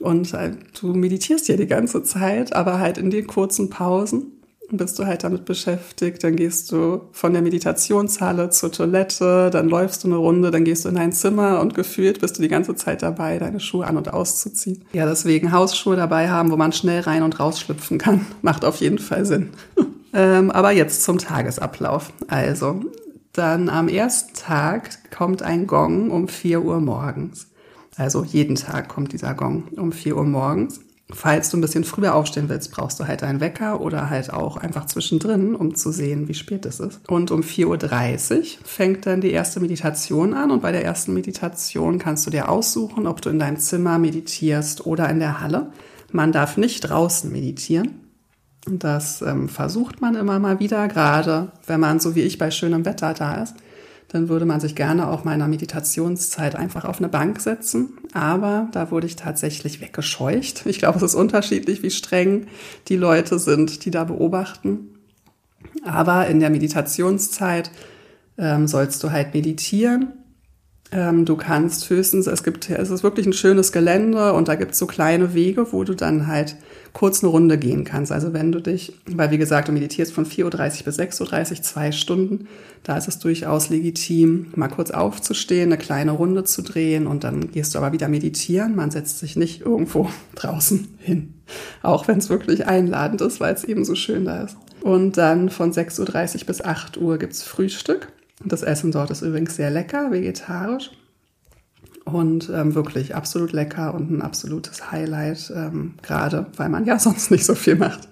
Und 0.00 0.32
halt, 0.32 0.58
du 0.80 0.88
meditierst 0.88 1.48
ja 1.48 1.56
die 1.56 1.66
ganze 1.66 2.02
Zeit, 2.02 2.54
aber 2.54 2.78
halt 2.78 2.98
in 2.98 3.10
den 3.10 3.26
kurzen 3.26 3.70
Pausen 3.70 4.36
bist 4.70 4.98
du 4.98 5.06
halt 5.06 5.24
damit 5.24 5.44
beschäftigt, 5.44 6.24
dann 6.24 6.36
gehst 6.36 6.72
du 6.72 7.02
von 7.12 7.32
der 7.32 7.42
Meditationshalle 7.42 8.50
zur 8.50 8.72
Toilette, 8.72 9.50
dann 9.50 9.68
läufst 9.68 10.04
du 10.04 10.08
eine 10.08 10.16
Runde, 10.16 10.50
dann 10.50 10.64
gehst 10.64 10.84
du 10.84 10.88
in 10.88 10.96
dein 10.96 11.12
Zimmer 11.12 11.60
und 11.60 11.74
gefühlt 11.74 12.20
bist 12.20 12.38
du 12.38 12.42
die 12.42 12.48
ganze 12.48 12.74
Zeit 12.74 13.02
dabei, 13.02 13.38
deine 13.38 13.60
Schuhe 13.60 13.86
an 13.86 13.96
und 13.96 14.12
auszuziehen. 14.12 14.84
Ja, 14.92 15.06
deswegen 15.06 15.52
Hausschuhe 15.52 15.96
dabei 15.96 16.30
haben, 16.30 16.50
wo 16.50 16.56
man 16.56 16.72
schnell 16.72 17.00
rein 17.00 17.22
und 17.22 17.38
rausschlüpfen 17.38 17.98
kann, 17.98 18.26
macht 18.42 18.64
auf 18.64 18.76
jeden 18.76 18.98
Fall 18.98 19.24
Sinn. 19.24 19.50
ähm, 20.12 20.50
aber 20.50 20.72
jetzt 20.72 21.04
zum 21.04 21.18
Tagesablauf. 21.18 22.12
Also, 22.28 22.80
dann 23.32 23.68
am 23.68 23.88
ersten 23.88 24.34
Tag 24.34 25.10
kommt 25.10 25.42
ein 25.42 25.66
Gong 25.66 26.10
um 26.10 26.26
4 26.26 26.62
Uhr 26.62 26.80
morgens. 26.80 27.48
Also 27.96 28.24
jeden 28.24 28.56
Tag 28.56 28.88
kommt 28.88 29.12
dieser 29.12 29.34
Gong 29.34 29.68
um 29.76 29.92
4 29.92 30.16
Uhr 30.16 30.24
morgens. 30.24 30.80
Falls 31.08 31.50
du 31.50 31.56
ein 31.56 31.60
bisschen 31.60 31.84
früher 31.84 32.16
aufstehen 32.16 32.48
willst, 32.48 32.72
brauchst 32.72 32.98
du 32.98 33.06
halt 33.06 33.22
einen 33.22 33.38
Wecker 33.40 33.80
oder 33.80 34.10
halt 34.10 34.32
auch 34.32 34.56
einfach 34.56 34.86
zwischendrin, 34.86 35.54
um 35.54 35.76
zu 35.76 35.92
sehen, 35.92 36.26
wie 36.26 36.34
spät 36.34 36.66
es 36.66 36.80
ist. 36.80 37.00
Und 37.08 37.30
um 37.30 37.42
4.30 37.42 38.38
Uhr 38.38 38.44
fängt 38.64 39.06
dann 39.06 39.20
die 39.20 39.30
erste 39.30 39.60
Meditation 39.60 40.34
an 40.34 40.50
und 40.50 40.62
bei 40.62 40.72
der 40.72 40.84
ersten 40.84 41.14
Meditation 41.14 42.00
kannst 42.00 42.26
du 42.26 42.30
dir 42.30 42.48
aussuchen, 42.48 43.06
ob 43.06 43.22
du 43.22 43.30
in 43.30 43.38
deinem 43.38 43.58
Zimmer 43.58 43.98
meditierst 43.98 44.84
oder 44.84 45.08
in 45.08 45.20
der 45.20 45.40
Halle. 45.40 45.70
Man 46.10 46.32
darf 46.32 46.56
nicht 46.56 46.80
draußen 46.80 47.30
meditieren. 47.30 48.00
Das 48.68 49.22
ähm, 49.22 49.48
versucht 49.48 50.00
man 50.00 50.16
immer 50.16 50.40
mal 50.40 50.58
wieder, 50.58 50.88
gerade 50.88 51.52
wenn 51.68 51.78
man 51.78 52.00
so 52.00 52.16
wie 52.16 52.22
ich 52.22 52.36
bei 52.36 52.50
schönem 52.50 52.84
Wetter 52.84 53.14
da 53.14 53.42
ist 53.42 53.54
dann 54.08 54.28
würde 54.28 54.46
man 54.46 54.60
sich 54.60 54.74
gerne 54.74 55.08
auch 55.08 55.24
meiner 55.24 55.48
Meditationszeit 55.48 56.54
einfach 56.54 56.84
auf 56.84 56.98
eine 56.98 57.08
Bank 57.08 57.40
setzen. 57.40 57.98
Aber 58.12 58.68
da 58.72 58.90
wurde 58.90 59.06
ich 59.06 59.16
tatsächlich 59.16 59.80
weggescheucht. 59.80 60.64
Ich 60.66 60.78
glaube, 60.78 60.98
es 60.98 61.02
ist 61.02 61.14
unterschiedlich, 61.14 61.82
wie 61.82 61.90
streng 61.90 62.46
die 62.88 62.96
Leute 62.96 63.38
sind, 63.38 63.84
die 63.84 63.90
da 63.90 64.04
beobachten. 64.04 64.90
Aber 65.84 66.26
in 66.28 66.40
der 66.40 66.50
Meditationszeit 66.50 67.70
ähm, 68.38 68.68
sollst 68.68 69.02
du 69.02 69.10
halt 69.10 69.34
meditieren 69.34 70.12
ähm, 70.92 71.24
du 71.24 71.36
kannst 71.36 71.90
höchstens, 71.90 72.26
es 72.26 72.44
gibt, 72.44 72.70
es 72.70 72.90
ist 72.90 73.02
wirklich 73.02 73.26
ein 73.26 73.32
schönes 73.32 73.72
Gelände 73.72 74.32
und 74.32 74.48
da 74.48 74.54
gibt 74.54 74.72
es 74.72 74.78
so 74.78 74.86
kleine 74.86 75.34
Wege, 75.34 75.72
wo 75.72 75.84
du 75.84 75.94
dann 75.94 76.26
halt 76.26 76.56
kurz 76.96 77.22
eine 77.22 77.30
Runde 77.30 77.58
gehen 77.58 77.84
kannst. 77.84 78.10
Also 78.10 78.32
wenn 78.32 78.52
du 78.52 78.58
dich, 78.58 78.94
weil 79.04 79.30
wie 79.30 79.36
gesagt, 79.36 79.68
du 79.68 79.72
meditierst 79.72 80.14
von 80.14 80.24
4.30 80.24 80.44
Uhr 80.78 80.84
bis 80.86 80.98
6.30 80.98 81.50
Uhr, 81.50 81.62
zwei 81.62 81.92
Stunden, 81.92 82.48
da 82.84 82.96
ist 82.96 83.06
es 83.06 83.18
durchaus 83.18 83.68
legitim, 83.68 84.46
mal 84.56 84.68
kurz 84.68 84.92
aufzustehen, 84.92 85.70
eine 85.70 85.76
kleine 85.76 86.12
Runde 86.12 86.44
zu 86.44 86.62
drehen 86.62 87.06
und 87.06 87.22
dann 87.22 87.50
gehst 87.50 87.74
du 87.74 87.78
aber 87.78 87.92
wieder 87.92 88.08
meditieren. 88.08 88.74
Man 88.74 88.90
setzt 88.90 89.18
sich 89.18 89.36
nicht 89.36 89.60
irgendwo 89.60 90.08
draußen 90.36 90.88
hin. 90.98 91.34
Auch 91.82 92.08
wenn 92.08 92.16
es 92.16 92.30
wirklich 92.30 92.66
einladend 92.66 93.20
ist, 93.20 93.40
weil 93.40 93.52
es 93.52 93.64
eben 93.64 93.84
so 93.84 93.94
schön 93.94 94.24
da 94.24 94.44
ist. 94.44 94.56
Und 94.80 95.18
dann 95.18 95.50
von 95.50 95.72
6.30 95.72 96.00
Uhr 96.40 96.46
bis 96.46 96.62
8 96.62 96.96
Uhr 96.96 97.18
gibt's 97.18 97.42
Frühstück. 97.42 98.10
Das 98.42 98.62
Essen 98.62 98.90
dort 98.90 99.10
ist 99.10 99.20
übrigens 99.20 99.56
sehr 99.56 99.70
lecker, 99.70 100.12
vegetarisch 100.12 100.92
und 102.06 102.50
ähm, 102.54 102.74
wirklich 102.74 103.14
absolut 103.14 103.52
lecker 103.52 103.92
und 103.92 104.10
ein 104.10 104.22
absolutes 104.22 104.90
Highlight, 104.92 105.52
ähm, 105.54 105.94
gerade 106.02 106.46
weil 106.56 106.68
man 106.68 106.86
ja 106.86 106.98
sonst 106.98 107.30
nicht 107.30 107.44
so 107.44 107.54
viel 107.54 107.74
macht. 107.74 108.08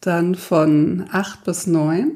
Dann 0.00 0.36
von 0.36 1.06
acht 1.10 1.44
bis 1.44 1.66
neun. 1.66 2.12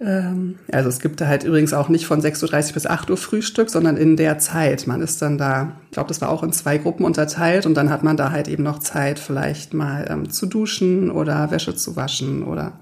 Ähm, 0.00 0.58
also 0.72 0.88
es 0.88 0.98
gibt 0.98 1.20
da 1.20 1.26
halt 1.26 1.44
übrigens 1.44 1.74
auch 1.74 1.90
nicht 1.90 2.06
von 2.06 2.22
6.30 2.22 2.68
Uhr 2.68 2.72
bis 2.74 2.86
8 2.86 3.10
Uhr 3.10 3.18
Frühstück, 3.18 3.68
sondern 3.68 3.98
in 3.98 4.16
der 4.16 4.38
Zeit. 4.38 4.86
Man 4.86 5.02
ist 5.02 5.20
dann 5.20 5.36
da, 5.36 5.76
ich 5.84 5.90
glaube, 5.92 6.08
das 6.08 6.22
war 6.22 6.30
auch 6.30 6.42
in 6.42 6.52
zwei 6.52 6.78
Gruppen 6.78 7.04
unterteilt 7.04 7.66
und 7.66 7.74
dann 7.74 7.90
hat 7.90 8.02
man 8.02 8.16
da 8.16 8.30
halt 8.30 8.48
eben 8.48 8.62
noch 8.62 8.78
Zeit, 8.78 9.18
vielleicht 9.18 9.74
mal 9.74 10.06
ähm, 10.08 10.30
zu 10.30 10.46
duschen 10.46 11.10
oder 11.10 11.50
Wäsche 11.50 11.76
zu 11.76 11.96
waschen 11.96 12.42
oder 12.44 12.80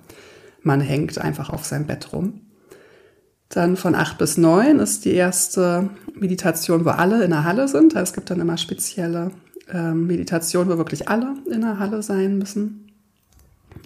man 0.63 0.81
hängt 0.81 1.19
einfach 1.19 1.51
auf 1.51 1.65
seinem 1.65 1.87
Bett 1.87 2.13
rum. 2.13 2.41
Dann 3.49 3.77
von 3.77 3.95
acht 3.95 4.19
bis 4.19 4.37
neun 4.37 4.79
ist 4.79 5.05
die 5.05 5.15
erste 5.15 5.89
Meditation, 6.15 6.85
wo 6.85 6.91
alle 6.91 7.25
in 7.25 7.31
der 7.31 7.45
Halle 7.45 7.67
sind. 7.69 7.95
Es 7.95 8.13
gibt 8.13 8.31
dann 8.31 8.41
immer 8.41 8.59
spezielle 8.59 9.31
äh, 9.73 9.93
Meditationen, 9.93 10.71
wo 10.71 10.77
wirklich 10.77 11.09
alle 11.09 11.35
in 11.51 11.63
der 11.63 11.79
Halle 11.79 12.03
sein 12.03 12.39
müssen. 12.39 12.89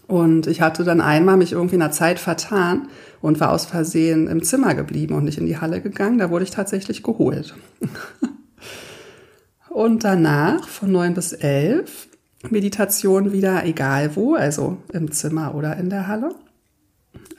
Und 0.09 0.47
ich 0.47 0.61
hatte 0.61 0.85
dann 0.85 1.01
einmal 1.01 1.37
mich 1.37 1.53
irgendwie 1.53 1.75
in 1.77 1.81
der 1.81 1.93
Zeit 1.93 2.19
vertan 2.19 2.89
und 3.21 3.41
war 3.41 3.51
aus 3.51 3.67
Versehen 3.67 4.27
im 4.27 4.43
Zimmer 4.43 4.75
geblieben 4.75 5.15
und 5.15 5.25
nicht 5.25 5.39
in 5.39 5.47
die 5.47 5.59
Halle 5.59 5.81
gegangen. 5.81 6.19
Da 6.19 6.31
wurde 6.31 6.45
ich 6.45 6.51
tatsächlich 6.51 7.03
geholt. 7.03 7.55
und 9.71 10.05
danach 10.05 10.67
von 10.69 10.91
neun 10.91 11.15
bis 11.15 11.33
elf 11.33 12.09
Meditation 12.51 13.33
wieder 13.33 13.65
egal 13.65 14.17
wo, 14.17 14.35
also 14.35 14.79
im 14.93 15.13
Zimmer 15.13 15.55
oder 15.55 15.77
in 15.77 15.89
der 15.89 16.09
Halle. 16.09 16.35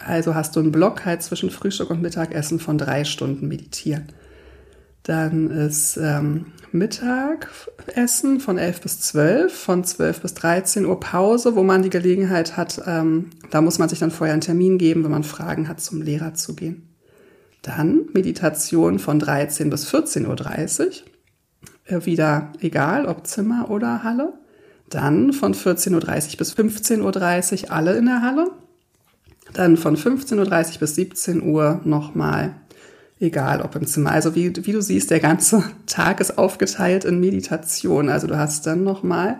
Also 0.06 0.36
hast 0.36 0.56
du 0.56 0.60
einen 0.60 0.72
Block 0.72 1.06
halt 1.06 1.22
zwischen 1.22 1.50
Frühstück 1.50 1.90
und 1.90 2.02
Mittagessen 2.02 2.60
von 2.60 2.78
drei 2.78 3.04
Stunden 3.04 3.48
meditieren. 3.48 4.08
Dann 5.04 5.50
ist 5.52 5.98
ähm, 5.98 6.48
Mittagessen 6.72 8.40
von 8.40 8.58
11 8.58 8.82
bis 8.82 9.02
12, 9.02 9.54
von 9.54 9.84
12 9.84 10.22
bis 10.22 10.34
13 10.34 10.86
Uhr 10.86 11.00
Pause, 11.00 11.56
wo 11.56 11.64
man 11.64 11.84
die 11.84 11.90
Gelegenheit 11.90 12.56
hat, 12.56 12.82
ähm, 12.88 13.32
da 13.52 13.62
muss 13.62 13.80
man 13.80 13.90
sich 13.90 14.00
dann 14.00 14.12
vorher 14.12 14.34
einen 14.34 14.42
Termin 14.42 14.78
geben, 14.78 15.04
wenn 15.04 15.12
man 15.12 15.24
Fragen 15.24 15.68
hat, 15.68 15.82
zum 15.82 16.02
Lehrer 16.02 16.34
zu 16.36 16.56
gehen. 16.56 16.88
Dann 17.62 18.08
Meditation 18.14 18.98
von 18.98 19.20
13 19.20 19.70
bis 19.70 19.94
14.30 19.94 20.86
Uhr. 20.88 20.92
Äh, 21.86 22.06
wieder 22.06 22.52
egal, 22.62 23.06
ob 23.06 23.28
Zimmer 23.28 23.70
oder 23.70 24.04
Halle. 24.04 24.34
Dann 24.90 25.34
von 25.34 25.54
14.30 25.54 25.94
Uhr 26.32 26.38
bis 26.38 26.54
15.30 26.54 27.66
Uhr 27.66 27.72
alle 27.72 27.98
in 27.98 28.06
der 28.06 28.22
Halle. 28.22 28.52
Dann 29.54 29.78
von 29.78 29.96
15.30 29.96 30.74
Uhr 30.74 30.80
bis 30.80 30.96
17 30.96 31.44
Uhr 31.44 31.82
nochmal, 31.84 32.56
egal 33.20 33.62
ob 33.62 33.76
im 33.76 33.86
Zimmer. 33.86 34.12
Also 34.12 34.36
wie, 34.36 34.54
wie 34.66 34.72
du 34.72 34.82
siehst, 34.82 35.12
der 35.12 35.20
ganze 35.20 35.64
Tag 35.86 36.20
ist 36.20 36.38
aufgeteilt 36.38 37.06
in 37.06 37.20
Meditation. 37.20 38.10
Also 38.10 38.28
du 38.28 38.38
hast 38.38 38.66
dann 38.66 38.84
nochmal 38.84 39.40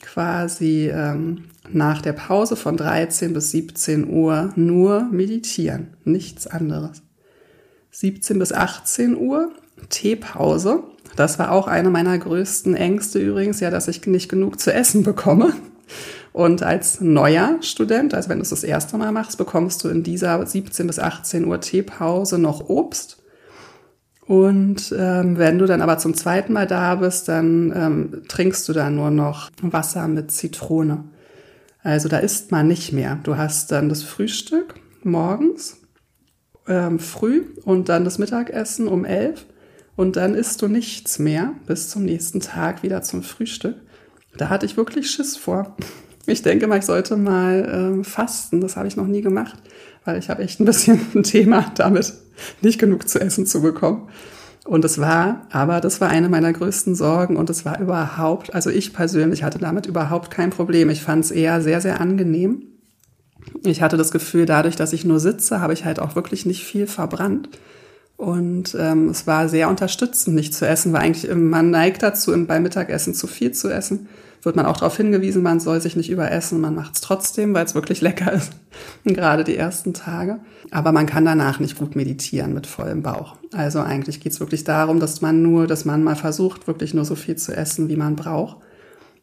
quasi 0.00 0.90
ähm, 0.92 1.44
nach 1.70 2.02
der 2.02 2.12
Pause 2.12 2.56
von 2.56 2.76
13 2.76 3.32
bis 3.32 3.50
17 3.50 4.08
Uhr 4.08 4.52
nur 4.56 5.08
meditieren, 5.10 5.88
nichts 6.04 6.46
anderes. 6.46 7.02
17 7.90 8.38
bis 8.38 8.52
18 8.52 9.16
Uhr 9.16 9.50
Teepause. 9.88 10.84
Das 11.16 11.38
war 11.38 11.52
auch 11.52 11.66
eine 11.66 11.90
meiner 11.90 12.16
größten 12.16 12.74
Ängste 12.74 13.18
übrigens, 13.18 13.60
ja, 13.60 13.70
dass 13.70 13.88
ich 13.88 14.06
nicht 14.06 14.28
genug 14.28 14.60
zu 14.60 14.72
essen 14.72 15.02
bekomme. 15.02 15.52
Und 16.32 16.62
als 16.62 17.00
neuer 17.00 17.58
Student, 17.62 18.14
also 18.14 18.28
wenn 18.28 18.38
du 18.38 18.42
es 18.42 18.50
das 18.50 18.64
erste 18.64 18.96
Mal 18.96 19.12
machst, 19.12 19.38
bekommst 19.38 19.82
du 19.82 19.88
in 19.88 20.02
dieser 20.02 20.44
17 20.44 20.86
bis 20.86 20.98
18 20.98 21.44
Uhr 21.46 21.60
Teepause 21.60 22.38
noch 22.38 22.68
Obst. 22.68 23.22
Und 24.26 24.94
ähm, 24.96 25.38
wenn 25.38 25.58
du 25.58 25.66
dann 25.66 25.80
aber 25.80 25.96
zum 25.98 26.14
zweiten 26.14 26.52
Mal 26.52 26.66
da 26.66 26.96
bist, 26.96 27.28
dann 27.28 27.72
ähm, 27.74 28.22
trinkst 28.28 28.68
du 28.68 28.74
dann 28.74 28.94
nur 28.94 29.10
noch 29.10 29.50
Wasser 29.62 30.06
mit 30.06 30.30
Zitrone. 30.30 31.04
Also 31.82 32.08
da 32.08 32.18
isst 32.18 32.52
man 32.52 32.68
nicht 32.68 32.92
mehr. 32.92 33.18
Du 33.22 33.36
hast 33.36 33.72
dann 33.72 33.88
das 33.88 34.02
Frühstück 34.02 34.74
morgens 35.02 35.78
ähm, 36.66 36.98
früh 36.98 37.46
und 37.64 37.88
dann 37.88 38.04
das 38.04 38.18
Mittagessen 38.18 38.88
um 38.88 39.04
elf 39.06 39.46
und 39.96 40.16
dann 40.16 40.34
isst 40.34 40.60
du 40.60 40.68
nichts 40.68 41.18
mehr 41.18 41.54
bis 41.66 41.88
zum 41.88 42.04
nächsten 42.04 42.40
Tag 42.40 42.82
wieder 42.82 43.02
zum 43.02 43.22
Frühstück. 43.22 43.76
Da 44.36 44.50
hatte 44.50 44.66
ich 44.66 44.76
wirklich 44.76 45.10
Schiss 45.10 45.36
vor. 45.36 45.74
Ich 46.28 46.42
denke 46.42 46.66
mal, 46.66 46.78
ich 46.78 46.84
sollte 46.84 47.16
mal 47.16 48.00
äh, 48.00 48.04
fasten. 48.04 48.60
Das 48.60 48.76
habe 48.76 48.86
ich 48.86 48.96
noch 48.96 49.06
nie 49.06 49.22
gemacht, 49.22 49.58
weil 50.04 50.18
ich 50.18 50.28
habe 50.28 50.42
echt 50.42 50.60
ein 50.60 50.66
bisschen 50.66 51.00
ein 51.14 51.22
Thema 51.22 51.72
damit, 51.74 52.12
nicht 52.60 52.78
genug 52.78 53.08
zu 53.08 53.18
essen 53.18 53.46
zu 53.46 53.62
bekommen. 53.62 54.08
Und 54.66 54.84
es 54.84 54.98
war, 54.98 55.46
aber 55.50 55.80
das 55.80 56.02
war 56.02 56.10
eine 56.10 56.28
meiner 56.28 56.52
größten 56.52 56.94
Sorgen 56.94 57.36
und 57.36 57.48
es 57.48 57.64
war 57.64 57.80
überhaupt, 57.80 58.54
also 58.54 58.68
ich 58.68 58.92
persönlich 58.92 59.42
hatte 59.42 59.58
damit 59.58 59.86
überhaupt 59.86 60.30
kein 60.30 60.50
Problem. 60.50 60.90
Ich 60.90 61.02
fand 61.02 61.24
es 61.24 61.30
eher 61.30 61.62
sehr, 61.62 61.80
sehr 61.80 62.02
angenehm. 62.02 62.64
Ich 63.64 63.80
hatte 63.80 63.96
das 63.96 64.10
Gefühl, 64.10 64.44
dadurch, 64.44 64.76
dass 64.76 64.92
ich 64.92 65.06
nur 65.06 65.20
sitze, 65.20 65.62
habe 65.62 65.72
ich 65.72 65.86
halt 65.86 65.98
auch 65.98 66.14
wirklich 66.14 66.44
nicht 66.44 66.64
viel 66.64 66.86
verbrannt. 66.86 67.48
Und 68.18 68.76
ähm, 68.78 69.08
es 69.08 69.26
war 69.26 69.48
sehr 69.48 69.70
unterstützend, 69.70 70.36
nicht 70.36 70.52
zu 70.52 70.68
essen, 70.68 70.92
weil 70.92 71.00
eigentlich 71.00 71.34
man 71.34 71.70
neigt 71.70 72.02
dazu, 72.02 72.32
beim 72.46 72.64
Mittagessen 72.64 73.14
zu 73.14 73.26
viel 73.26 73.52
zu 73.52 73.70
essen 73.70 74.08
wird 74.48 74.56
man 74.56 74.64
auch 74.64 74.78
darauf 74.78 74.96
hingewiesen, 74.96 75.42
man 75.42 75.60
soll 75.60 75.78
sich 75.82 75.94
nicht 75.94 76.08
überessen. 76.08 76.62
Man 76.62 76.74
macht 76.74 76.94
es 76.94 77.02
trotzdem, 77.02 77.52
weil 77.52 77.66
es 77.66 77.74
wirklich 77.74 78.00
lecker 78.00 78.32
ist. 78.32 78.52
Gerade 79.04 79.44
die 79.44 79.58
ersten 79.58 79.92
Tage. 79.92 80.40
Aber 80.70 80.90
man 80.90 81.04
kann 81.04 81.26
danach 81.26 81.60
nicht 81.60 81.76
gut 81.76 81.96
meditieren 81.96 82.54
mit 82.54 82.66
vollem 82.66 83.02
Bauch. 83.02 83.36
Also 83.52 83.80
eigentlich 83.80 84.20
geht 84.20 84.32
es 84.32 84.40
wirklich 84.40 84.64
darum, 84.64 85.00
dass 85.00 85.20
man 85.20 85.42
nur, 85.42 85.66
dass 85.66 85.84
man 85.84 86.02
mal 86.02 86.16
versucht, 86.16 86.66
wirklich 86.66 86.94
nur 86.94 87.04
so 87.04 87.14
viel 87.14 87.36
zu 87.36 87.54
essen, 87.54 87.90
wie 87.90 87.96
man 87.96 88.16
braucht. 88.16 88.56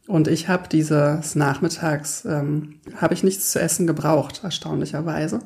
Und 0.07 0.27
ich 0.27 0.47
habe 0.47 0.69
dieses 0.71 1.33
Nachmittags, 1.33 2.23
ähm, 2.25 2.75
habe 2.95 3.15
ich 3.15 3.23
nichts 3.23 3.51
zu 3.51 3.59
essen 3.59 3.87
gebraucht, 3.87 4.41
erstaunlicherweise. 4.43 5.39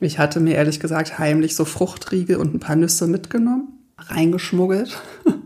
Ich 0.00 0.18
hatte 0.18 0.40
mir 0.40 0.56
ehrlich 0.56 0.80
gesagt 0.80 1.20
heimlich 1.20 1.54
so 1.54 1.64
Fruchtriegel 1.64 2.38
und 2.38 2.54
ein 2.54 2.60
paar 2.60 2.74
Nüsse 2.74 3.06
mitgenommen, 3.06 3.68
reingeschmuggelt. 3.98 5.00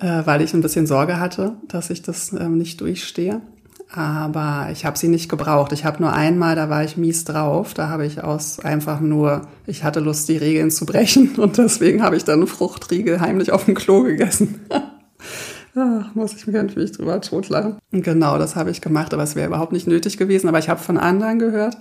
äh, 0.00 0.22
weil 0.24 0.42
ich 0.42 0.54
ein 0.54 0.60
bisschen 0.60 0.86
Sorge 0.86 1.18
hatte, 1.20 1.54
dass 1.68 1.90
ich 1.90 2.02
das 2.02 2.32
ähm, 2.32 2.58
nicht 2.58 2.80
durchstehe. 2.80 3.40
Aber 3.92 4.68
ich 4.72 4.84
habe 4.84 4.98
sie 4.98 5.08
nicht 5.08 5.28
gebraucht. 5.28 5.72
Ich 5.72 5.84
habe 5.84 6.02
nur 6.02 6.12
einmal, 6.12 6.56
da 6.56 6.68
war 6.68 6.82
ich 6.82 6.96
mies 6.96 7.24
drauf. 7.24 7.72
Da 7.72 7.88
habe 7.88 8.04
ich 8.04 8.22
aus 8.22 8.58
einfach 8.58 9.00
nur, 9.00 9.42
ich 9.66 9.84
hatte 9.84 10.00
Lust, 10.00 10.28
die 10.28 10.36
Regeln 10.36 10.70
zu 10.70 10.86
brechen. 10.86 11.34
Und 11.36 11.58
deswegen 11.58 12.02
habe 12.02 12.16
ich 12.16 12.24
dann 12.24 12.46
Fruchtriegel 12.46 13.20
heimlich 13.20 13.52
auf 13.52 13.64
dem 13.64 13.74
Klo 13.74 14.02
gegessen. 14.02 14.60
Ach, 15.78 16.14
muss 16.14 16.34
ich 16.34 16.46
mich 16.46 16.56
natürlich 16.56 16.92
drüber 16.92 17.20
totlachen. 17.20 17.76
Genau, 17.90 18.38
das 18.38 18.56
habe 18.56 18.70
ich 18.70 18.80
gemacht, 18.80 19.12
aber 19.12 19.22
es 19.22 19.36
wäre 19.36 19.48
überhaupt 19.48 19.72
nicht 19.72 19.86
nötig 19.86 20.16
gewesen. 20.16 20.48
Aber 20.48 20.58
ich 20.58 20.70
habe 20.70 20.80
von 20.80 20.96
anderen 20.96 21.38
gehört, 21.38 21.76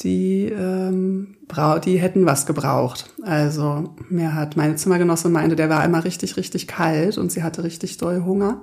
die, 0.00 0.46
ähm, 0.46 1.36
die 1.84 1.98
hätten 1.98 2.26
was 2.26 2.46
gebraucht. 2.46 3.10
Also 3.22 3.94
mir 4.08 4.34
hat 4.34 4.56
meine 4.56 4.76
Zimmergenossin 4.76 5.32
meinte, 5.32 5.56
der 5.56 5.68
war 5.68 5.80
einmal 5.80 6.00
richtig, 6.00 6.36
richtig 6.36 6.66
kalt 6.66 7.18
und 7.18 7.30
sie 7.30 7.42
hatte 7.42 7.62
richtig 7.62 7.98
doll 7.98 8.24
Hunger. 8.24 8.62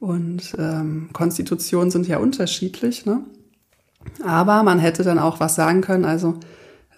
Und 0.00 0.54
ähm, 0.58 1.08
Konstitutionen 1.12 1.90
sind 1.90 2.06
ja 2.06 2.18
unterschiedlich, 2.18 3.06
ne? 3.06 3.24
Aber 4.24 4.62
man 4.62 4.78
hätte 4.78 5.02
dann 5.02 5.18
auch 5.18 5.40
was 5.40 5.54
sagen 5.54 5.80
können. 5.80 6.04
Also 6.04 6.34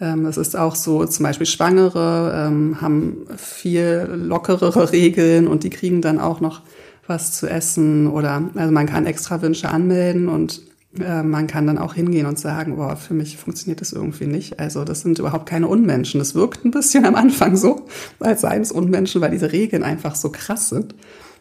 ähm, 0.01 0.27
es 0.27 0.37
ist 0.37 0.57
auch 0.57 0.75
so, 0.75 1.05
zum 1.07 1.25
Beispiel 1.25 1.47
Schwangere 1.47 2.47
ähm, 2.47 2.81
haben 2.81 3.27
viel 3.37 4.09
lockerere 4.13 4.93
Regeln 4.93 5.49
und 5.49 5.65
die 5.65 5.71
kriegen 5.71 6.03
dann 6.03 6.21
auch 6.21 6.41
noch 6.41 6.63
was 7.07 7.33
zu 7.33 7.49
essen 7.49 8.07
oder 8.07 8.43
also 8.55 8.71
man 8.71 8.87
kann 8.87 9.07
extra 9.07 9.41
Wünsche 9.41 9.71
anmelden 9.71 10.29
und 10.29 10.61
äh, 11.01 11.23
man 11.23 11.47
kann 11.47 11.67
dann 11.67 11.79
auch 11.79 11.95
hingehen 11.95 12.27
und 12.27 12.39
sagen, 12.39 12.77
boah, 12.77 12.97
für 12.97 13.15
mich 13.15 13.37
funktioniert 13.37 13.81
das 13.81 13.93
irgendwie 13.93 14.27
nicht. 14.27 14.61
Also 14.61 14.85
das 14.85 15.01
sind 15.01 15.19
überhaupt 15.19 15.47
keine 15.47 15.69
Unmenschen. 15.69 16.19
Das 16.19 16.35
wirkt 16.35 16.65
ein 16.65 16.71
bisschen 16.71 17.05
am 17.07 17.15
Anfang 17.15 17.57
so, 17.57 17.87
als 18.21 18.43
seien 18.43 18.63
es 18.63 18.73
Unmenschen, 18.73 19.21
weil 19.21 19.31
diese 19.31 19.53
Regeln 19.53 19.83
einfach 19.83 20.15
so 20.15 20.31
krass 20.31 20.69
sind. 20.69 20.95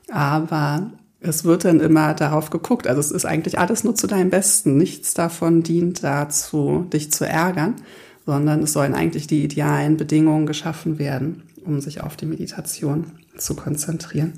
Aber 0.09 0.91
es 1.19 1.43
wird 1.43 1.65
dann 1.65 1.79
immer 1.79 2.13
darauf 2.13 2.49
geguckt. 2.49 2.87
Also 2.87 2.99
es 2.99 3.11
ist 3.11 3.25
eigentlich 3.25 3.59
alles 3.59 3.83
nur 3.83 3.95
zu 3.95 4.07
deinem 4.07 4.29
Besten. 4.29 4.77
Nichts 4.77 5.13
davon 5.13 5.63
dient 5.63 6.03
dazu, 6.03 6.85
dich 6.91 7.11
zu 7.11 7.25
ärgern, 7.25 7.75
sondern 8.25 8.63
es 8.63 8.73
sollen 8.73 8.93
eigentlich 8.93 9.27
die 9.27 9.43
idealen 9.43 9.97
Bedingungen 9.97 10.45
geschaffen 10.45 10.99
werden, 10.99 11.43
um 11.65 11.81
sich 11.81 12.01
auf 12.01 12.15
die 12.15 12.25
Meditation 12.25 13.05
zu 13.37 13.55
konzentrieren. 13.55 14.33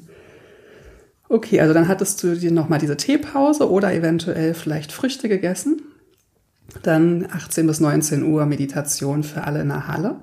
Okay, 1.30 1.62
also 1.62 1.76
dann 1.76 1.88
hattest 1.88 2.24
du 2.24 2.36
dir 2.36 2.52
nochmal 2.52 2.80
diese 2.80 2.98
Teepause 2.98 3.70
oder 3.70 3.94
eventuell 3.94 4.56
vielleicht 4.56 4.92
Früchte 4.92 5.30
gegessen. 5.30 5.84
Dann 6.82 7.28
18 7.32 7.68
bis 7.68 7.80
19 7.80 8.24
Uhr 8.24 8.46
Meditation 8.48 9.24
für 9.24 9.44
alle 9.44 9.62
in 9.62 9.70
der 9.70 9.88
Halle. 9.88 10.16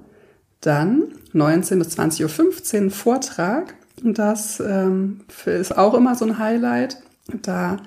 Dann 0.61 1.05
19 1.33 1.79
bis 1.79 1.97
20.15 1.97 2.85
Uhr 2.85 2.91
Vortrag. 2.91 3.75
Das 4.03 4.61
ähm, 4.61 5.21
ist 5.47 5.79
auch 5.79 5.95
immer 5.95 6.17
so 6.17 6.25
ein 6.25 6.39
Highlight. 6.39 6.99
Da 7.43 7.79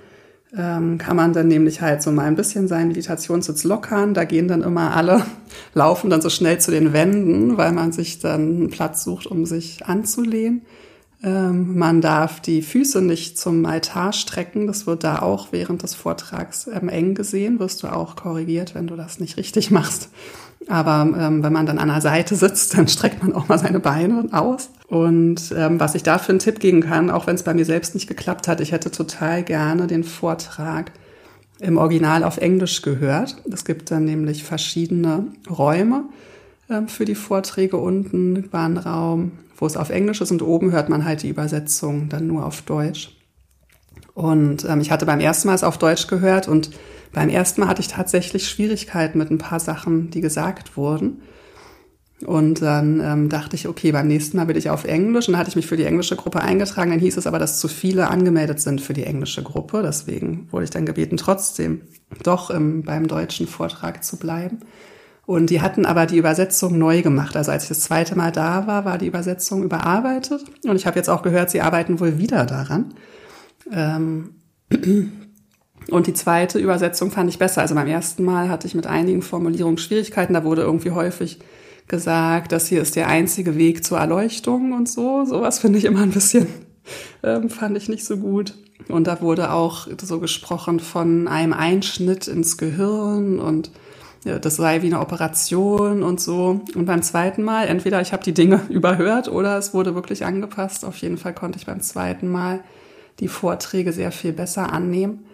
ähm, 0.57 0.97
kann 0.97 1.17
man 1.17 1.33
dann 1.33 1.49
nämlich 1.49 1.81
halt 1.81 2.01
so 2.01 2.11
mal 2.11 2.25
ein 2.25 2.35
bisschen 2.35 2.69
seinen 2.69 2.87
Meditationssitz 2.87 3.65
lockern. 3.65 4.13
Da 4.13 4.23
gehen 4.23 4.47
dann 4.47 4.61
immer 4.61 4.95
alle, 4.95 5.23
laufen 5.73 6.09
dann 6.09 6.21
so 6.21 6.29
schnell 6.29 6.59
zu 6.59 6.71
den 6.71 6.93
Wänden, 6.93 7.57
weil 7.57 7.73
man 7.73 7.91
sich 7.91 8.19
dann 8.19 8.55
einen 8.55 8.69
Platz 8.69 9.03
sucht, 9.03 9.27
um 9.27 9.45
sich 9.45 9.85
anzulehnen. 9.85 10.61
Ähm, 11.21 11.77
man 11.77 11.99
darf 11.99 12.39
die 12.39 12.61
Füße 12.61 13.01
nicht 13.01 13.37
zum 13.37 13.65
Altar 13.65 14.13
strecken. 14.13 14.67
Das 14.67 14.87
wird 14.87 15.03
da 15.03 15.21
auch 15.21 15.49
während 15.51 15.83
des 15.83 15.95
Vortrags 15.95 16.69
ähm, 16.71 16.87
eng 16.87 17.13
gesehen. 17.13 17.59
Wirst 17.59 17.83
du 17.83 17.87
auch 17.87 18.15
korrigiert, 18.15 18.73
wenn 18.75 18.87
du 18.87 18.95
das 18.95 19.19
nicht 19.19 19.37
richtig 19.37 19.69
machst. 19.71 20.09
Aber 20.67 21.01
ähm, 21.17 21.43
wenn 21.43 21.53
man 21.53 21.65
dann 21.65 21.79
an 21.79 21.87
der 21.87 22.01
Seite 22.01 22.35
sitzt, 22.35 22.77
dann 22.77 22.87
streckt 22.87 23.23
man 23.23 23.33
auch 23.33 23.47
mal 23.47 23.57
seine 23.57 23.79
Beine 23.79 24.27
aus. 24.31 24.69
Und 24.87 25.53
ähm, 25.55 25.79
was 25.79 25.95
ich 25.95 26.03
da 26.03 26.19
für 26.19 26.29
einen 26.29 26.39
Tipp 26.39 26.59
geben 26.59 26.81
kann, 26.81 27.09
auch 27.09 27.27
wenn 27.27 27.35
es 27.35 27.43
bei 27.43 27.53
mir 27.53 27.65
selbst 27.65 27.95
nicht 27.95 28.07
geklappt 28.07 28.47
hat, 28.47 28.61
ich 28.61 28.71
hätte 28.71 28.91
total 28.91 29.43
gerne 29.43 29.87
den 29.87 30.03
Vortrag 30.03 30.91
im 31.59 31.77
Original 31.77 32.23
auf 32.23 32.37
Englisch 32.37 32.81
gehört. 32.81 33.37
Es 33.51 33.65
gibt 33.65 33.91
dann 33.91 34.05
nämlich 34.05 34.43
verschiedene 34.43 35.27
Räume 35.49 36.05
ähm, 36.69 36.87
für 36.87 37.05
die 37.05 37.15
Vorträge. 37.15 37.77
Unten 37.77 38.51
war 38.51 38.65
ein 38.65 38.77
Raum, 38.77 39.31
wo 39.59 39.65
es 39.65 39.77
auf 39.77 39.89
Englisch 39.89 40.21
ist 40.21 40.31
und 40.31 40.41
oben 40.41 40.71
hört 40.71 40.89
man 40.89 41.05
halt 41.05 41.21
die 41.23 41.29
Übersetzung 41.29 42.09
dann 42.09 42.27
nur 42.27 42.45
auf 42.45 42.61
Deutsch. 42.63 43.15
Und 44.13 44.65
ähm, 44.65 44.81
ich 44.81 44.91
hatte 44.91 45.05
beim 45.05 45.19
ersten 45.19 45.47
Mal 45.47 45.55
es 45.55 45.63
auf 45.63 45.77
Deutsch 45.77 46.07
gehört 46.07 46.47
und 46.47 46.71
beim 47.11 47.29
ersten 47.29 47.61
Mal 47.61 47.67
hatte 47.67 47.81
ich 47.81 47.87
tatsächlich 47.87 48.47
Schwierigkeiten 48.47 49.17
mit 49.17 49.31
ein 49.31 49.37
paar 49.37 49.59
Sachen, 49.59 50.09
die 50.09 50.21
gesagt 50.21 50.77
wurden. 50.77 51.21
Und 52.25 52.61
dann 52.61 52.99
ähm, 52.99 53.29
dachte 53.29 53.55
ich, 53.55 53.67
okay, 53.67 53.93
beim 53.93 54.07
nächsten 54.07 54.37
Mal 54.37 54.47
will 54.49 54.57
ich 54.57 54.69
auf 54.69 54.83
Englisch. 54.83 55.27
Und 55.27 55.33
dann 55.33 55.39
hatte 55.39 55.49
ich 55.49 55.55
mich 55.55 55.67
für 55.67 55.77
die 55.77 55.85
englische 55.85 56.17
Gruppe 56.17 56.41
eingetragen. 56.41 56.91
Dann 56.91 56.99
hieß 56.99 57.15
es 57.15 57.27
aber, 57.27 57.39
dass 57.39 57.59
zu 57.59 57.69
viele 57.69 58.09
angemeldet 58.09 58.59
sind 58.59 58.81
für 58.81 58.93
die 58.93 59.05
englische 59.05 59.41
Gruppe. 59.41 59.81
Deswegen 59.83 60.47
wurde 60.51 60.65
ich 60.65 60.69
dann 60.69 60.85
gebeten, 60.85 61.15
trotzdem 61.15 61.81
doch 62.23 62.49
im, 62.49 62.83
beim 62.83 63.07
deutschen 63.07 63.47
Vortrag 63.47 64.03
zu 64.03 64.17
bleiben. 64.17 64.59
Und 65.29 65.51
die 65.51 65.61
hatten 65.61 65.85
aber 65.85 66.07
die 66.07 66.17
Übersetzung 66.17 66.79
neu 66.79 67.03
gemacht. 67.03 67.37
Also 67.37 67.51
als 67.51 67.61
ich 67.61 67.69
das 67.69 67.81
zweite 67.81 68.15
Mal 68.15 68.31
da 68.31 68.65
war, 68.65 68.83
war 68.83 68.97
die 68.97 69.05
Übersetzung 69.05 69.61
überarbeitet. 69.61 70.43
Und 70.67 70.75
ich 70.75 70.87
habe 70.87 70.97
jetzt 70.97 71.07
auch 71.07 71.21
gehört, 71.21 71.51
sie 71.51 71.61
arbeiten 71.61 71.99
wohl 71.99 72.17
wieder 72.17 72.47
daran. 72.47 72.95
Ähm 73.71 74.31
und 75.91 76.07
die 76.07 76.15
zweite 76.15 76.57
Übersetzung 76.57 77.11
fand 77.11 77.29
ich 77.29 77.37
besser. 77.37 77.61
Also 77.61 77.75
beim 77.75 77.85
ersten 77.85 78.23
Mal 78.23 78.49
hatte 78.49 78.65
ich 78.65 78.73
mit 78.73 78.87
einigen 78.87 79.21
Formulierungen 79.21 79.77
Schwierigkeiten. 79.77 80.33
Da 80.33 80.43
wurde 80.43 80.63
irgendwie 80.63 80.89
häufig 80.89 81.37
gesagt, 81.87 82.51
das 82.51 82.65
hier 82.65 82.81
ist 82.81 82.95
der 82.95 83.07
einzige 83.07 83.55
Weg 83.55 83.85
zur 83.85 83.99
Erleuchtung 83.99 84.73
und 84.73 84.89
so. 84.89 85.25
Sowas 85.25 85.59
finde 85.59 85.77
ich 85.77 85.85
immer 85.85 86.01
ein 86.01 86.09
bisschen, 86.09 86.47
ähm, 87.21 87.51
fand 87.51 87.77
ich 87.77 87.87
nicht 87.87 88.03
so 88.03 88.17
gut. 88.17 88.55
Und 88.87 89.05
da 89.05 89.21
wurde 89.21 89.53
auch 89.53 89.87
so 90.01 90.19
gesprochen 90.19 90.79
von 90.79 91.27
einem 91.27 91.53
Einschnitt 91.53 92.27
ins 92.27 92.57
Gehirn 92.57 93.37
und 93.37 93.69
das 94.23 94.55
sei 94.57 94.81
wie 94.81 94.87
eine 94.87 94.99
Operation 94.99 96.03
und 96.03 96.19
so. 96.19 96.61
Und 96.75 96.85
beim 96.85 97.01
zweiten 97.01 97.43
Mal, 97.43 97.67
entweder 97.67 98.01
ich 98.01 98.11
habe 98.11 98.23
die 98.23 98.33
Dinge 98.33 98.61
überhört 98.69 99.29
oder 99.29 99.57
es 99.57 99.73
wurde 99.73 99.95
wirklich 99.95 100.25
angepasst. 100.25 100.85
Auf 100.85 100.97
jeden 100.97 101.17
Fall 101.17 101.33
konnte 101.33 101.57
ich 101.57 101.65
beim 101.65 101.81
zweiten 101.81 102.29
Mal 102.29 102.61
die 103.19 103.27
Vorträge 103.27 103.93
sehr 103.93 104.11
viel 104.11 104.33
besser 104.33 104.71
annehmen. 104.71 105.25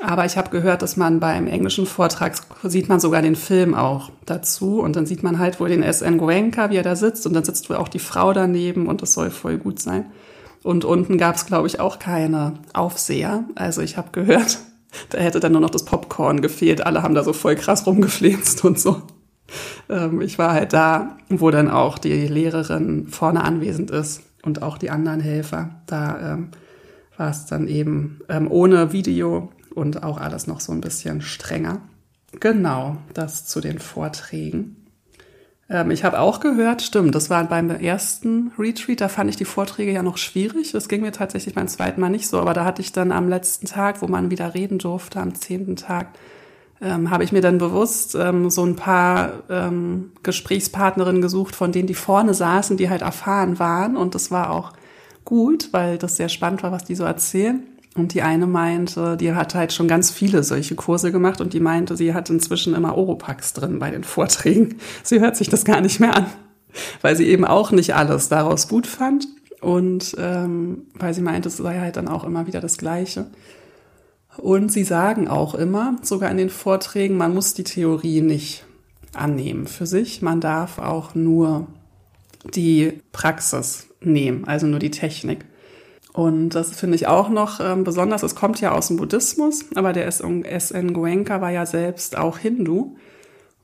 Aber 0.00 0.24
ich 0.24 0.36
habe 0.36 0.50
gehört, 0.50 0.82
dass 0.82 0.96
man 0.96 1.20
beim 1.20 1.46
englischen 1.46 1.86
Vortrag 1.86 2.34
sieht 2.64 2.88
man 2.88 2.98
sogar 2.98 3.22
den 3.22 3.36
Film 3.36 3.74
auch 3.74 4.10
dazu 4.24 4.80
und 4.80 4.96
dann 4.96 5.06
sieht 5.06 5.22
man 5.22 5.38
halt 5.38 5.60
wohl 5.60 5.68
den 5.68 5.82
SN 5.82 6.18
Goenka, 6.18 6.70
wie 6.70 6.76
er 6.76 6.82
da 6.82 6.96
sitzt 6.96 7.26
und 7.26 7.34
dann 7.34 7.44
sitzt 7.44 7.68
wohl 7.68 7.76
auch 7.76 7.88
die 7.88 7.98
Frau 7.98 8.32
daneben 8.32 8.86
und 8.86 9.02
das 9.02 9.12
soll 9.12 9.30
voll 9.30 9.58
gut 9.58 9.80
sein. 9.80 10.06
Und 10.62 10.84
unten 10.84 11.18
gab 11.18 11.34
es, 11.34 11.46
glaube 11.46 11.66
ich, 11.66 11.78
auch 11.78 11.98
keine 11.98 12.54
Aufseher. 12.72 13.44
Also 13.54 13.82
ich 13.82 13.96
habe 13.96 14.08
gehört, 14.12 14.58
da 15.10 15.18
hätte 15.18 15.40
dann 15.40 15.52
nur 15.52 15.60
noch 15.60 15.70
das 15.70 15.84
Popcorn 15.84 16.40
gefehlt. 16.40 16.84
Alle 16.84 17.02
haben 17.02 17.14
da 17.14 17.24
so 17.24 17.32
voll 17.32 17.56
krass 17.56 17.86
rumgeflinzt 17.86 18.64
und 18.64 18.78
so. 18.78 19.02
Ähm, 19.88 20.20
ich 20.20 20.38
war 20.38 20.52
halt 20.52 20.72
da, 20.72 21.16
wo 21.28 21.50
dann 21.50 21.70
auch 21.70 21.98
die 21.98 22.26
Lehrerin 22.26 23.08
vorne 23.08 23.44
anwesend 23.44 23.90
ist 23.90 24.22
und 24.42 24.62
auch 24.62 24.78
die 24.78 24.90
anderen 24.90 25.20
Helfer. 25.20 25.82
Da 25.86 26.34
ähm, 26.34 26.48
war 27.16 27.30
es 27.30 27.46
dann 27.46 27.68
eben 27.68 28.20
ähm, 28.28 28.50
ohne 28.50 28.92
Video 28.92 29.50
und 29.74 30.02
auch 30.02 30.18
alles 30.18 30.46
noch 30.46 30.60
so 30.60 30.72
ein 30.72 30.80
bisschen 30.80 31.20
strenger. 31.20 31.80
Genau, 32.40 32.96
das 33.14 33.46
zu 33.46 33.60
den 33.60 33.78
Vorträgen. 33.78 34.81
Ähm, 35.72 35.90
ich 35.90 36.04
habe 36.04 36.20
auch 36.20 36.40
gehört, 36.40 36.82
stimmt, 36.82 37.14
das 37.14 37.30
war 37.30 37.42
beim 37.44 37.70
ersten 37.70 38.52
Retreat, 38.58 39.00
da 39.00 39.08
fand 39.08 39.30
ich 39.30 39.36
die 39.36 39.46
Vorträge 39.46 39.90
ja 39.90 40.02
noch 40.02 40.18
schwierig. 40.18 40.72
Das 40.72 40.88
ging 40.88 41.00
mir 41.00 41.12
tatsächlich 41.12 41.54
beim 41.54 41.66
zweiten 41.66 42.00
Mal 42.00 42.10
nicht 42.10 42.28
so, 42.28 42.38
aber 42.38 42.52
da 42.52 42.64
hatte 42.64 42.82
ich 42.82 42.92
dann 42.92 43.10
am 43.10 43.28
letzten 43.28 43.66
Tag, 43.66 44.02
wo 44.02 44.06
man 44.06 44.30
wieder 44.30 44.54
reden 44.54 44.78
durfte, 44.78 45.18
am 45.18 45.34
zehnten 45.34 45.76
Tag, 45.76 46.08
ähm, 46.82 47.10
habe 47.10 47.24
ich 47.24 47.32
mir 47.32 47.40
dann 47.40 47.56
bewusst 47.56 48.14
ähm, 48.14 48.50
so 48.50 48.64
ein 48.64 48.76
paar 48.76 49.44
ähm, 49.48 50.12
Gesprächspartnerinnen 50.22 51.22
gesucht, 51.22 51.56
von 51.56 51.72
denen 51.72 51.86
die 51.86 51.94
vorne 51.94 52.34
saßen, 52.34 52.76
die 52.76 52.90
halt 52.90 53.02
erfahren 53.02 53.58
waren. 53.58 53.96
Und 53.96 54.14
das 54.14 54.30
war 54.30 54.50
auch 54.50 54.72
gut, 55.24 55.70
weil 55.72 55.96
das 55.96 56.16
sehr 56.16 56.28
spannend 56.28 56.62
war, 56.62 56.72
was 56.72 56.84
die 56.84 56.96
so 56.96 57.04
erzählen. 57.04 57.62
Und 57.94 58.14
die 58.14 58.22
eine 58.22 58.46
meinte, 58.46 59.18
die 59.18 59.34
hat 59.34 59.54
halt 59.54 59.72
schon 59.72 59.86
ganz 59.86 60.10
viele 60.10 60.42
solche 60.42 60.74
Kurse 60.74 61.12
gemacht 61.12 61.42
und 61.42 61.52
die 61.52 61.60
meinte, 61.60 61.96
sie 61.96 62.14
hat 62.14 62.30
inzwischen 62.30 62.74
immer 62.74 62.96
Oropax 62.96 63.52
drin 63.52 63.78
bei 63.78 63.90
den 63.90 64.02
Vorträgen. 64.04 64.76
Sie 65.02 65.20
hört 65.20 65.36
sich 65.36 65.50
das 65.50 65.64
gar 65.64 65.82
nicht 65.82 66.00
mehr 66.00 66.16
an, 66.16 66.26
weil 67.02 67.16
sie 67.16 67.26
eben 67.26 67.44
auch 67.44 67.70
nicht 67.70 67.94
alles 67.94 68.30
daraus 68.30 68.68
gut 68.68 68.86
fand 68.86 69.26
und 69.60 70.16
ähm, 70.18 70.86
weil 70.94 71.12
sie 71.12 71.20
meinte, 71.20 71.48
es 71.48 71.58
sei 71.58 71.80
halt 71.80 71.96
dann 71.96 72.08
auch 72.08 72.24
immer 72.24 72.46
wieder 72.46 72.60
das 72.60 72.78
Gleiche. 72.78 73.26
Und 74.38 74.72
sie 74.72 74.84
sagen 74.84 75.28
auch 75.28 75.54
immer, 75.54 75.96
sogar 76.00 76.30
in 76.30 76.38
den 76.38 76.48
Vorträgen, 76.48 77.18
man 77.18 77.34
muss 77.34 77.52
die 77.52 77.64
Theorie 77.64 78.22
nicht 78.22 78.64
annehmen 79.12 79.66
für 79.66 79.84
sich, 79.84 80.22
man 80.22 80.40
darf 80.40 80.78
auch 80.78 81.14
nur 81.14 81.66
die 82.54 83.00
Praxis 83.12 83.88
nehmen, 84.00 84.46
also 84.46 84.66
nur 84.66 84.78
die 84.78 84.90
Technik. 84.90 85.44
Und 86.12 86.50
das 86.50 86.74
finde 86.78 86.96
ich 86.96 87.06
auch 87.06 87.30
noch 87.30 87.60
ähm, 87.60 87.84
besonders. 87.84 88.22
Es 88.22 88.34
kommt 88.34 88.60
ja 88.60 88.72
aus 88.72 88.88
dem 88.88 88.98
Buddhismus, 88.98 89.64
aber 89.74 89.92
der 89.92 90.06
S.N. 90.06 90.92
Goenka 90.92 91.40
war 91.40 91.50
ja 91.50 91.64
selbst 91.64 92.18
auch 92.18 92.38
Hindu. 92.38 92.96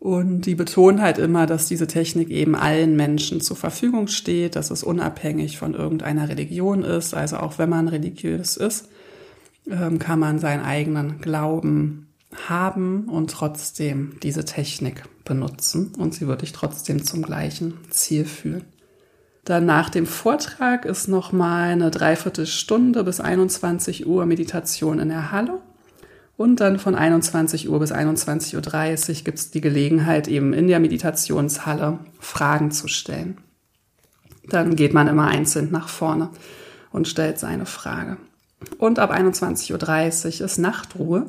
Und 0.00 0.42
die 0.42 0.54
betonen 0.54 1.02
halt 1.02 1.18
immer, 1.18 1.46
dass 1.46 1.66
diese 1.66 1.88
Technik 1.88 2.30
eben 2.30 2.54
allen 2.54 2.94
Menschen 2.94 3.40
zur 3.40 3.56
Verfügung 3.56 4.06
steht, 4.06 4.54
dass 4.54 4.70
es 4.70 4.84
unabhängig 4.84 5.58
von 5.58 5.74
irgendeiner 5.74 6.28
Religion 6.28 6.84
ist. 6.84 7.14
Also 7.14 7.38
auch 7.38 7.58
wenn 7.58 7.68
man 7.68 7.88
religiös 7.88 8.56
ist, 8.56 8.88
ähm, 9.68 9.98
kann 9.98 10.20
man 10.20 10.38
seinen 10.38 10.64
eigenen 10.64 11.20
Glauben 11.20 12.08
haben 12.48 13.08
und 13.08 13.30
trotzdem 13.30 14.14
diese 14.22 14.44
Technik 14.44 15.02
benutzen. 15.24 15.92
Und 15.98 16.14
sie 16.14 16.28
wird 16.28 16.42
dich 16.42 16.52
trotzdem 16.52 17.04
zum 17.04 17.22
gleichen 17.22 17.74
Ziel 17.90 18.24
führen. 18.24 18.64
Dann 19.48 19.64
nach 19.64 19.88
dem 19.88 20.04
Vortrag 20.04 20.84
ist 20.84 21.08
noch 21.08 21.32
mal 21.32 21.70
eine 21.70 21.90
Dreiviertelstunde 21.90 23.02
bis 23.02 23.18
21 23.18 24.06
Uhr 24.06 24.26
Meditation 24.26 24.98
in 24.98 25.08
der 25.08 25.32
Halle. 25.32 25.62
Und 26.36 26.60
dann 26.60 26.78
von 26.78 26.94
21 26.94 27.70
Uhr 27.70 27.80
bis 27.80 27.90
21.30 27.90 29.08
Uhr 29.08 29.14
gibt 29.24 29.38
es 29.38 29.50
die 29.50 29.62
Gelegenheit, 29.62 30.28
eben 30.28 30.52
in 30.52 30.68
der 30.68 30.80
Meditationshalle 30.80 31.98
Fragen 32.20 32.72
zu 32.72 32.88
stellen. 32.88 33.38
Dann 34.50 34.76
geht 34.76 34.92
man 34.92 35.08
immer 35.08 35.28
einzeln 35.28 35.70
nach 35.70 35.88
vorne 35.88 36.28
und 36.92 37.08
stellt 37.08 37.38
seine 37.38 37.64
Frage. 37.64 38.18
und 38.76 38.98
ab 38.98 39.10
21.30 39.10 40.40
Uhr 40.40 40.44
ist 40.44 40.58
Nachtruhe. 40.58 41.24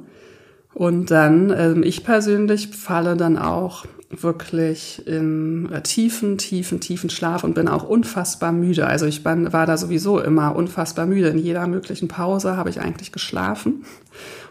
Und 0.74 1.12
dann, 1.12 1.54
ähm, 1.56 1.84
ich 1.84 2.04
persönlich 2.04 2.70
falle 2.70 3.18
dann 3.18 3.38
auch 3.38 3.86
wirklich 4.10 5.06
in 5.08 5.72
äh, 5.72 5.82
tiefen, 5.82 6.38
tiefen, 6.38 6.80
tiefen 6.80 7.10
Schlaf 7.10 7.44
und 7.44 7.54
bin 7.54 7.68
auch 7.68 7.84
unfassbar 7.84 8.52
müde. 8.52 8.88
Also 8.88 9.06
ich 9.06 9.24
bin, 9.24 9.54
war 9.54 9.66
da 9.66 9.78
sowieso 9.78 10.20
immer 10.20 10.56
unfassbar 10.56 11.06
müde. 11.06 11.30
In 11.30 11.38
jeder 11.38 11.68
möglichen 11.68 12.08
Pause 12.08 12.58
habe 12.58 12.70
ich 12.70 12.82
eigentlich 12.82 13.12
geschlafen. 13.12 13.86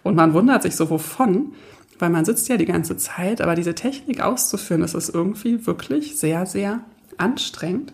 Und 0.02 0.14
man 0.14 0.32
wundert 0.32 0.62
sich 0.62 0.76
so, 0.76 0.90
wovon, 0.90 1.52
weil 1.98 2.10
man 2.10 2.24
sitzt 2.24 2.48
ja 2.48 2.56
die 2.56 2.66
ganze 2.66 2.96
Zeit, 2.96 3.40
aber 3.40 3.56
diese 3.56 3.74
Technik 3.74 4.20
auszuführen, 4.22 4.82
das 4.82 4.94
ist 4.94 5.12
irgendwie 5.12 5.66
wirklich 5.66 6.16
sehr, 6.16 6.46
sehr 6.46 6.80
anstrengend. 7.16 7.92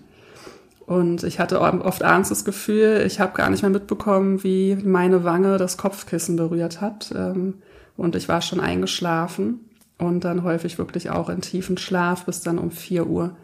Und 0.87 1.23
ich 1.23 1.41
hatte 1.41 1.63
oft 1.63 2.03
abends 2.03 2.29
das 2.29 2.45
Gefühl, 2.45 3.05
ich 3.07 3.19
habe 3.19 3.35
gar 3.35 3.49
nicht 3.49 3.63
mehr 3.63 3.71
mitbekommen, 3.71 4.45
wie 4.45 4.77
meine 4.77 5.25
Wange 5.25 5.57
das 5.57 5.79
Kopfkissen 5.79 6.37
berührt 6.37 6.83
hat. 6.83 7.11
Ähm, 7.17 7.55
und 7.97 8.17
ich 8.17 8.29
war 8.29 8.43
schon 8.43 8.61
eingeschlafen 8.61 9.61
und 9.99 10.25
dann 10.25 10.43
häufig 10.43 10.79
wirklich 10.79 11.11
auch 11.11 11.29
in 11.29 11.41
tiefen 11.41 11.79
Schlaf, 11.79 12.27
bis 12.27 12.41
dann 12.41 12.59
um 12.59 12.71
4 12.71 13.07
Uhr 13.07 13.37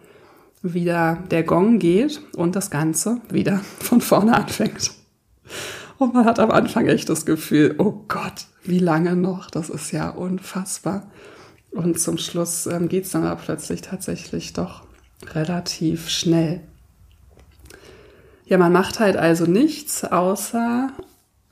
wieder 0.62 1.18
der 1.30 1.42
Gong 1.42 1.78
geht 1.78 2.20
und 2.36 2.57
das 2.57 2.70
Ganze 2.70 3.20
wieder 3.30 3.59
von 3.78 4.01
vorne 4.01 4.34
anfängt. 4.34 4.92
Und 5.98 6.14
man 6.14 6.24
hat 6.24 6.38
am 6.38 6.51
Anfang 6.51 6.86
echt 6.86 7.09
das 7.09 7.26
Gefühl, 7.26 7.74
oh 7.78 8.05
Gott, 8.09 8.46
wie 8.64 8.78
lange 8.78 9.16
noch? 9.16 9.51
Das 9.51 9.68
ist 9.68 9.92
ja 9.92 10.09
unfassbar. 10.11 11.11
Und 11.70 12.01
zum 12.01 12.18
Schluss 12.18 12.66
ähm, 12.66 12.88
geht 12.88 13.05
es 13.05 13.11
dann 13.11 13.24
aber 13.24 13.40
plötzlich 13.40 13.82
tatsächlich 13.82 14.53
doch 14.53 14.82
relativ 15.34 16.09
schnell. 16.09 16.62
Ja, 18.46 18.59
man 18.59 18.72
macht 18.72 18.98
halt 18.98 19.16
also 19.16 19.44
nichts 19.44 20.05
außer 20.05 20.90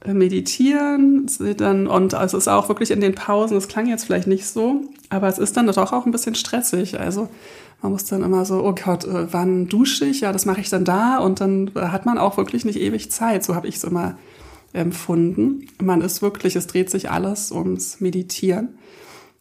meditieren 0.07 1.28
dann 1.57 1.86
und 1.88 2.12
es 2.12 2.34
ist 2.34 2.49
auch 2.49 2.68
wirklich 2.68 2.90
in 2.90 3.01
den 3.01 3.14
Pausen, 3.14 3.55
das 3.55 3.68
klang 3.68 3.86
jetzt 3.86 4.05
vielleicht 4.05 4.28
nicht 4.28 4.46
so, 4.46 4.82
aber 5.11 5.28
es 5.28 5.38
ist 5.38 5.57
dann 5.57 5.66
doch 5.66 5.92
auch 5.92 6.07
ein 6.07 6.12
bisschen 6.12 6.36
stressig. 6.36 7.01
Also 7.01 7.28
man 7.82 7.92
muss 7.92 8.05
dann 8.05 8.22
immer 8.22 8.44
so, 8.44 8.64
oh 8.64 8.74
Gott, 8.74 9.05
äh, 9.05 9.32
wann 9.32 9.68
dusche 9.68 10.05
ich? 10.05 10.20
Ja, 10.20 10.32
das 10.32 10.46
mache 10.46 10.61
ich 10.61 10.70
dann 10.70 10.84
da 10.84 11.18
und 11.18 11.40
dann 11.40 11.70
hat 11.74 12.07
man 12.07 12.18
auch 12.18 12.36
wirklich 12.36 12.64
nicht 12.64 12.78
ewig 12.78 13.11
Zeit. 13.11 13.44
So 13.44 13.55
habe 13.55 13.68
ich 13.68 13.76
es 13.76 13.84
immer 13.84 14.16
empfunden. 14.72 15.66
Man 15.80 16.01
ist 16.01 16.22
wirklich, 16.22 16.57
es 16.57 16.66
dreht 16.66 16.90
sich 16.90 17.11
alles 17.11 17.53
ums 17.53 18.01
Meditieren. 18.01 18.78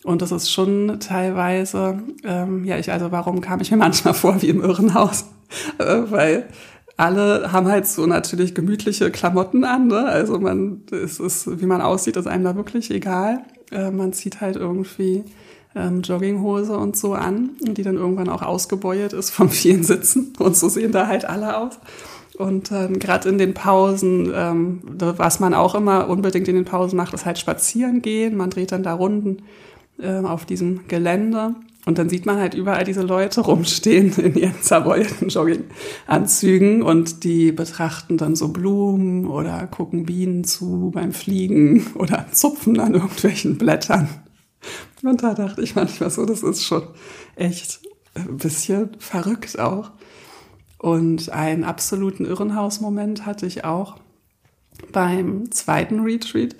Und 0.03 0.21
das 0.21 0.31
ist 0.31 0.51
schon 0.51 0.99
teilweise, 0.99 2.01
ähm, 2.23 2.63
ja, 2.63 2.77
ich, 2.77 2.91
also 2.91 3.11
warum 3.11 3.41
kam 3.41 3.59
ich 3.59 3.71
mir 3.71 3.77
manchmal 3.77 4.13
vor 4.13 4.41
wie 4.41 4.49
im 4.49 4.61
Irrenhaus? 4.61 5.25
äh, 5.79 6.03
weil 6.09 6.47
alle 6.97 7.51
haben 7.51 7.67
halt 7.67 7.87
so 7.87 8.05
natürlich 8.07 8.55
gemütliche 8.55 9.11
Klamotten 9.11 9.63
an, 9.63 9.87
ne? 9.87 10.05
Also 10.05 10.39
man, 10.39 10.81
es 10.91 11.19
ist, 11.19 11.61
wie 11.61 11.67
man 11.67 11.81
aussieht, 11.81 12.17
ist 12.17 12.27
einem 12.27 12.43
da 12.43 12.55
wirklich 12.55 12.89
egal. 12.89 13.43
Äh, 13.71 13.91
man 13.91 14.13
zieht 14.13 14.41
halt 14.41 14.55
irgendwie 14.55 15.23
ähm, 15.75 16.01
Jogginghose 16.01 16.75
und 16.75 16.97
so 16.97 17.13
an, 17.13 17.51
die 17.61 17.83
dann 17.83 17.95
irgendwann 17.95 18.29
auch 18.29 18.41
ausgebeuert 18.41 19.13
ist 19.13 19.29
vom 19.29 19.49
vielen 19.51 19.83
Sitzen. 19.83 20.33
Und 20.39 20.57
so 20.57 20.69
sehen 20.69 20.91
da 20.91 21.07
halt 21.07 21.25
alle 21.25 21.57
aus. 21.57 21.79
Und 22.37 22.71
ähm, 22.71 22.99
gerade 22.99 23.29
in 23.29 23.37
den 23.37 23.53
Pausen, 23.53 24.31
ähm, 24.33 24.81
was 24.85 25.39
man 25.39 25.53
auch 25.53 25.75
immer 25.75 26.07
unbedingt 26.09 26.47
in 26.47 26.55
den 26.55 26.65
Pausen 26.65 26.97
macht, 26.97 27.13
ist 27.13 27.25
halt 27.25 27.39
spazieren 27.39 28.01
gehen. 28.01 28.37
Man 28.37 28.49
dreht 28.49 28.71
dann 28.71 28.83
da 28.83 28.93
Runden 28.93 29.43
äh, 29.99 30.19
auf 30.19 30.45
diesem 30.45 30.87
Gelände. 30.87 31.55
Und 31.87 31.97
dann 31.97 32.09
sieht 32.09 32.25
man 32.25 32.37
halt 32.37 32.53
überall 32.53 32.83
diese 32.83 33.01
Leute 33.01 33.39
rumstehen 33.39 34.11
in 34.17 34.35
ihren 34.35 34.61
zerbeulten 34.61 35.29
Jogginganzügen 35.29 36.83
und 36.83 37.23
die 37.23 37.53
betrachten 37.53 38.17
dann 38.17 38.35
so 38.35 38.49
Blumen 38.49 39.25
oder 39.25 39.65
gucken 39.67 40.05
Bienen 40.05 40.43
zu 40.43 40.91
beim 40.93 41.13
Fliegen 41.13 41.87
oder 41.95 42.25
zupfen 42.33 42.77
an 42.81 42.93
irgendwelchen 42.93 43.57
Blättern. 43.57 44.09
Und 45.01 45.23
da 45.23 45.33
dachte 45.33 45.61
ich 45.61 45.75
manchmal 45.75 46.09
so, 46.09 46.25
das 46.25 46.43
ist 46.43 46.65
schon 46.65 46.83
echt 47.37 47.79
ein 48.15 48.35
bisschen 48.35 48.89
verrückt 48.99 49.57
auch. 49.57 49.91
Und 50.79 51.29
einen 51.29 51.63
absoluten 51.63 52.25
Irrenhausmoment 52.25 53.25
hatte 53.25 53.45
ich 53.45 53.63
auch 53.63 53.95
beim 54.91 55.51
zweiten 55.51 56.01
Retreat 56.01 56.53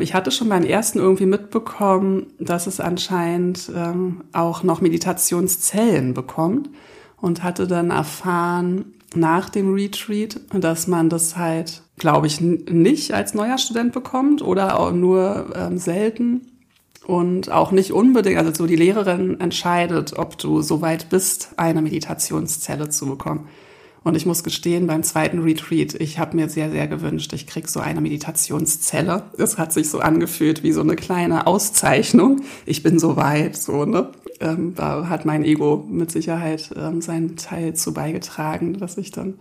ich 0.00 0.14
hatte 0.14 0.30
schon 0.30 0.48
beim 0.48 0.64
ersten 0.64 0.98
irgendwie 0.98 1.26
mitbekommen, 1.26 2.26
dass 2.38 2.66
es 2.66 2.80
anscheinend 2.80 3.70
ähm, 3.74 4.24
auch 4.32 4.62
noch 4.62 4.80
Meditationszellen 4.80 6.14
bekommt 6.14 6.70
und 7.20 7.42
hatte 7.42 7.66
dann 7.66 7.90
erfahren 7.90 8.94
nach 9.14 9.48
dem 9.48 9.72
Retreat, 9.72 10.40
dass 10.52 10.86
man 10.86 11.08
das 11.08 11.36
halt, 11.36 11.82
glaube 11.98 12.26
ich, 12.26 12.40
nicht 12.40 13.12
als 13.12 13.34
neuer 13.34 13.58
Student 13.58 13.92
bekommt 13.92 14.42
oder 14.42 14.78
auch 14.78 14.92
nur 14.92 15.52
ähm, 15.54 15.78
selten 15.78 16.46
und 17.06 17.50
auch 17.50 17.72
nicht 17.72 17.92
unbedingt, 17.92 18.38
also 18.38 18.52
so 18.54 18.66
die 18.66 18.76
Lehrerin 18.76 19.40
entscheidet, 19.40 20.16
ob 20.16 20.38
du 20.38 20.62
so 20.62 20.80
weit 20.80 21.08
bist, 21.08 21.50
eine 21.56 21.82
Meditationszelle 21.82 22.88
zu 22.88 23.06
bekommen. 23.06 23.48
Und 24.02 24.16
ich 24.16 24.24
muss 24.24 24.42
gestehen, 24.42 24.86
beim 24.86 25.02
zweiten 25.02 25.40
Retreat, 25.40 25.94
ich 25.94 26.18
habe 26.18 26.34
mir 26.34 26.48
sehr, 26.48 26.70
sehr 26.70 26.88
gewünscht, 26.88 27.32
ich 27.34 27.46
krieg 27.46 27.68
so 27.68 27.80
eine 27.80 28.00
Meditationszelle. 28.00 29.24
Es 29.36 29.58
hat 29.58 29.72
sich 29.72 29.90
so 29.90 30.00
angefühlt 30.00 30.62
wie 30.62 30.72
so 30.72 30.80
eine 30.80 30.96
kleine 30.96 31.46
Auszeichnung. 31.46 32.40
Ich 32.64 32.82
bin 32.82 32.98
so 32.98 33.16
weit, 33.16 33.56
so, 33.56 33.84
ne? 33.84 34.10
Ähm, 34.40 34.74
da 34.74 35.08
hat 35.10 35.26
mein 35.26 35.44
Ego 35.44 35.84
mit 35.86 36.10
Sicherheit 36.10 36.70
ähm, 36.74 37.02
seinen 37.02 37.36
Teil 37.36 37.74
zu 37.74 37.92
beigetragen, 37.92 38.78
dass 38.78 38.96
ich 38.96 39.10
dann 39.10 39.34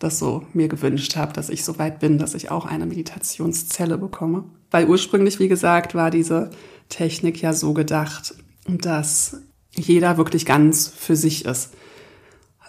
das 0.00 0.18
so 0.18 0.42
mir 0.54 0.66
gewünscht 0.66 1.14
habe, 1.14 1.32
dass 1.32 1.50
ich 1.50 1.64
so 1.64 1.78
weit 1.78 2.00
bin, 2.00 2.18
dass 2.18 2.34
ich 2.34 2.50
auch 2.50 2.66
eine 2.66 2.86
Meditationszelle 2.86 3.96
bekomme. 3.96 4.44
Weil 4.72 4.88
ursprünglich, 4.88 5.38
wie 5.38 5.48
gesagt, 5.48 5.94
war 5.94 6.10
diese 6.10 6.50
Technik 6.88 7.40
ja 7.40 7.52
so 7.52 7.74
gedacht, 7.74 8.34
dass 8.66 9.36
jeder 9.70 10.16
wirklich 10.16 10.46
ganz 10.46 10.88
für 10.88 11.14
sich 11.16 11.44
ist. 11.44 11.70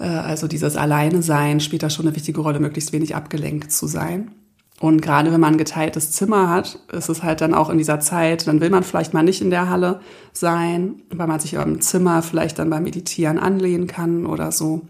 Äh, 0.02 0.08
also 0.08 0.47
dieses 0.47 0.76
Alleine 0.76 1.22
sein 1.22 1.60
spielt 1.60 1.84
da 1.84 1.89
schon 1.89 2.08
eine 2.08 2.16
wichtige 2.16 2.41
Rolle, 2.41 2.60
möglichst 2.60 2.91
wenig 2.91 3.16
abgelenkt 3.16 3.72
zu 3.72 3.88
sein. 3.88 4.32
Und 4.80 5.02
gerade 5.04 5.32
wenn 5.32 5.39
man 5.39 5.54
ein 5.54 5.60
geteiltes 5.60 6.12
Zimmer 6.12 6.49
hat, 6.49 6.80
ist 6.91 7.08
es 7.08 7.22
halt 7.22 7.41
dann 7.41 7.54
auch 7.54 7.70
in 7.70 7.78
dieser 7.78 7.99
Zeit, 7.99 8.47
dann 8.47 8.62
will 8.62 8.72
man 8.72 8.82
vielleicht 8.82 9.14
mal 9.14 9.22
nicht 9.22 9.41
in 9.41 9.52
der 9.52 9.70
Halle 9.70 10.02
sein, 10.34 10.95
weil 11.12 11.28
man 11.28 11.39
sich 11.39 11.54
im 11.54 11.82
Zimmer 11.82 12.24
vielleicht 12.24 12.58
dann 12.58 12.72
beim 12.72 12.82
Meditieren 12.84 13.38
anlehnen 13.38 13.86
kann 13.86 14.26
oder 14.26 14.52
so. 14.52 14.82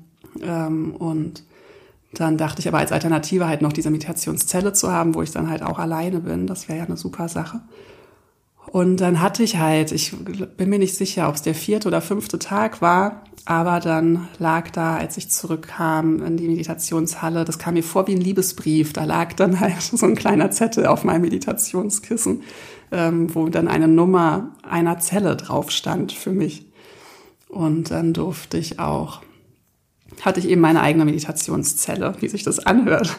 Ähm, 0.41 0.95
und 0.95 1.43
dann 2.14 2.38
dachte 2.38 2.62
ich 2.62 2.70
aber 2.70 2.78
als 2.78 2.93
Alternative 2.93 3.47
halt 3.47 3.62
noch 3.62 3.74
diese 3.74 3.91
Meditationszelle 3.91 4.72
zu 4.72 4.91
haben, 4.91 5.14
wo 5.14 5.24
ich 5.24 5.32
dann 5.32 5.49
halt 5.49 5.62
auch 5.62 5.78
alleine 5.78 6.22
bin. 6.22 6.47
Das 6.47 6.70
wäre 6.70 6.80
ja 6.80 6.86
eine 6.86 6.95
super 6.97 7.28
Sache. 7.28 7.59
Und 8.68 8.97
dann 8.97 9.22
hatte 9.22 9.43
ich 9.43 9.57
halt, 9.57 9.91
ich 9.91 10.14
bin 10.57 10.70
mir 10.70 10.80
nicht 10.80 10.95
sicher, 10.95 11.28
ob 11.28 11.36
es 11.36 11.41
der 11.41 11.55
vierte 11.55 11.88
oder 11.88 12.01
fünfte 12.01 12.39
Tag 12.39 12.82
war, 12.82 13.24
aber 13.45 13.80
dann 13.80 14.28
lag 14.38 14.70
da, 14.70 14.95
als 14.97 15.18
ich 15.18 15.30
zurückkam 15.30 16.22
in 16.24 16.38
die 16.38 16.47
Meditationshalle, 16.47 17.43
das 17.43 17.57
kam 17.57 17.74
mir 17.74 17.84
vor 17.84 18.07
wie 18.07 18.14
ein 18.14 18.22
Liebesbrief, 18.22 18.93
da 18.93 19.03
lag 19.03 19.34
dann 19.34 19.59
halt 19.59 19.82
so 19.82 20.05
ein 20.05 20.16
kleiner 20.16 20.51
Zettel 20.51 20.86
auf 20.86 21.03
meinem 21.03 21.22
Meditationskissen, 21.22 22.43
ähm, 22.91 23.34
wo 23.34 23.49
dann 23.49 23.68
eine 23.68 23.88
Nummer 23.88 24.51
einer 24.62 24.99
Zelle 24.99 25.36
drauf 25.36 25.72
stand 25.72 26.12
für 26.12 26.32
mich. 26.32 26.68
Und 27.49 27.91
dann 27.91 28.14
durfte 28.14 28.57
ich 28.57 28.80
auch, 28.80 29.22
hatte 30.22 30.39
ich 30.39 30.47
eben 30.47 30.62
meine 30.62 30.82
eigene 30.82 31.03
Meditationszelle, 31.03 32.16
wie 32.20 32.28
sich 32.30 32.43
das 32.43 32.59
anhört. 32.59 33.18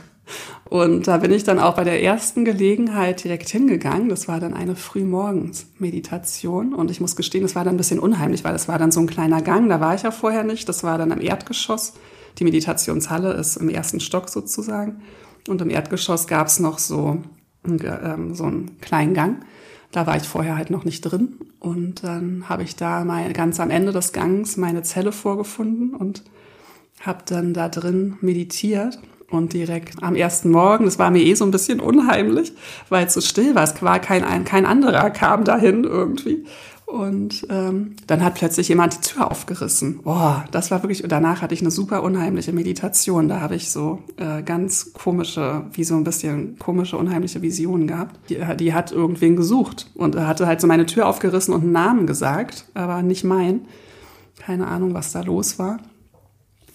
Und 0.64 1.06
da 1.06 1.18
bin 1.18 1.32
ich 1.32 1.44
dann 1.44 1.58
auch 1.58 1.74
bei 1.74 1.84
der 1.84 2.02
ersten 2.02 2.44
Gelegenheit 2.44 3.24
direkt 3.24 3.48
hingegangen. 3.50 4.08
Das 4.08 4.26
war 4.26 4.40
dann 4.40 4.54
eine 4.54 4.74
Frühmorgens-Meditation. 4.74 6.74
Und 6.74 6.90
ich 6.90 7.00
muss 7.00 7.14
gestehen, 7.14 7.42
das 7.42 7.54
war 7.54 7.64
dann 7.64 7.74
ein 7.74 7.78
bisschen 7.78 7.98
unheimlich, 7.98 8.42
weil 8.42 8.52
das 8.52 8.68
war 8.68 8.78
dann 8.78 8.90
so 8.90 9.00
ein 9.00 9.06
kleiner 9.06 9.42
Gang. 9.42 9.68
Da 9.68 9.80
war 9.80 9.94
ich 9.94 10.02
ja 10.02 10.10
vorher 10.10 10.44
nicht. 10.44 10.68
Das 10.68 10.82
war 10.82 10.96
dann 10.96 11.10
im 11.10 11.20
Erdgeschoss. 11.20 11.92
Die 12.38 12.44
Meditationshalle 12.44 13.34
ist 13.34 13.56
im 13.56 13.68
ersten 13.68 14.00
Stock 14.00 14.30
sozusagen. 14.30 15.02
Und 15.48 15.60
im 15.60 15.70
Erdgeschoss 15.70 16.26
gab 16.26 16.46
es 16.46 16.58
noch 16.58 16.78
so, 16.78 17.18
ähm, 17.66 18.34
so 18.34 18.44
einen 18.44 18.80
kleinen 18.80 19.12
Gang. 19.12 19.44
Da 19.90 20.06
war 20.06 20.16
ich 20.16 20.22
vorher 20.22 20.56
halt 20.56 20.70
noch 20.70 20.84
nicht 20.84 21.02
drin. 21.02 21.36
Und 21.60 22.02
dann 22.02 22.48
habe 22.48 22.62
ich 22.62 22.76
da 22.76 23.04
mal 23.04 23.30
ganz 23.34 23.60
am 23.60 23.70
Ende 23.70 23.92
des 23.92 24.12
Gangs 24.12 24.56
meine 24.56 24.82
Zelle 24.82 25.12
vorgefunden 25.12 25.94
und 25.94 26.22
habe 27.00 27.22
dann 27.26 27.52
da 27.52 27.68
drin 27.68 28.16
meditiert 28.20 28.98
und 29.32 29.52
direkt 29.52 30.02
am 30.02 30.14
ersten 30.14 30.50
Morgen, 30.50 30.84
das 30.84 30.98
war 30.98 31.10
mir 31.10 31.22
eh 31.22 31.34
so 31.34 31.44
ein 31.44 31.50
bisschen 31.50 31.80
unheimlich, 31.80 32.52
weil 32.88 33.06
es 33.06 33.14
so 33.14 33.20
still 33.20 33.54
war. 33.54 33.64
Es 33.64 33.82
war 33.82 33.98
kein, 33.98 34.44
kein 34.44 34.66
anderer 34.66 35.10
kam 35.10 35.44
dahin 35.44 35.84
irgendwie. 35.84 36.44
Und 36.84 37.46
ähm, 37.48 37.96
dann 38.06 38.22
hat 38.22 38.34
plötzlich 38.34 38.68
jemand 38.68 38.94
die 38.94 39.08
Tür 39.08 39.30
aufgerissen. 39.30 40.00
Boah, 40.02 40.44
das 40.50 40.70
war 40.70 40.82
wirklich, 40.82 41.02
danach 41.08 41.40
hatte 41.40 41.54
ich 41.54 41.62
eine 41.62 41.70
super 41.70 42.02
unheimliche 42.02 42.52
Meditation. 42.52 43.28
Da 43.28 43.40
habe 43.40 43.54
ich 43.54 43.70
so 43.70 44.00
äh, 44.18 44.42
ganz 44.42 44.92
komische, 44.92 45.64
wie 45.72 45.84
so 45.84 45.94
ein 45.94 46.04
bisschen 46.04 46.58
komische, 46.58 46.98
unheimliche 46.98 47.40
Visionen 47.40 47.86
gehabt. 47.86 48.28
Die, 48.28 48.38
die 48.58 48.74
hat 48.74 48.92
irgendwen 48.92 49.36
gesucht 49.36 49.90
und 49.94 50.16
hatte 50.16 50.46
halt 50.46 50.60
so 50.60 50.66
meine 50.66 50.84
Tür 50.84 51.06
aufgerissen 51.06 51.54
und 51.54 51.62
einen 51.62 51.72
Namen 51.72 52.06
gesagt, 52.06 52.66
aber 52.74 53.00
nicht 53.00 53.24
mein. 53.24 53.62
Keine 54.38 54.66
Ahnung, 54.66 54.92
was 54.92 55.12
da 55.12 55.22
los 55.22 55.58
war. 55.58 55.78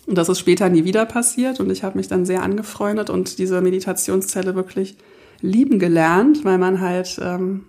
Und 0.08 0.18
das 0.18 0.30
ist 0.30 0.40
später 0.40 0.70
nie 0.70 0.86
wieder 0.86 1.06
passiert 1.06 1.60
und 1.60 1.70
ich 1.70 1.84
habe 1.84 1.98
mich 1.98 2.08
dann 2.08 2.26
sehr 2.26 2.42
angefreundet 2.42 3.10
und 3.10 3.40
diese 3.40 3.62
Meditationszelle 3.62 4.56
wirklich 4.56 4.98
lieben 5.42 5.80
gelernt, 5.80 6.46
weil 6.46 6.58
man 6.58 6.80
halt, 6.80 7.20
ähm, 7.22 7.66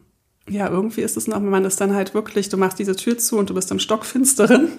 ja, 0.48 0.70
irgendwie 0.70 1.02
ist 1.02 1.16
es 1.16 1.26
noch, 1.26 1.40
man 1.40 1.64
ist 1.64 1.80
dann 1.80 1.94
halt 1.94 2.14
wirklich, 2.14 2.48
du 2.48 2.56
machst 2.56 2.78
diese 2.78 2.94
Tür 2.94 3.18
zu 3.18 3.36
und 3.38 3.50
du 3.50 3.54
bist 3.54 3.70
im 3.70 3.78
Stockfinsteren. 3.78 4.68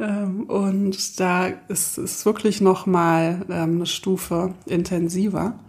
Ähm, 0.00 0.50
und 0.50 1.20
da 1.20 1.46
ist 1.68 1.98
es 1.98 2.26
wirklich 2.26 2.60
noch 2.60 2.84
mal 2.84 3.46
ähm, 3.48 3.76
eine 3.76 3.86
Stufe 3.86 4.52
intensiver. 4.66 5.60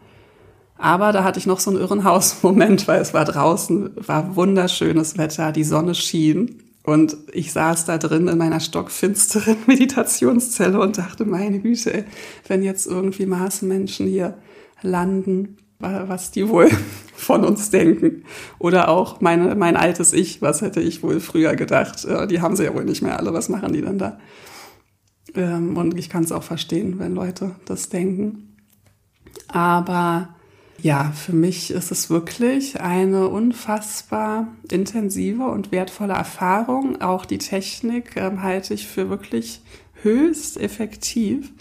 Aber 0.79 1.11
da 1.11 1.23
hatte 1.23 1.37
ich 1.37 1.45
noch 1.45 1.59
so 1.59 1.69
einen 1.69 1.79
Irrenhaus-Moment, 1.79 2.87
weil 2.87 2.99
es 2.99 3.13
war 3.13 3.25
draußen, 3.25 3.91
war 3.95 4.35
wunderschönes 4.35 5.19
Wetter, 5.19 5.51
die 5.51 5.63
Sonne 5.63 5.93
schien 5.93 6.64
und 6.85 7.17
ich 7.31 7.51
saß 7.51 7.85
da 7.85 7.97
drin 7.97 8.27
in 8.27 8.37
meiner 8.37 8.59
stockfinsteren 8.59 9.57
Meditationszelle 9.67 10.79
und 10.79 10.97
dachte, 10.97 11.25
meine 11.25 11.59
Güte, 11.59 12.05
wenn 12.47 12.63
jetzt 12.63 12.85
irgendwie 12.85 13.25
Marsmenschen 13.25 14.07
hier 14.07 14.37
landen, 14.81 15.57
was 15.79 16.31
die 16.31 16.47
wohl 16.47 16.69
von 17.15 17.43
uns 17.43 17.69
denken. 17.71 18.23
Oder 18.59 18.89
auch 18.89 19.19
meine, 19.19 19.55
mein 19.55 19.77
altes 19.77 20.13
Ich, 20.13 20.41
was 20.41 20.61
hätte 20.61 20.79
ich 20.79 21.03
wohl 21.03 21.19
früher 21.19 21.55
gedacht? 21.55 22.07
Die 22.29 22.41
haben 22.41 22.55
sie 22.55 22.63
ja 22.63 22.73
wohl 22.73 22.85
nicht 22.85 23.01
mehr 23.01 23.17
alle, 23.17 23.33
was 23.33 23.49
machen 23.49 23.73
die 23.73 23.81
denn 23.81 23.97
da? 23.97 24.19
Ähm, 25.33 25.75
und 25.75 25.97
ich 25.97 26.09
kann 26.09 26.23
es 26.23 26.31
auch 26.31 26.43
verstehen, 26.43 26.99
wenn 26.99 27.15
Leute 27.15 27.55
das 27.65 27.89
denken. 27.89 28.55
Aber 29.47 30.34
ja, 30.81 31.11
für 31.11 31.33
mich 31.33 31.71
ist 31.71 31.91
es 31.91 32.09
wirklich 32.09 32.81
eine 32.81 33.27
unfassbar 33.27 34.47
intensive 34.69 35.45
und 35.45 35.71
wertvolle 35.71 36.13
Erfahrung. 36.13 37.01
Auch 37.01 37.25
die 37.25 37.37
Technik 37.37 38.15
äh, 38.17 38.37
halte 38.37 38.73
ich 38.73 38.87
für 38.87 39.09
wirklich 39.09 39.61
höchst 40.03 40.57
effektiv. 40.57 41.51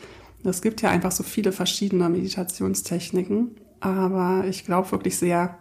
Es 0.42 0.60
gibt 0.60 0.82
ja 0.82 0.90
einfach 0.90 1.12
so 1.12 1.22
viele 1.22 1.52
verschiedene 1.52 2.08
Meditationstechniken, 2.08 3.52
aber 3.80 4.44
ich 4.48 4.64
glaube 4.64 4.92
wirklich 4.92 5.16
sehr 5.16 5.58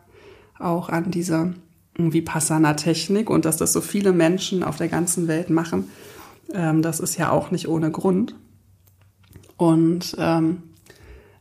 auch 0.60 0.90
an 0.90 1.12
diese 1.12 1.54
Vipassana-Technik 1.98 3.30
und 3.30 3.46
dass 3.46 3.58
das 3.58 3.72
so 3.72 3.82
viele 3.82 4.12
Menschen 4.14 4.64
auf 4.64 4.78
der 4.78 4.88
ganzen 4.88 5.28
Welt 5.28 5.50
machen. 5.50 5.90
Ähm, 6.54 6.82
das 6.82 7.00
ist 7.00 7.18
ja 7.18 7.32
auch 7.32 7.52
nicht 7.52 7.68
ohne 7.68 7.92
Grund. 7.92 8.36
Und 9.58 10.16
ähm, 10.18 10.64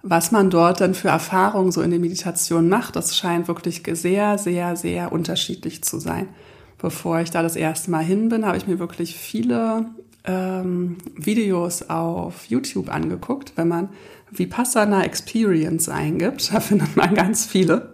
was 0.02 0.32
man 0.32 0.50
dort 0.50 0.80
dann 0.80 0.94
für 0.94 1.08
Erfahrungen 1.08 1.72
so 1.72 1.80
in 1.80 1.90
der 1.90 2.00
Meditation 2.00 2.68
macht, 2.68 2.96
das 2.96 3.16
scheint 3.16 3.48
wirklich 3.48 3.82
sehr, 3.92 4.36
sehr, 4.38 4.76
sehr 4.76 5.12
unterschiedlich 5.12 5.84
zu 5.84 5.98
sein. 5.98 6.28
Bevor 6.78 7.20
ich 7.20 7.30
da 7.30 7.42
das 7.42 7.54
erste 7.54 7.90
Mal 7.92 8.02
hin 8.02 8.28
bin, 8.28 8.44
habe 8.44 8.56
ich 8.56 8.66
mir 8.66 8.80
wirklich 8.80 9.16
viele 9.16 9.86
ähm, 10.24 10.98
Videos 11.14 11.88
auf 11.88 12.46
YouTube 12.46 12.92
angeguckt. 12.92 13.52
Wenn 13.54 13.68
man 13.68 13.88
Vipassana 14.32 15.04
Experience 15.04 15.88
eingibt, 15.88 16.52
da 16.52 16.58
findet 16.58 16.96
man 16.96 17.14
ganz 17.14 17.46
viele. 17.46 17.92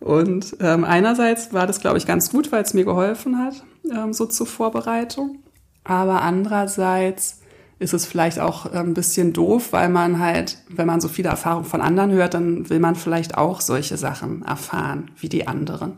Und 0.00 0.56
ähm, 0.60 0.84
einerseits 0.84 1.52
war 1.52 1.66
das, 1.66 1.80
glaube 1.80 1.98
ich, 1.98 2.06
ganz 2.06 2.30
gut, 2.30 2.50
weil 2.50 2.62
es 2.62 2.74
mir 2.74 2.84
geholfen 2.84 3.38
hat, 3.38 3.64
ähm, 3.90 4.12
so 4.12 4.26
zur 4.26 4.46
Vorbereitung. 4.46 5.38
Aber 5.84 6.22
andererseits 6.22 7.40
ist 7.78 7.94
es 7.94 8.06
vielleicht 8.06 8.38
auch 8.38 8.66
äh, 8.66 8.78
ein 8.78 8.94
bisschen 8.94 9.32
doof, 9.32 9.72
weil 9.72 9.88
man 9.88 10.18
halt, 10.18 10.58
wenn 10.68 10.86
man 10.86 11.00
so 11.00 11.08
viele 11.08 11.28
Erfahrungen 11.28 11.66
von 11.66 11.80
anderen 11.80 12.12
hört, 12.12 12.34
dann 12.34 12.68
will 12.70 12.80
man 12.80 12.94
vielleicht 12.94 13.36
auch 13.36 13.60
solche 13.60 13.96
Sachen 13.96 14.42
erfahren 14.42 15.10
wie 15.18 15.28
die 15.28 15.46
anderen. 15.46 15.94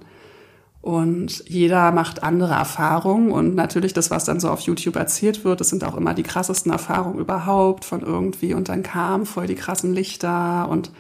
Und 0.81 1.45
jeder 1.49 1.91
macht 1.91 2.23
andere 2.23 2.55
Erfahrungen 2.55 3.33
und 3.33 3.55
natürlich 3.55 3.93
das, 3.93 4.11
was 4.11 4.25
dann 4.25 4.41
so 4.41 4.49
auf 4.49 4.61
YouTube 4.61 4.97
erzählt 4.97 5.45
wird, 5.45 5.61
das 5.61 5.69
sind 5.69 5.85
auch 5.85 5.97
immer 5.97 6.15
die 6.15 6.23
krassesten 6.23 6.71
Erfahrungen 6.71 7.19
überhaupt 7.19 7.85
von 7.85 8.01
irgendwie 8.01 8.55
und 8.55 8.69
dann 8.69 8.85
kam 8.85 9.27
voll 9.27 9.49
die 9.49 9.57
krassen 9.57 9.93
Lichter 9.93 10.69
und 10.69 10.93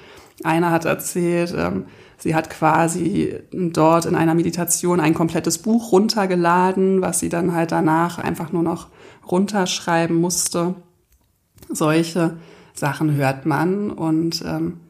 einer 0.44 0.72
hat 0.72 0.84
erzählt, 0.84 1.54
ähm, 1.56 1.86
sie 2.16 2.34
hat 2.34 2.50
quasi 2.50 3.38
dort 3.52 4.04
in 4.04 4.14
einer 4.14 4.34
Meditation 4.34 5.00
ein 5.00 5.14
komplettes 5.14 5.58
Buch 5.58 5.92
runtergeladen, 5.92 7.00
was 7.00 7.20
sie 7.20 7.28
dann 7.28 7.54
halt 7.54 7.72
danach 7.72 8.18
einfach 8.18 8.52
nur 8.52 8.62
noch 8.62 8.88
runterschreiben 9.30 10.16
musste. 10.16 10.74
Solche 11.68 12.38
Sachen 12.74 13.14
hört 13.14 13.46
man 13.46 13.90
und 13.90 14.42
ähm, 14.46 14.80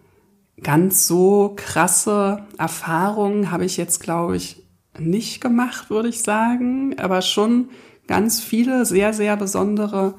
ganz 0.63 1.07
so 1.07 1.55
krasse 1.57 2.47
Erfahrungen 2.59 3.51
habe 3.51 3.65
ich 3.65 3.77
jetzt, 3.77 4.01
glaube 4.01 4.37
ich, 4.37 4.63
nicht 4.99 5.41
gemacht, 5.41 5.91
würde 5.91 6.09
ich 6.09 6.23
sagen, 6.23 6.99
aber 6.99 7.23
schon 7.23 7.71
ganz 8.07 8.41
viele 8.41 8.85
sehr, 8.85 9.13
sehr 9.13 9.37
besondere 9.37 10.15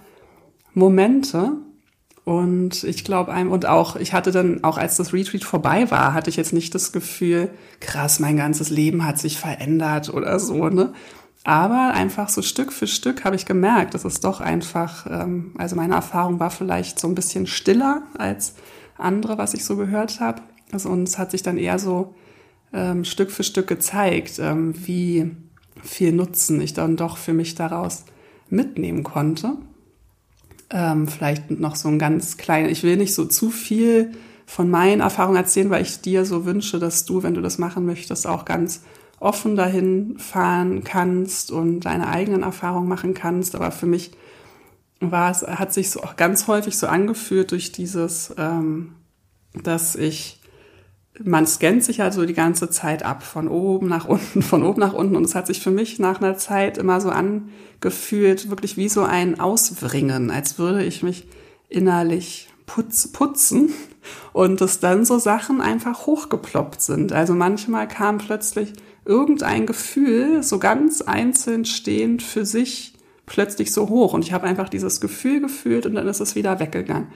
Momente. 0.73 1.53
Und 2.23 2.83
ich 2.83 3.03
glaube, 3.03 3.31
und 3.31 3.65
auch, 3.65 3.95
ich 3.95 4.13
hatte 4.13 4.31
dann, 4.31 4.63
auch 4.63 4.77
als 4.77 4.97
das 4.97 5.13
Retreat 5.13 5.43
vorbei 5.43 5.89
war, 5.89 6.13
hatte 6.13 6.29
ich 6.29 6.35
jetzt 6.35 6.53
nicht 6.53 6.75
das 6.75 6.91
Gefühl, 6.91 7.49
krass, 7.79 8.19
mein 8.19 8.37
ganzes 8.37 8.69
Leben 8.69 9.03
hat 9.05 9.17
sich 9.17 9.37
verändert 9.39 10.13
oder 10.13 10.39
so, 10.39 10.69
ne? 10.69 10.93
Aber 11.49 11.95
einfach 11.95 12.29
so 12.29 12.43
Stück 12.43 12.71
für 12.71 12.85
Stück 12.85 13.25
habe 13.25 13.35
ich 13.35 13.47
gemerkt, 13.47 13.95
dass 13.95 14.05
es 14.05 14.19
doch 14.19 14.39
einfach, 14.39 15.07
ähm, 15.09 15.55
also 15.57 15.75
meine 15.75 15.95
Erfahrung 15.95 16.39
war 16.39 16.51
vielleicht 16.51 16.99
so 16.99 17.07
ein 17.07 17.15
bisschen 17.15 17.47
stiller 17.47 18.03
als 18.15 18.53
andere, 18.99 19.39
was 19.39 19.55
ich 19.55 19.65
so 19.65 19.75
gehört 19.75 20.19
habe. 20.19 20.43
Also 20.71 20.89
uns 20.89 21.17
hat 21.17 21.31
sich 21.31 21.41
dann 21.41 21.57
eher 21.57 21.79
so 21.79 22.13
ähm, 22.71 23.03
Stück 23.03 23.31
für 23.31 23.41
Stück 23.41 23.65
gezeigt, 23.65 24.37
ähm, 24.37 24.75
wie 24.85 25.31
viel 25.81 26.11
Nutzen 26.11 26.61
ich 26.61 26.75
dann 26.75 26.97
doch 26.97 27.17
für 27.17 27.33
mich 27.33 27.55
daraus 27.55 28.05
mitnehmen 28.51 29.01
konnte. 29.01 29.53
Ähm, 30.69 31.07
vielleicht 31.07 31.49
noch 31.49 31.75
so 31.75 31.89
ein 31.89 31.97
ganz 31.97 32.37
kleiner, 32.37 32.69
ich 32.69 32.83
will 32.83 32.95
nicht 32.95 33.15
so 33.15 33.25
zu 33.25 33.49
viel 33.49 34.11
von 34.45 34.69
meinen 34.69 35.01
Erfahrungen 35.01 35.37
erzählen, 35.37 35.71
weil 35.71 35.81
ich 35.81 35.99
dir 36.01 36.25
so 36.25 36.45
wünsche, 36.45 36.77
dass 36.77 37.05
du, 37.05 37.23
wenn 37.23 37.33
du 37.33 37.41
das 37.41 37.57
machen 37.57 37.87
möchtest, 37.87 38.27
auch 38.27 38.45
ganz 38.45 38.81
offen 39.19 39.55
dahin 39.55 40.17
fahren 40.17 40.83
kannst 40.83 41.51
und 41.51 41.81
deine 41.81 42.07
eigenen 42.07 42.43
Erfahrungen 42.43 42.87
machen 42.87 43.13
kannst. 43.13 43.55
Aber 43.55 43.71
für 43.71 43.85
mich 43.85 44.11
war 44.99 45.31
es, 45.31 45.41
hat 45.41 45.73
sich 45.73 45.91
so 45.91 46.01
auch 46.01 46.15
ganz 46.15 46.47
häufig 46.47 46.77
so 46.77 46.87
angefühlt 46.87 47.51
durch 47.51 47.71
dieses, 47.71 48.33
ähm, 48.37 48.93
dass 49.63 49.95
ich, 49.95 50.41
man 51.21 51.45
scannt 51.45 51.83
sich 51.83 52.01
also 52.01 52.25
die 52.25 52.33
ganze 52.33 52.69
Zeit 52.69 53.03
ab, 53.03 53.23
von 53.23 53.47
oben 53.47 53.87
nach 53.87 54.05
unten, 54.05 54.41
von 54.41 54.63
oben 54.63 54.79
nach 54.79 54.93
unten. 54.93 55.15
Und 55.15 55.25
es 55.25 55.35
hat 55.35 55.47
sich 55.47 55.61
für 55.61 55.71
mich 55.71 55.99
nach 55.99 56.21
einer 56.21 56.37
Zeit 56.37 56.77
immer 56.77 57.01
so 57.01 57.09
angefühlt, 57.09 58.49
wirklich 58.49 58.77
wie 58.77 58.89
so 58.89 59.03
ein 59.03 59.39
Auswringen, 59.39 60.31
als 60.31 60.59
würde 60.59 60.83
ich 60.83 61.03
mich 61.03 61.27
innerlich 61.67 62.49
putz, 62.65 63.11
putzen 63.11 63.71
und 64.33 64.61
dass 64.61 64.79
dann 64.79 65.05
so 65.05 65.17
Sachen 65.17 65.61
einfach 65.61 66.05
hochgeploppt 66.05 66.81
sind. 66.81 67.11
Also 67.11 67.33
manchmal 67.33 67.87
kam 67.87 68.17
plötzlich 68.17 68.73
irgendein 69.09 69.65
Gefühl 69.65 70.43
so 70.43 70.59
ganz 70.59 71.01
einzeln 71.01 71.65
stehend 71.65 72.21
für 72.21 72.45
sich 72.45 72.93
plötzlich 73.25 73.73
so 73.73 73.89
hoch 73.89 74.13
und 74.13 74.23
ich 74.23 74.33
habe 74.33 74.47
einfach 74.47 74.69
dieses 74.69 75.01
Gefühl 75.01 75.41
gefühlt 75.41 75.87
und 75.87 75.95
dann 75.95 76.07
ist 76.07 76.19
es 76.19 76.35
wieder 76.35 76.59
weggegangen. 76.59 77.07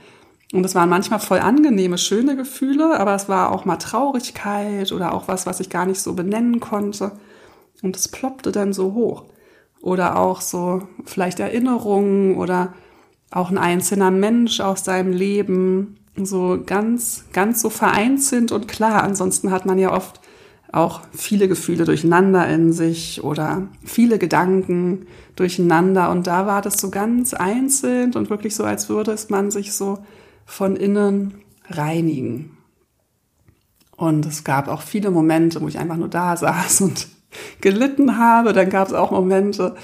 Und 0.52 0.66
es 0.66 0.76
waren 0.76 0.90
manchmal 0.90 1.20
voll 1.20 1.40
angenehme, 1.40 1.98
schöne 1.98 2.36
Gefühle, 2.36 3.00
aber 3.00 3.16
es 3.16 3.30
war 3.30 3.52
auch 3.52 3.66
mal 3.66 3.78
Traurigkeit 3.78 4.92
oder 4.92 5.14
auch 5.14 5.28
was, 5.28 5.46
was 5.46 5.60
ich 5.60 5.70
gar 5.70 5.86
nicht 5.86 6.02
so 6.02 6.14
benennen 6.14 6.60
konnte. 6.60 7.14
Und 7.82 7.96
es 7.96 8.08
ploppte 8.08 8.52
dann 8.52 8.74
so 8.74 8.94
hoch. 8.94 9.26
Oder 9.82 10.18
auch 10.18 10.42
so 10.42 10.88
vielleicht 11.06 11.40
Erinnerungen 11.40 12.38
oder 12.38 12.74
auch 13.32 13.50
ein 13.50 13.58
einzelner 13.58 14.12
Mensch 14.12 14.60
aus 14.60 14.86
seinem 14.86 15.12
Leben. 15.12 15.98
So 16.16 16.60
ganz, 16.64 17.26
ganz 17.34 17.60
so 17.60 17.72
vereinzelt 17.72 18.52
und 18.52 18.68
klar. 18.68 19.04
Ansonsten 19.04 19.50
hat 19.50 19.66
man 19.66 19.80
ja 19.80 19.92
oft 19.92 20.22
auch 20.74 21.02
viele 21.14 21.48
Gefühle 21.48 21.86
durcheinander 21.86 22.48
in 22.48 22.74
sich 22.74 23.24
oder 23.24 23.68
viele 23.86 24.18
Gedanken 24.18 25.06
durcheinander. 25.36 26.10
Und 26.10 26.26
da 26.26 26.48
war 26.48 26.64
das 26.64 26.82
so 26.82 26.90
ganz 26.90 27.36
einzeln 27.36 28.14
und 28.16 28.32
wirklich 28.32 28.56
so, 28.56 28.64
als 28.64 28.90
würde 28.90 29.12
es 29.12 29.30
man 29.30 29.52
sich 29.52 29.74
so 29.74 30.00
von 30.46 30.76
innen 30.76 31.36
reinigen. 31.70 32.58
Und 33.96 34.26
es 34.26 34.44
gab 34.44 34.68
auch 34.68 34.82
viele 34.82 35.12
Momente, 35.12 35.62
wo 35.62 35.68
ich 35.68 35.78
einfach 35.78 35.96
nur 35.96 36.08
da 36.08 36.36
saß 36.36 36.82
und 36.82 37.08
gelitten 37.62 38.18
habe. 38.18 38.52
Dann 38.52 38.72
gab 38.72 38.88
es 38.88 38.96
auch 38.96 39.12
Momente, 39.12 39.76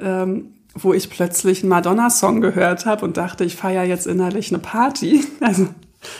ähm, 0.00 0.54
wo 0.74 0.94
ich 0.94 1.10
plötzlich 1.10 1.62
einen 1.62 1.68
Madonna-Song 1.68 2.40
gehört 2.40 2.86
habe 2.86 3.04
und 3.04 3.18
dachte, 3.18 3.44
ich 3.44 3.54
feiere 3.54 3.84
jetzt 3.84 4.06
innerlich 4.06 4.50
eine 4.50 4.60
Party. 4.60 5.24
Also 5.40 5.68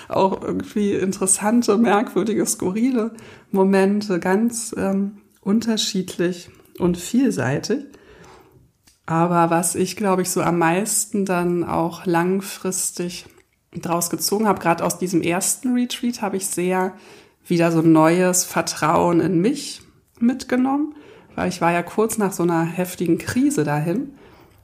auch 0.09 0.43
irgendwie 0.43 0.95
interessante, 0.95 1.77
merkwürdige, 1.77 2.45
skurrile 2.47 3.13
Momente, 3.51 4.19
ganz 4.19 4.75
ähm, 4.77 5.19
unterschiedlich 5.41 6.51
und 6.79 6.97
vielseitig. 6.97 7.85
Aber 9.07 9.51
was 9.51 9.75
ich, 9.75 9.97
glaube 9.97 10.23
ich, 10.23 10.31
so 10.31 10.43
am 10.43 10.59
meisten 10.59 11.25
dann 11.25 11.65
auch 11.65 12.05
langfristig 12.05 13.27
draus 13.75 14.11
gezogen 14.11 14.47
habe, 14.47 14.61
gerade 14.61 14.85
aus 14.85 14.99
diesem 14.99 15.23
ersten 15.23 15.75
Retreat, 15.75 16.21
habe 16.21 16.37
ich 16.37 16.47
sehr 16.47 16.93
wieder 17.47 17.73
so 17.73 17.81
neues 17.81 18.45
Vertrauen 18.45 19.21
in 19.21 19.41
mich 19.41 19.81
mitgenommen, 20.19 20.95
weil 21.35 21.49
ich 21.49 21.61
war 21.61 21.73
ja 21.73 21.83
kurz 21.83 22.19
nach 22.19 22.33
so 22.33 22.43
einer 22.43 22.65
heftigen 22.65 23.19
Krise 23.19 23.65
dahin 23.65 24.13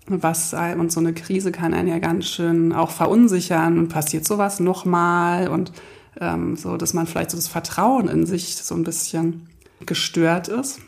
was 0.06 0.54
und 0.54 0.92
so 0.92 1.00
eine 1.00 1.14
Krise 1.14 1.50
kann 1.50 1.72
einen 1.74 1.88
ja 1.88 1.98
ganz 1.98 2.26
schön 2.26 2.72
auch 2.72 2.90
verunsichern 2.90 3.78
und 3.78 3.88
passiert 3.88 4.26
sowas 4.26 4.60
nochmal 4.60 5.48
und 5.48 5.72
ähm, 6.20 6.56
so 6.56 6.76
dass 6.76 6.94
man 6.94 7.06
vielleicht 7.06 7.30
so 7.30 7.36
das 7.36 7.48
Vertrauen 7.48 8.08
in 8.08 8.26
sich 8.26 8.56
so 8.56 8.74
ein 8.74 8.84
bisschen 8.84 9.48
gestört 9.86 10.48
ist. 10.48 10.80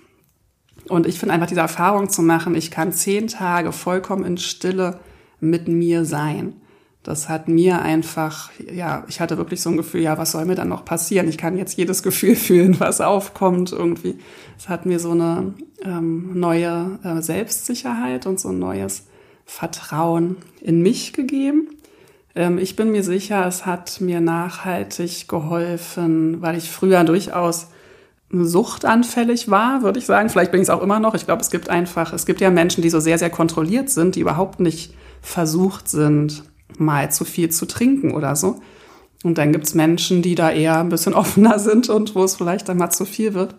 Und 0.89 1.07
ich 1.07 1.19
finde 1.19 1.35
einfach 1.35 1.49
diese 1.49 1.61
Erfahrung 1.61 2.11
zu 2.11 2.23
machen, 2.23 2.55
ich 2.55 2.71
kann 2.71 2.93
zehn 2.93 3.27
Tage 3.27 3.73
vollkommen 3.73 4.25
in 4.25 4.39
Stille 4.39 5.01
mit 5.41 5.67
mir 5.67 6.05
sein. 6.05 6.61
Das 7.07 7.29
hat 7.29 7.47
mir 7.47 7.83
einfach, 7.83 8.51
ja, 8.69 9.05
ich 9.07 9.21
hatte 9.21 9.39
wirklich 9.39 9.63
so 9.63 9.71
ein 9.71 9.77
Gefühl, 9.77 10.01
ja, 10.01 10.19
was 10.19 10.33
soll 10.33 10.45
mir 10.45 10.57
dann 10.57 10.69
noch 10.69 10.85
passieren? 10.85 11.29
Ich 11.29 11.39
kann 11.39 11.57
jetzt 11.57 11.77
jedes 11.77 12.03
Gefühl 12.03 12.35
fühlen, 12.37 12.81
was 12.81 13.01
aufkommt 13.01 13.71
irgendwie. 13.71 14.19
Es 14.59 14.69
hat 14.69 14.87
mir 14.87 14.99
so 14.99 15.13
eine 15.13 15.55
ähm, 15.85 16.33
neue 16.35 16.99
äh, 17.05 17.23
Selbstsicherheit 17.23 18.27
und 18.27 18.41
so 18.41 18.49
ein 18.49 18.59
neues 18.59 19.07
Vertrauen 19.45 20.39
in 20.61 20.83
mich 20.83 21.13
gegeben. 21.13 21.69
Ähm, 22.35 22.59
ich 22.59 22.75
bin 22.75 22.91
mir 22.91 23.05
sicher, 23.05 23.47
es 23.47 23.67
hat 23.67 24.01
mir 24.01 24.21
nachhaltig 24.21 25.29
geholfen, 25.29 26.43
weil 26.43 26.57
ich 26.57 26.73
früher 26.73 27.05
durchaus 27.05 27.69
suchtanfällig 28.33 29.49
war, 29.49 29.83
würde 29.83 30.01
ich 30.01 30.07
sagen. 30.07 30.29
Vielleicht 30.29 30.51
bin 30.51 30.61
ich 30.61 30.67
es 30.67 30.71
auch 30.71 30.83
immer 30.83 30.99
noch. 30.99 31.15
Ich 31.15 31.27
glaube, 31.27 31.43
es 31.43 31.51
gibt 31.51 31.69
einfach, 31.69 32.13
es 32.13 32.27
gibt 32.27 32.41
ja 32.41 32.51
Menschen, 32.51 32.83
die 32.83 32.91
so 32.91 32.99
sehr, 32.99 33.19
sehr 33.19 33.31
kontrolliert 33.31 33.91
sind, 33.91 34.17
die 34.17 34.21
überhaupt 34.23 34.59
nicht 34.59 34.93
versucht 35.23 35.89
sind, 35.89 36.43
mal 36.79 37.11
zu 37.11 37.25
viel 37.25 37.51
zu 37.51 37.67
trinken 37.67 38.13
oder 38.13 38.37
so. 38.37 38.61
Und 39.25 39.39
dann 39.39 39.53
gibt 39.53 39.67
es 39.67 39.75
Menschen, 39.75 40.23
die 40.23 40.35
da 40.35 40.51
eher 40.51 40.79
ein 40.79 40.89
bisschen 40.89 41.15
offener 41.15 41.59
sind 41.59 41.89
und 41.89 42.15
wo 42.15 42.25
es 42.25 42.37
vielleicht 42.37 42.69
dann 42.69 42.79
mal 42.79 42.91
zu 42.91 43.05
viel 43.05 43.35
wird. 43.35 43.55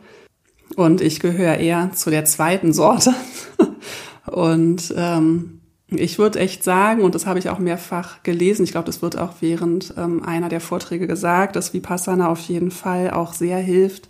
Und 0.75 1.01
ich 1.01 1.19
gehöre 1.19 1.57
eher 1.57 1.91
zu 1.93 2.09
der 2.09 2.25
zweiten 2.25 2.73
Sorte. 2.73 3.13
und 4.25 4.93
ähm, 4.95 5.61
ich 5.89 6.19
würde 6.19 6.39
echt 6.39 6.63
sagen, 6.63 7.01
und 7.01 7.15
das 7.15 7.25
habe 7.25 7.39
ich 7.39 7.49
auch 7.49 7.59
mehrfach 7.59 8.21
gelesen, 8.23 8.63
ich 8.63 8.71
glaube, 8.71 8.87
das 8.87 9.01
wird 9.01 9.17
auch 9.17 9.35
während 9.39 9.93
ähm, 9.97 10.21
einer 10.23 10.49
der 10.49 10.59
Vorträge 10.59 11.07
gesagt, 11.07 11.55
dass 11.55 11.73
Vipassana 11.73 12.27
auf 12.27 12.41
jeden 12.41 12.71
Fall 12.71 13.11
auch 13.11 13.31
sehr 13.31 13.57
hilft, 13.57 14.09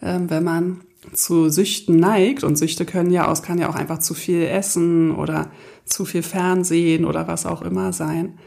ähm, 0.00 0.30
wenn 0.30 0.44
man 0.44 0.80
zu 1.12 1.48
Süchten 1.50 1.96
neigt. 1.96 2.44
Und 2.44 2.56
Süchte 2.56 2.84
können 2.84 3.10
ja 3.10 3.28
aus, 3.28 3.42
kann 3.42 3.58
ja 3.58 3.68
auch 3.68 3.74
einfach 3.74 3.98
zu 3.98 4.14
viel 4.14 4.42
essen 4.42 5.14
oder 5.14 5.50
zu 5.84 6.04
viel 6.04 6.22
Fernsehen 6.22 7.04
oder 7.04 7.28
was 7.28 7.46
auch 7.46 7.62
immer 7.62 7.92
sein, 7.92 8.38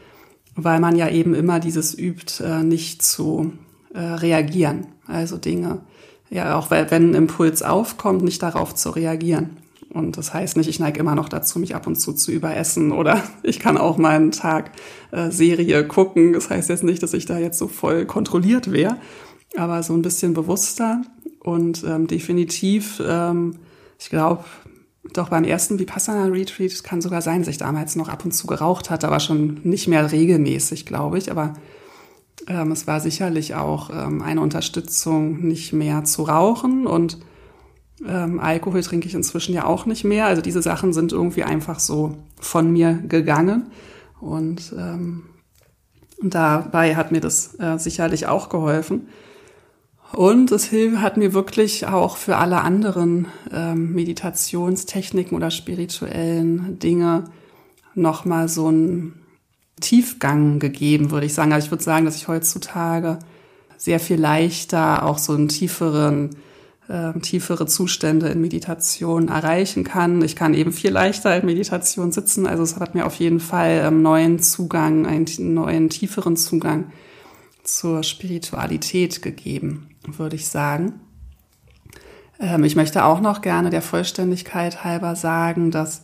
weil 0.54 0.80
man 0.80 0.96
ja 0.96 1.08
eben 1.08 1.34
immer 1.34 1.60
dieses 1.60 1.96
übt, 1.98 2.42
äh, 2.42 2.62
nicht 2.62 3.02
zu 3.02 3.52
äh, 3.94 4.00
reagieren. 4.00 4.86
Also 5.06 5.36
Dinge, 5.36 5.80
ja, 6.30 6.56
auch 6.56 6.70
wenn 6.70 7.10
ein 7.10 7.14
Impuls 7.14 7.62
aufkommt, 7.62 8.22
nicht 8.22 8.42
darauf 8.42 8.74
zu 8.74 8.90
reagieren. 8.90 9.58
Und 9.92 10.16
das 10.16 10.32
heißt 10.32 10.56
nicht, 10.56 10.70
ich 10.70 10.80
neige 10.80 11.00
immer 11.00 11.14
noch 11.14 11.28
dazu, 11.28 11.58
mich 11.58 11.74
ab 11.74 11.86
und 11.86 11.96
zu 11.96 12.14
zu 12.14 12.32
überessen 12.32 12.92
oder 12.92 13.22
ich 13.42 13.60
kann 13.60 13.76
auch 13.76 13.98
mal 13.98 14.16
einen 14.16 14.30
Tag 14.30 14.72
äh, 15.10 15.30
Serie 15.30 15.86
gucken. 15.86 16.32
Das 16.32 16.48
heißt 16.48 16.70
jetzt 16.70 16.84
nicht, 16.84 17.02
dass 17.02 17.12
ich 17.12 17.26
da 17.26 17.38
jetzt 17.38 17.58
so 17.58 17.68
voll 17.68 18.06
kontrolliert 18.06 18.72
wäre, 18.72 18.96
aber 19.56 19.82
so 19.82 19.92
ein 19.92 20.02
bisschen 20.02 20.32
bewusster 20.32 21.02
und 21.42 21.84
ähm, 21.84 22.06
definitiv, 22.06 23.02
ähm, 23.04 23.56
ich 23.98 24.10
glaube, 24.10 24.44
doch 25.12 25.28
beim 25.28 25.44
ersten 25.44 25.78
Vipassana 25.78 26.26
Retreat 26.26 26.84
kann 26.84 27.00
sogar 27.00 27.22
sein, 27.22 27.40
dass 27.40 27.48
ich 27.48 27.58
damals 27.58 27.96
noch 27.96 28.08
ab 28.08 28.24
und 28.24 28.32
zu 28.32 28.46
geraucht 28.46 28.90
hatte, 28.90 29.08
aber 29.08 29.20
schon 29.20 29.60
nicht 29.64 29.88
mehr 29.88 30.12
regelmäßig, 30.12 30.86
glaube 30.86 31.18
ich. 31.18 31.30
Aber 31.30 31.54
ähm, 32.46 32.70
es 32.70 32.86
war 32.86 33.00
sicherlich 33.00 33.54
auch 33.54 33.90
ähm, 33.90 34.22
eine 34.22 34.40
Unterstützung, 34.40 35.40
nicht 35.46 35.72
mehr 35.72 36.04
zu 36.04 36.22
rauchen 36.22 36.86
und 36.86 37.18
ähm, 38.06 38.40
Alkohol 38.40 38.82
trinke 38.82 39.06
ich 39.06 39.14
inzwischen 39.14 39.54
ja 39.54 39.64
auch 39.64 39.86
nicht 39.86 40.04
mehr. 40.04 40.26
Also 40.26 40.42
diese 40.42 40.62
Sachen 40.62 40.92
sind 40.92 41.12
irgendwie 41.12 41.44
einfach 41.44 41.78
so 41.78 42.16
von 42.40 42.72
mir 42.72 42.94
gegangen. 42.94 43.70
Und 44.20 44.72
ähm, 44.76 45.24
dabei 46.22 46.96
hat 46.96 47.12
mir 47.12 47.20
das 47.20 47.58
äh, 47.58 47.78
sicherlich 47.78 48.26
auch 48.26 48.48
geholfen. 48.48 49.08
Und 50.14 50.52
es 50.52 50.70
hat 50.72 51.16
mir 51.16 51.32
wirklich 51.32 51.86
auch 51.86 52.16
für 52.16 52.36
alle 52.36 52.60
anderen 52.60 53.28
ähm, 53.52 53.92
Meditationstechniken 53.92 55.36
oder 55.36 55.50
spirituellen 55.50 56.78
Dinge 56.78 57.24
nochmal 57.94 58.48
so 58.48 58.68
einen 58.68 59.22
Tiefgang 59.80 60.58
gegeben, 60.58 61.10
würde 61.10 61.26
ich 61.26 61.34
sagen. 61.34 61.52
Also 61.52 61.66
ich 61.66 61.70
würde 61.70 61.84
sagen, 61.84 62.04
dass 62.04 62.16
ich 62.16 62.28
heutzutage 62.28 63.18
sehr 63.78 64.00
viel 64.00 64.20
leichter 64.20 65.04
auch 65.04 65.18
so 65.18 65.32
einen 65.32 65.48
tieferen 65.48 66.36
äh, 66.88 67.18
tiefere 67.20 67.66
Zustände 67.66 68.28
in 68.28 68.40
Meditation 68.40 69.28
erreichen 69.28 69.84
kann. 69.84 70.22
Ich 70.22 70.36
kann 70.36 70.52
eben 70.52 70.72
viel 70.72 70.90
leichter 70.90 71.36
in 71.36 71.46
Meditation 71.46 72.12
sitzen. 72.12 72.46
Also 72.46 72.62
es 72.62 72.78
hat 72.78 72.94
mir 72.94 73.06
auf 73.06 73.14
jeden 73.14 73.40
Fall 73.40 73.82
ähm, 73.84 74.02
neuen 74.02 74.40
Zugang, 74.40 75.06
einen 75.06 75.26
neuen 75.54 75.88
tieferen 75.88 76.36
Zugang 76.36 76.92
zur 77.62 78.02
Spiritualität 78.02 79.22
gegeben, 79.22 79.88
würde 80.06 80.36
ich 80.36 80.48
sagen. 80.48 81.00
Ähm, 82.40 82.64
ich 82.64 82.76
möchte 82.76 83.04
auch 83.04 83.20
noch 83.20 83.40
gerne 83.40 83.70
der 83.70 83.82
Vollständigkeit 83.82 84.84
halber 84.84 85.16
sagen, 85.16 85.70
dass 85.70 86.02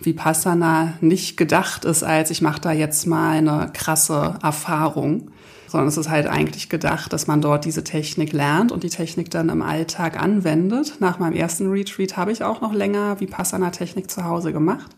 Vipassana 0.00 0.94
nicht 1.00 1.36
gedacht 1.36 1.84
ist 1.84 2.02
als 2.02 2.30
ich 2.30 2.40
mache 2.40 2.60
da 2.60 2.72
jetzt 2.72 3.06
mal 3.06 3.36
eine 3.36 3.70
krasse 3.72 4.38
Erfahrung, 4.42 5.30
sondern 5.68 5.88
es 5.88 5.98
ist 5.98 6.08
halt 6.08 6.26
eigentlich 6.26 6.68
gedacht, 6.68 7.12
dass 7.12 7.26
man 7.26 7.42
dort 7.42 7.64
diese 7.64 7.84
Technik 7.84 8.32
lernt 8.32 8.72
und 8.72 8.82
die 8.82 8.88
Technik 8.88 9.30
dann 9.30 9.50
im 9.50 9.62
Alltag 9.62 10.20
anwendet. 10.20 10.94
Nach 11.00 11.18
meinem 11.18 11.34
ersten 11.34 11.70
Retreat 11.70 12.16
habe 12.16 12.32
ich 12.32 12.42
auch 12.42 12.60
noch 12.60 12.72
länger 12.72 13.20
Vipassana-Technik 13.20 14.10
zu 14.10 14.24
Hause 14.24 14.52
gemacht. 14.52 14.90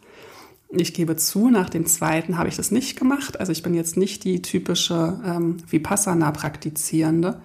Ich 0.71 0.95
gebe 0.95 1.17
zu, 1.17 1.51
nach 1.51 1.69
dem 1.69 1.85
zweiten 1.85 2.39
habe 2.39 2.49
ich 2.49 2.57
das 2.57 2.71
nicht 2.71 2.99
gemacht. 2.99 3.39
Also 3.39 3.53
ich 3.53 3.63
bin 3.63 3.75
jetzt 3.75 3.99
nicht 3.99 4.25
die 4.25 4.41
typische 4.41 5.21
ähm, 5.27 5.59
Vipassana-Praktizierende, 5.69 7.43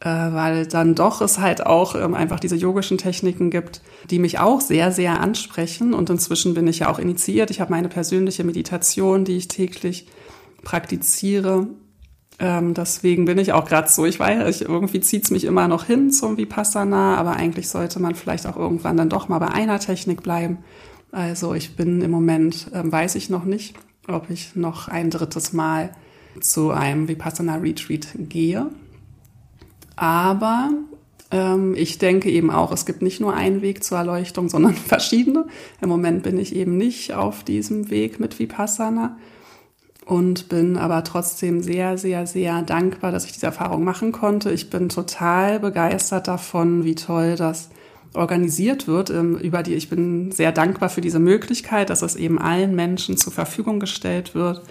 äh, 0.00 0.08
weil 0.08 0.66
dann 0.66 0.94
doch 0.94 1.20
es 1.20 1.38
halt 1.38 1.64
auch 1.66 1.94
ähm, 1.94 2.14
einfach 2.14 2.40
diese 2.40 2.56
yogischen 2.56 2.98
Techniken 2.98 3.50
gibt, 3.50 3.80
die 4.10 4.18
mich 4.18 4.38
auch 4.38 4.60
sehr, 4.60 4.92
sehr 4.92 5.20
ansprechen. 5.20 5.94
Und 5.94 6.10
inzwischen 6.10 6.54
bin 6.54 6.66
ich 6.66 6.80
ja 6.80 6.90
auch 6.90 6.98
initiiert. 6.98 7.50
Ich 7.50 7.60
habe 7.60 7.70
meine 7.70 7.88
persönliche 7.88 8.44
Meditation, 8.44 9.24
die 9.24 9.36
ich 9.36 9.48
täglich 9.48 10.06
praktiziere 10.62 11.68
ähm, 12.38 12.74
deswegen 12.74 13.24
bin 13.24 13.38
ich 13.38 13.52
auch 13.52 13.66
gerade 13.66 13.88
so. 13.88 14.04
Ich 14.04 14.20
weiß, 14.20 14.56
ich, 14.60 14.68
irgendwie 14.68 15.00
zieht's 15.00 15.30
mich 15.30 15.44
immer 15.44 15.68
noch 15.68 15.84
hin 15.84 16.10
zum 16.10 16.36
Vipassana, 16.36 17.16
aber 17.16 17.36
eigentlich 17.36 17.68
sollte 17.68 17.98
man 17.98 18.14
vielleicht 18.14 18.46
auch 18.46 18.56
irgendwann 18.56 18.96
dann 18.96 19.08
doch 19.08 19.28
mal 19.28 19.38
bei 19.38 19.48
einer 19.48 19.78
Technik 19.78 20.22
bleiben. 20.22 20.58
Also 21.12 21.54
ich 21.54 21.76
bin 21.76 22.02
im 22.02 22.10
Moment, 22.10 22.70
ähm, 22.74 22.92
weiß 22.92 23.14
ich 23.14 23.30
noch 23.30 23.44
nicht, 23.44 23.76
ob 24.06 24.28
ich 24.28 24.54
noch 24.54 24.88
ein 24.88 25.10
drittes 25.10 25.52
Mal 25.52 25.90
zu 26.40 26.70
einem 26.70 27.08
Vipassana 27.08 27.56
Retreat 27.56 28.08
gehe. 28.18 28.66
Aber 29.96 30.70
ähm, 31.30 31.74
ich 31.76 31.98
denke 31.98 32.30
eben 32.30 32.50
auch, 32.50 32.70
es 32.72 32.86
gibt 32.86 33.02
nicht 33.02 33.20
nur 33.20 33.34
einen 33.34 33.62
Weg 33.62 33.82
zur 33.82 33.98
Erleuchtung, 33.98 34.48
sondern 34.50 34.74
verschiedene. 34.74 35.46
Im 35.80 35.88
Moment 35.88 36.22
bin 36.22 36.38
ich 36.38 36.54
eben 36.54 36.76
nicht 36.76 37.14
auf 37.14 37.42
diesem 37.42 37.90
Weg 37.90 38.20
mit 38.20 38.38
Vipassana 38.38 39.16
und 40.04 40.48
bin 40.48 40.76
aber 40.76 41.02
trotzdem 41.02 41.62
sehr, 41.62 41.98
sehr, 41.98 42.26
sehr 42.26 42.62
dankbar, 42.62 43.10
dass 43.10 43.24
ich 43.24 43.32
diese 43.32 43.46
Erfahrung 43.46 43.82
machen 43.82 44.12
konnte. 44.12 44.52
Ich 44.52 44.70
bin 44.70 44.88
total 44.88 45.58
begeistert 45.58 46.28
davon, 46.28 46.84
wie 46.84 46.94
toll 46.94 47.34
das 47.34 47.70
organisiert 48.14 48.86
wird. 48.86 49.10
Ähm, 49.10 49.36
über 49.36 49.62
die 49.62 49.74
ich 49.74 49.88
bin 49.88 50.30
sehr 50.30 50.52
dankbar 50.52 50.90
für 50.90 51.00
diese 51.00 51.18
Möglichkeit, 51.18 51.90
dass 51.90 52.02
es 52.02 52.14
eben 52.14 52.38
allen 52.38 52.74
Menschen 52.76 53.16
zur 53.16 53.32
Verfügung 53.32 53.80
gestellt 53.80 54.34
wird. 54.34 54.62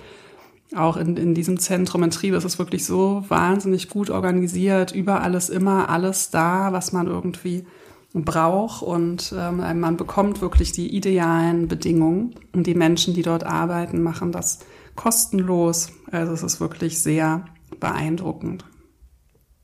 Auch 0.73 0.97
in, 0.97 1.15
in 1.17 1.35
diesem 1.35 1.59
Zentrum 1.59 2.03
in 2.03 2.11
Triebe 2.11 2.37
ist 2.37 2.43
es 2.43 2.57
wirklich 2.57 2.85
so 2.85 3.23
wahnsinnig 3.27 3.89
gut 3.89 4.09
organisiert. 4.09 4.93
Überall 4.93 5.35
ist 5.35 5.49
immer 5.49 5.89
alles 5.89 6.31
da, 6.31 6.71
was 6.71 6.91
man 6.91 7.07
irgendwie 7.07 7.65
braucht 8.13 8.81
und 8.81 9.33
ähm, 9.37 9.57
man 9.79 9.97
bekommt 9.97 10.41
wirklich 10.41 10.71
die 10.71 10.95
idealen 10.95 11.67
Bedingungen. 11.67 12.35
Und 12.53 12.65
die 12.65 12.75
Menschen, 12.75 13.13
die 13.13 13.21
dort 13.21 13.43
arbeiten, 13.43 14.01
machen 14.01 14.31
das 14.31 14.59
kostenlos. 14.95 15.89
Also 16.11 16.31
es 16.31 16.43
ist 16.43 16.59
wirklich 16.61 16.99
sehr 16.99 17.45
beeindruckend. 17.79 18.65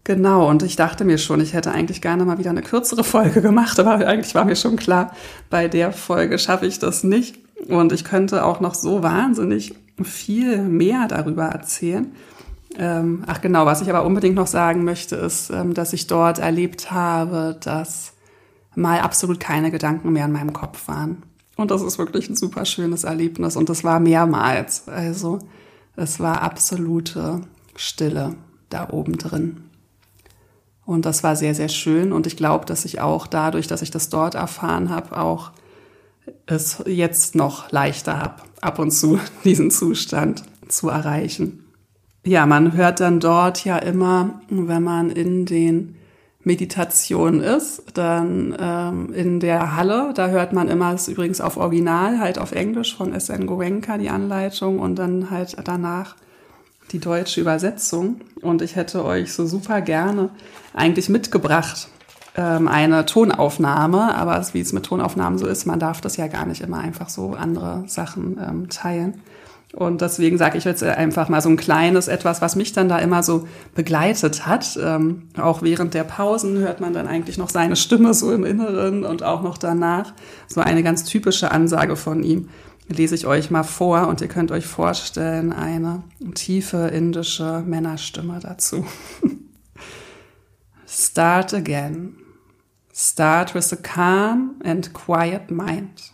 Genau, 0.04 0.49
und 0.49 0.64
ich 0.64 0.76
dachte 0.76 1.06
mir 1.06 1.18
schon, 1.18 1.41
ich 1.41 1.54
hätte 1.54 1.72
eigentlich 1.72 2.02
gerne 2.02 2.26
mal 2.26 2.39
wieder 2.39 2.49
eine 2.49 2.64
kürzere 2.64 3.04
Folge 3.04 3.41
gemacht, 3.41 3.80
aber 3.80 4.06
eigentlich 4.06 4.34
war 4.34 4.45
mir 4.45 4.56
schon 4.56 4.76
klar, 4.76 5.14
bei 5.49 5.68
der 5.68 5.93
Folge 5.93 6.39
schaffe 6.39 6.66
ich 6.66 6.80
das 6.80 7.04
nicht. 7.04 7.38
Und 7.68 7.91
ich 7.91 8.04
könnte 8.04 8.43
auch 8.43 8.60
noch 8.60 8.74
so 8.74 9.04
wahnsinnig 9.04 9.76
viel 10.04 10.64
mehr 10.64 11.08
darüber 11.08 11.45
erzählen. 11.45 12.12
Ähm, 12.78 13.24
ach 13.28 13.41
genau, 13.41 13.66
was 13.66 13.82
ich 13.82 13.89
aber 13.89 14.06
unbedingt 14.06 14.36
noch 14.36 14.47
sagen 14.47 14.84
möchte, 14.84 15.16
ist, 15.16 15.49
ähm, 15.49 15.74
dass 15.74 15.93
ich 15.93 16.08
dort 16.08 16.39
erlebt 16.39 16.91
habe, 16.91 17.58
dass 17.62 18.14
mal 18.76 18.99
absolut 18.99 19.39
keine 19.39 19.72
Gedanken 19.72 20.14
mehr 20.14 20.26
in 20.26 20.32
meinem 20.32 20.54
Kopf 20.54 20.88
waren. 20.88 21.24
Und 21.58 21.72
das 21.72 21.82
ist 21.82 21.97
wirklich 21.97 22.30
ein 22.30 22.36
super 22.36 22.66
schönes 22.66 23.04
Erlebnis. 23.04 23.56
Und 23.56 23.70
das 23.70 23.84
war 23.84 23.99
mehrmals. 23.99 24.88
Also 24.88 25.39
es 25.95 26.20
war 26.20 26.41
absolute 26.41 27.41
Stille 27.76 28.36
da 28.70 28.89
oben 28.89 29.18
drin. 29.18 29.66
Und 30.86 31.06
das 31.06 31.24
war 31.24 31.36
sehr, 31.36 31.54
sehr 31.54 31.70
schön. 31.70 32.12
Und 32.12 32.26
ich 32.26 32.38
glaube, 32.38 32.66
dass 32.66 32.86
ich 32.86 33.02
auch 33.02 33.28
dadurch, 33.28 33.68
dass 33.68 33.82
ich 33.82 33.91
das 33.91 34.10
dort 34.10 34.36
erfahren 34.36 34.89
habe, 34.89 35.18
auch 35.18 35.52
es 36.45 36.84
jetzt 36.86 37.36
noch 37.36 37.72
leichter 37.72 38.19
habe, 38.19 38.43
ab 38.61 38.80
und 38.80 38.91
zu 38.91 39.19
diesen 39.43 39.72
Zustand 39.72 40.43
zu 40.67 40.89
erreichen. 40.89 41.65
ja, 42.26 42.45
man 42.45 42.76
hört 42.76 42.99
dann 42.99 43.19
dort 43.19 43.65
ja 43.65 43.78
immer, 43.78 44.41
wenn 44.49 44.84
man 44.84 45.09
in 45.09 45.45
den 45.45 45.95
Meditationen 46.43 47.41
ist, 47.41 47.84
dann 47.93 48.55
ähm, 48.59 49.13
in 49.13 49.39
der 49.39 49.76
Halle, 49.76 50.11
da 50.15 50.30
hört 50.30 50.53
man 50.53 50.69
immer, 50.69 50.93
ist 50.93 51.07
übrigens 51.07 51.39
auf 51.39 51.57
Original, 51.57 52.19
halt 52.19 52.39
auf 52.39 52.51
Englisch 52.51 52.95
von 52.95 53.17
SN 53.19 53.45
Goenka 53.45 53.97
die 53.97 54.09
Anleitung 54.09 54.80
und 54.80 54.95
dann 54.95 55.30
halt 55.30 55.55
danach 55.63 56.15
die 56.91 56.99
deutsche 56.99 57.41
Übersetzung. 57.41 58.22
Und 58.41 58.61
ich 58.61 58.76
hätte 58.76 59.05
euch 59.05 59.34
so 59.34 59.45
super 59.45 59.82
gerne 59.82 60.30
eigentlich 60.74 61.09
mitgebracht 61.09 61.89
ähm, 62.36 62.68
eine 62.68 63.06
Tonaufnahme, 63.06 64.16
aber 64.16 64.42
wie 64.54 64.62
es 64.62 64.74
mit 64.74 64.86
Tonaufnahmen 64.86 65.38
so 65.38 65.48
ist, 65.48 65.66
man 65.66 65.80
darf 65.80 66.02
das 66.02 66.18
ja 66.18 66.28
gar 66.28 66.46
nicht 66.46 66.62
immer 66.62 66.80
einfach 66.80 67.10
so 67.10 67.34
andere 67.34 67.84
Sachen 67.88 68.40
ähm, 68.40 68.70
teilen. 68.70 69.22
Und 69.74 70.02
deswegen 70.02 70.38
sage 70.38 70.58
ich 70.58 70.66
jetzt 70.66 70.84
einfach 70.84 71.30
mal 71.30 71.42
so 71.42 71.48
ein 71.48 71.56
kleines 71.56 72.10
etwas, 72.10 72.42
was 72.42 72.58
mich 72.58 72.74
dann 72.74 72.90
da 72.90 73.00
immer 73.00 73.24
so 73.24 73.48
begleitet 73.74 74.46
hat. 74.46 74.78
Ähm, 74.82 75.30
auch 75.38 75.62
während 75.62 75.94
der 75.94 76.04
Pausen 76.04 76.58
hört 76.58 76.82
man 76.82 76.94
dann 76.94 77.08
eigentlich 77.08 77.38
noch 77.38 77.50
seine 77.50 77.78
Stimme 77.78 78.14
so 78.14 78.34
im 78.34 78.44
Inneren 78.44 79.06
und 79.06 79.24
auch 79.24 79.42
noch 79.42 79.58
danach. 79.58 80.14
So 80.48 80.60
eine 80.60 80.84
ganz 80.84 81.06
typische 81.06 81.52
Ansage 81.52 81.96
von 81.96 82.24
ihm 82.24 82.50
lese 82.90 83.16
ich 83.16 83.26
euch 83.26 83.52
mal 83.52 83.64
vor 83.64 84.08
und 84.08 84.20
ihr 84.20 84.28
könnt 84.28 84.52
euch 84.52 84.66
vorstellen, 84.66 85.54
eine 85.54 86.04
tiefe 86.36 86.88
indische 86.88 87.64
Männerstimme 87.66 88.40
dazu. 88.42 88.86
Start 90.86 91.54
again. 91.54 92.20
Start 93.04 93.56
with 93.56 93.72
a 93.72 93.78
calm 93.78 94.62
and 94.64 94.93
quiet 94.93 95.49
mind. 95.49 96.12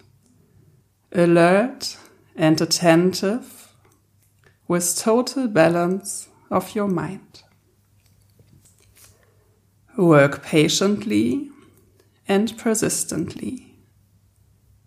Alert 1.11 1.97
and 2.33 2.61
attentive 2.61 3.73
with 4.69 4.97
total 4.97 5.49
balance 5.49 6.29
of 6.49 6.75
your 6.75 6.87
mind. 6.87 7.43
Work 9.97 10.43
patiently 10.43 11.51
and 12.25 12.57
persistently. 12.57 13.75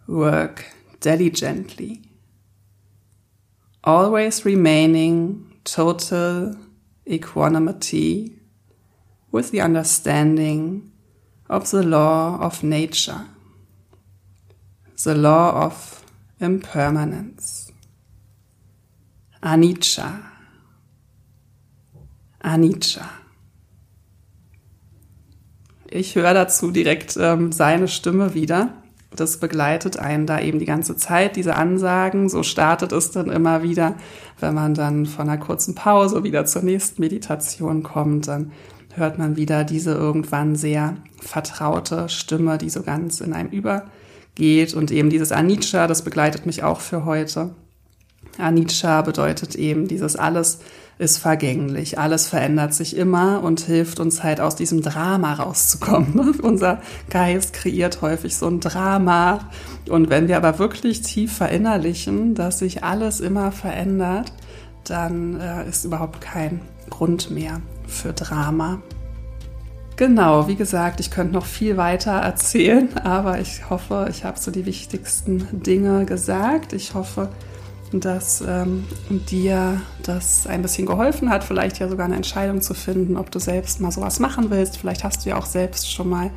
Work 0.06 0.72
diligently. 1.00 2.00
Always 3.84 4.46
remaining 4.46 5.52
total 5.64 6.56
equanimity 7.06 8.38
with 9.30 9.50
the 9.50 9.60
understanding 9.60 10.89
of 11.50 11.66
the 11.66 11.82
law 11.82 12.38
of 12.40 12.62
nature, 12.62 13.26
the 14.96 15.14
law 15.14 15.66
of 15.66 16.04
Impermanence. 16.38 17.72
Anicca. 19.42 20.20
Anicca. 22.38 23.10
Ich 25.88 26.14
höre 26.14 26.34
dazu 26.34 26.70
direkt 26.70 27.16
ähm, 27.20 27.50
seine 27.52 27.88
Stimme 27.88 28.34
wieder. 28.34 28.74
Das 29.16 29.38
begleitet 29.38 29.98
einen 29.98 30.26
da 30.26 30.40
eben 30.40 30.60
die 30.60 30.66
ganze 30.66 30.96
Zeit, 30.96 31.34
diese 31.34 31.56
Ansagen. 31.56 32.28
So 32.28 32.42
startet 32.44 32.92
es 32.92 33.10
dann 33.10 33.28
immer 33.28 33.62
wieder. 33.62 33.96
Wenn 34.38 34.54
man 34.54 34.74
dann 34.74 35.04
von 35.04 35.28
einer 35.28 35.40
kurzen 35.40 35.74
Pause 35.74 36.22
wieder 36.22 36.46
zur 36.46 36.62
nächsten 36.62 37.00
Meditation 37.00 37.82
kommt, 37.82 38.28
dann 38.28 38.52
hört 38.94 39.18
man 39.18 39.36
wieder 39.36 39.64
diese 39.64 39.92
irgendwann 39.92 40.56
sehr 40.56 40.96
vertraute 41.20 42.08
Stimme, 42.08 42.58
die 42.58 42.70
so 42.70 42.82
ganz 42.82 43.20
in 43.20 43.32
einem 43.32 43.50
über 43.50 43.86
geht 44.34 44.74
und 44.74 44.90
eben 44.90 45.10
dieses 45.10 45.32
Anicca, 45.32 45.86
das 45.86 46.02
begleitet 46.02 46.46
mich 46.46 46.62
auch 46.62 46.80
für 46.80 47.04
heute. 47.04 47.50
Anicca 48.38 49.02
bedeutet 49.02 49.54
eben 49.54 49.88
dieses 49.88 50.16
alles 50.16 50.60
ist 50.98 51.16
vergänglich, 51.16 51.98
alles 51.98 52.28
verändert 52.28 52.74
sich 52.74 52.94
immer 52.94 53.42
und 53.42 53.60
hilft 53.60 54.00
uns 54.00 54.22
halt 54.22 54.38
aus 54.38 54.54
diesem 54.54 54.82
Drama 54.82 55.32
rauszukommen. 55.32 56.38
Unser 56.42 56.82
Geist 57.08 57.54
kreiert 57.54 58.02
häufig 58.02 58.36
so 58.36 58.46
ein 58.46 58.60
Drama 58.60 59.48
und 59.88 60.10
wenn 60.10 60.28
wir 60.28 60.36
aber 60.36 60.58
wirklich 60.58 61.00
tief 61.00 61.32
verinnerlichen, 61.32 62.34
dass 62.34 62.58
sich 62.58 62.84
alles 62.84 63.20
immer 63.20 63.50
verändert, 63.50 64.34
dann 64.84 65.40
äh, 65.40 65.66
ist 65.68 65.86
überhaupt 65.86 66.20
kein 66.20 66.60
Grund 66.90 67.30
mehr 67.30 67.62
für 67.90 68.12
Drama. 68.12 68.80
Genau, 69.96 70.48
wie 70.48 70.56
gesagt, 70.56 70.98
ich 71.00 71.10
könnte 71.10 71.34
noch 71.34 71.44
viel 71.44 71.76
weiter 71.76 72.12
erzählen, 72.12 72.96
aber 73.04 73.38
ich 73.38 73.68
hoffe, 73.68 74.06
ich 74.08 74.24
habe 74.24 74.38
so 74.38 74.50
die 74.50 74.64
wichtigsten 74.64 75.46
Dinge 75.62 76.06
gesagt. 76.06 76.72
Ich 76.72 76.94
hoffe, 76.94 77.28
dass 77.92 78.40
ähm, 78.40 78.86
dir 79.10 79.82
das 80.02 80.46
ein 80.46 80.62
bisschen 80.62 80.86
geholfen 80.86 81.28
hat, 81.28 81.44
vielleicht 81.44 81.80
ja 81.80 81.88
sogar 81.88 82.06
eine 82.06 82.16
Entscheidung 82.16 82.62
zu 82.62 82.72
finden, 82.72 83.16
ob 83.16 83.30
du 83.30 83.38
selbst 83.38 83.80
mal 83.80 83.90
sowas 83.90 84.20
machen 84.20 84.48
willst. 84.48 84.78
Vielleicht 84.78 85.04
hast 85.04 85.26
du 85.26 85.30
ja 85.30 85.36
auch 85.36 85.46
selbst 85.46 85.92
schon 85.92 86.08
mal 86.08 86.30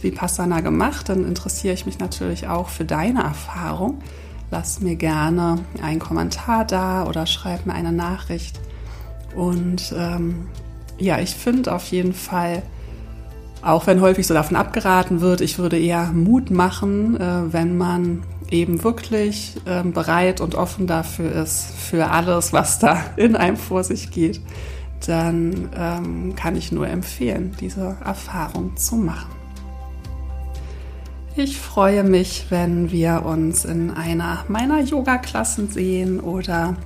Vipassana 0.00 0.60
gemacht, 0.60 1.08
dann 1.08 1.24
interessiere 1.24 1.74
ich 1.74 1.86
mich 1.86 1.98
natürlich 1.98 2.48
auch 2.48 2.68
für 2.68 2.84
deine 2.84 3.22
Erfahrung. 3.22 4.00
Lass 4.50 4.80
mir 4.80 4.96
gerne 4.96 5.58
einen 5.82 5.98
Kommentar 5.98 6.64
da 6.64 7.06
oder 7.06 7.26
schreib 7.26 7.66
mir 7.66 7.74
eine 7.74 7.92
Nachricht. 7.92 8.60
Und 9.34 9.94
ähm, 9.96 10.48
ja, 10.98 11.18
ich 11.18 11.34
finde 11.34 11.72
auf 11.72 11.86
jeden 11.90 12.14
Fall, 12.14 12.62
auch 13.62 13.86
wenn 13.86 14.00
häufig 14.00 14.26
so 14.26 14.34
davon 14.34 14.56
abgeraten 14.56 15.20
wird, 15.20 15.40
ich 15.40 15.58
würde 15.58 15.78
eher 15.78 16.12
Mut 16.12 16.50
machen, 16.50 17.20
äh, 17.20 17.52
wenn 17.52 17.76
man 17.76 18.22
eben 18.50 18.84
wirklich 18.84 19.56
ähm, 19.66 19.92
bereit 19.92 20.40
und 20.40 20.54
offen 20.54 20.86
dafür 20.86 21.32
ist, 21.32 21.72
für 21.76 22.10
alles, 22.10 22.52
was 22.52 22.78
da 22.78 23.02
in 23.16 23.36
einem 23.36 23.56
vor 23.56 23.84
sich 23.84 24.10
geht, 24.10 24.40
dann 25.06 25.68
ähm, 25.76 26.34
kann 26.36 26.56
ich 26.56 26.72
nur 26.72 26.88
empfehlen, 26.88 27.54
diese 27.60 27.96
Erfahrung 28.04 28.76
zu 28.76 28.96
machen. 28.96 29.30
Ich 31.36 31.58
freue 31.58 32.04
mich, 32.04 32.46
wenn 32.50 32.92
wir 32.92 33.24
uns 33.26 33.64
in 33.64 33.90
einer 33.90 34.44
meiner 34.46 34.80
Yoga-Klassen 34.80 35.68
sehen 35.68 36.20
oder 36.20 36.76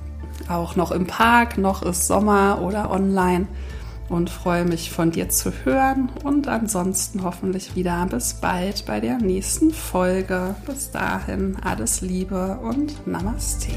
auch 0.47 0.75
noch 0.75 0.91
im 0.91 1.05
Park, 1.05 1.59
noch 1.59 1.83
ist 1.83 2.07
Sommer 2.07 2.59
oder 2.63 2.89
online 2.89 3.47
und 4.09 4.29
freue 4.29 4.65
mich 4.65 4.91
von 4.91 5.11
dir 5.11 5.29
zu 5.29 5.51
hören 5.63 6.09
und 6.23 6.47
ansonsten 6.47 7.23
hoffentlich 7.23 7.75
wieder 7.75 8.05
bis 8.07 8.33
bald 8.35 8.85
bei 8.85 8.99
der 8.99 9.17
nächsten 9.17 9.71
Folge. 9.71 10.55
Bis 10.65 10.91
dahin 10.91 11.57
alles 11.63 12.01
Liebe 12.01 12.59
und 12.61 13.07
Namaste. 13.07 13.71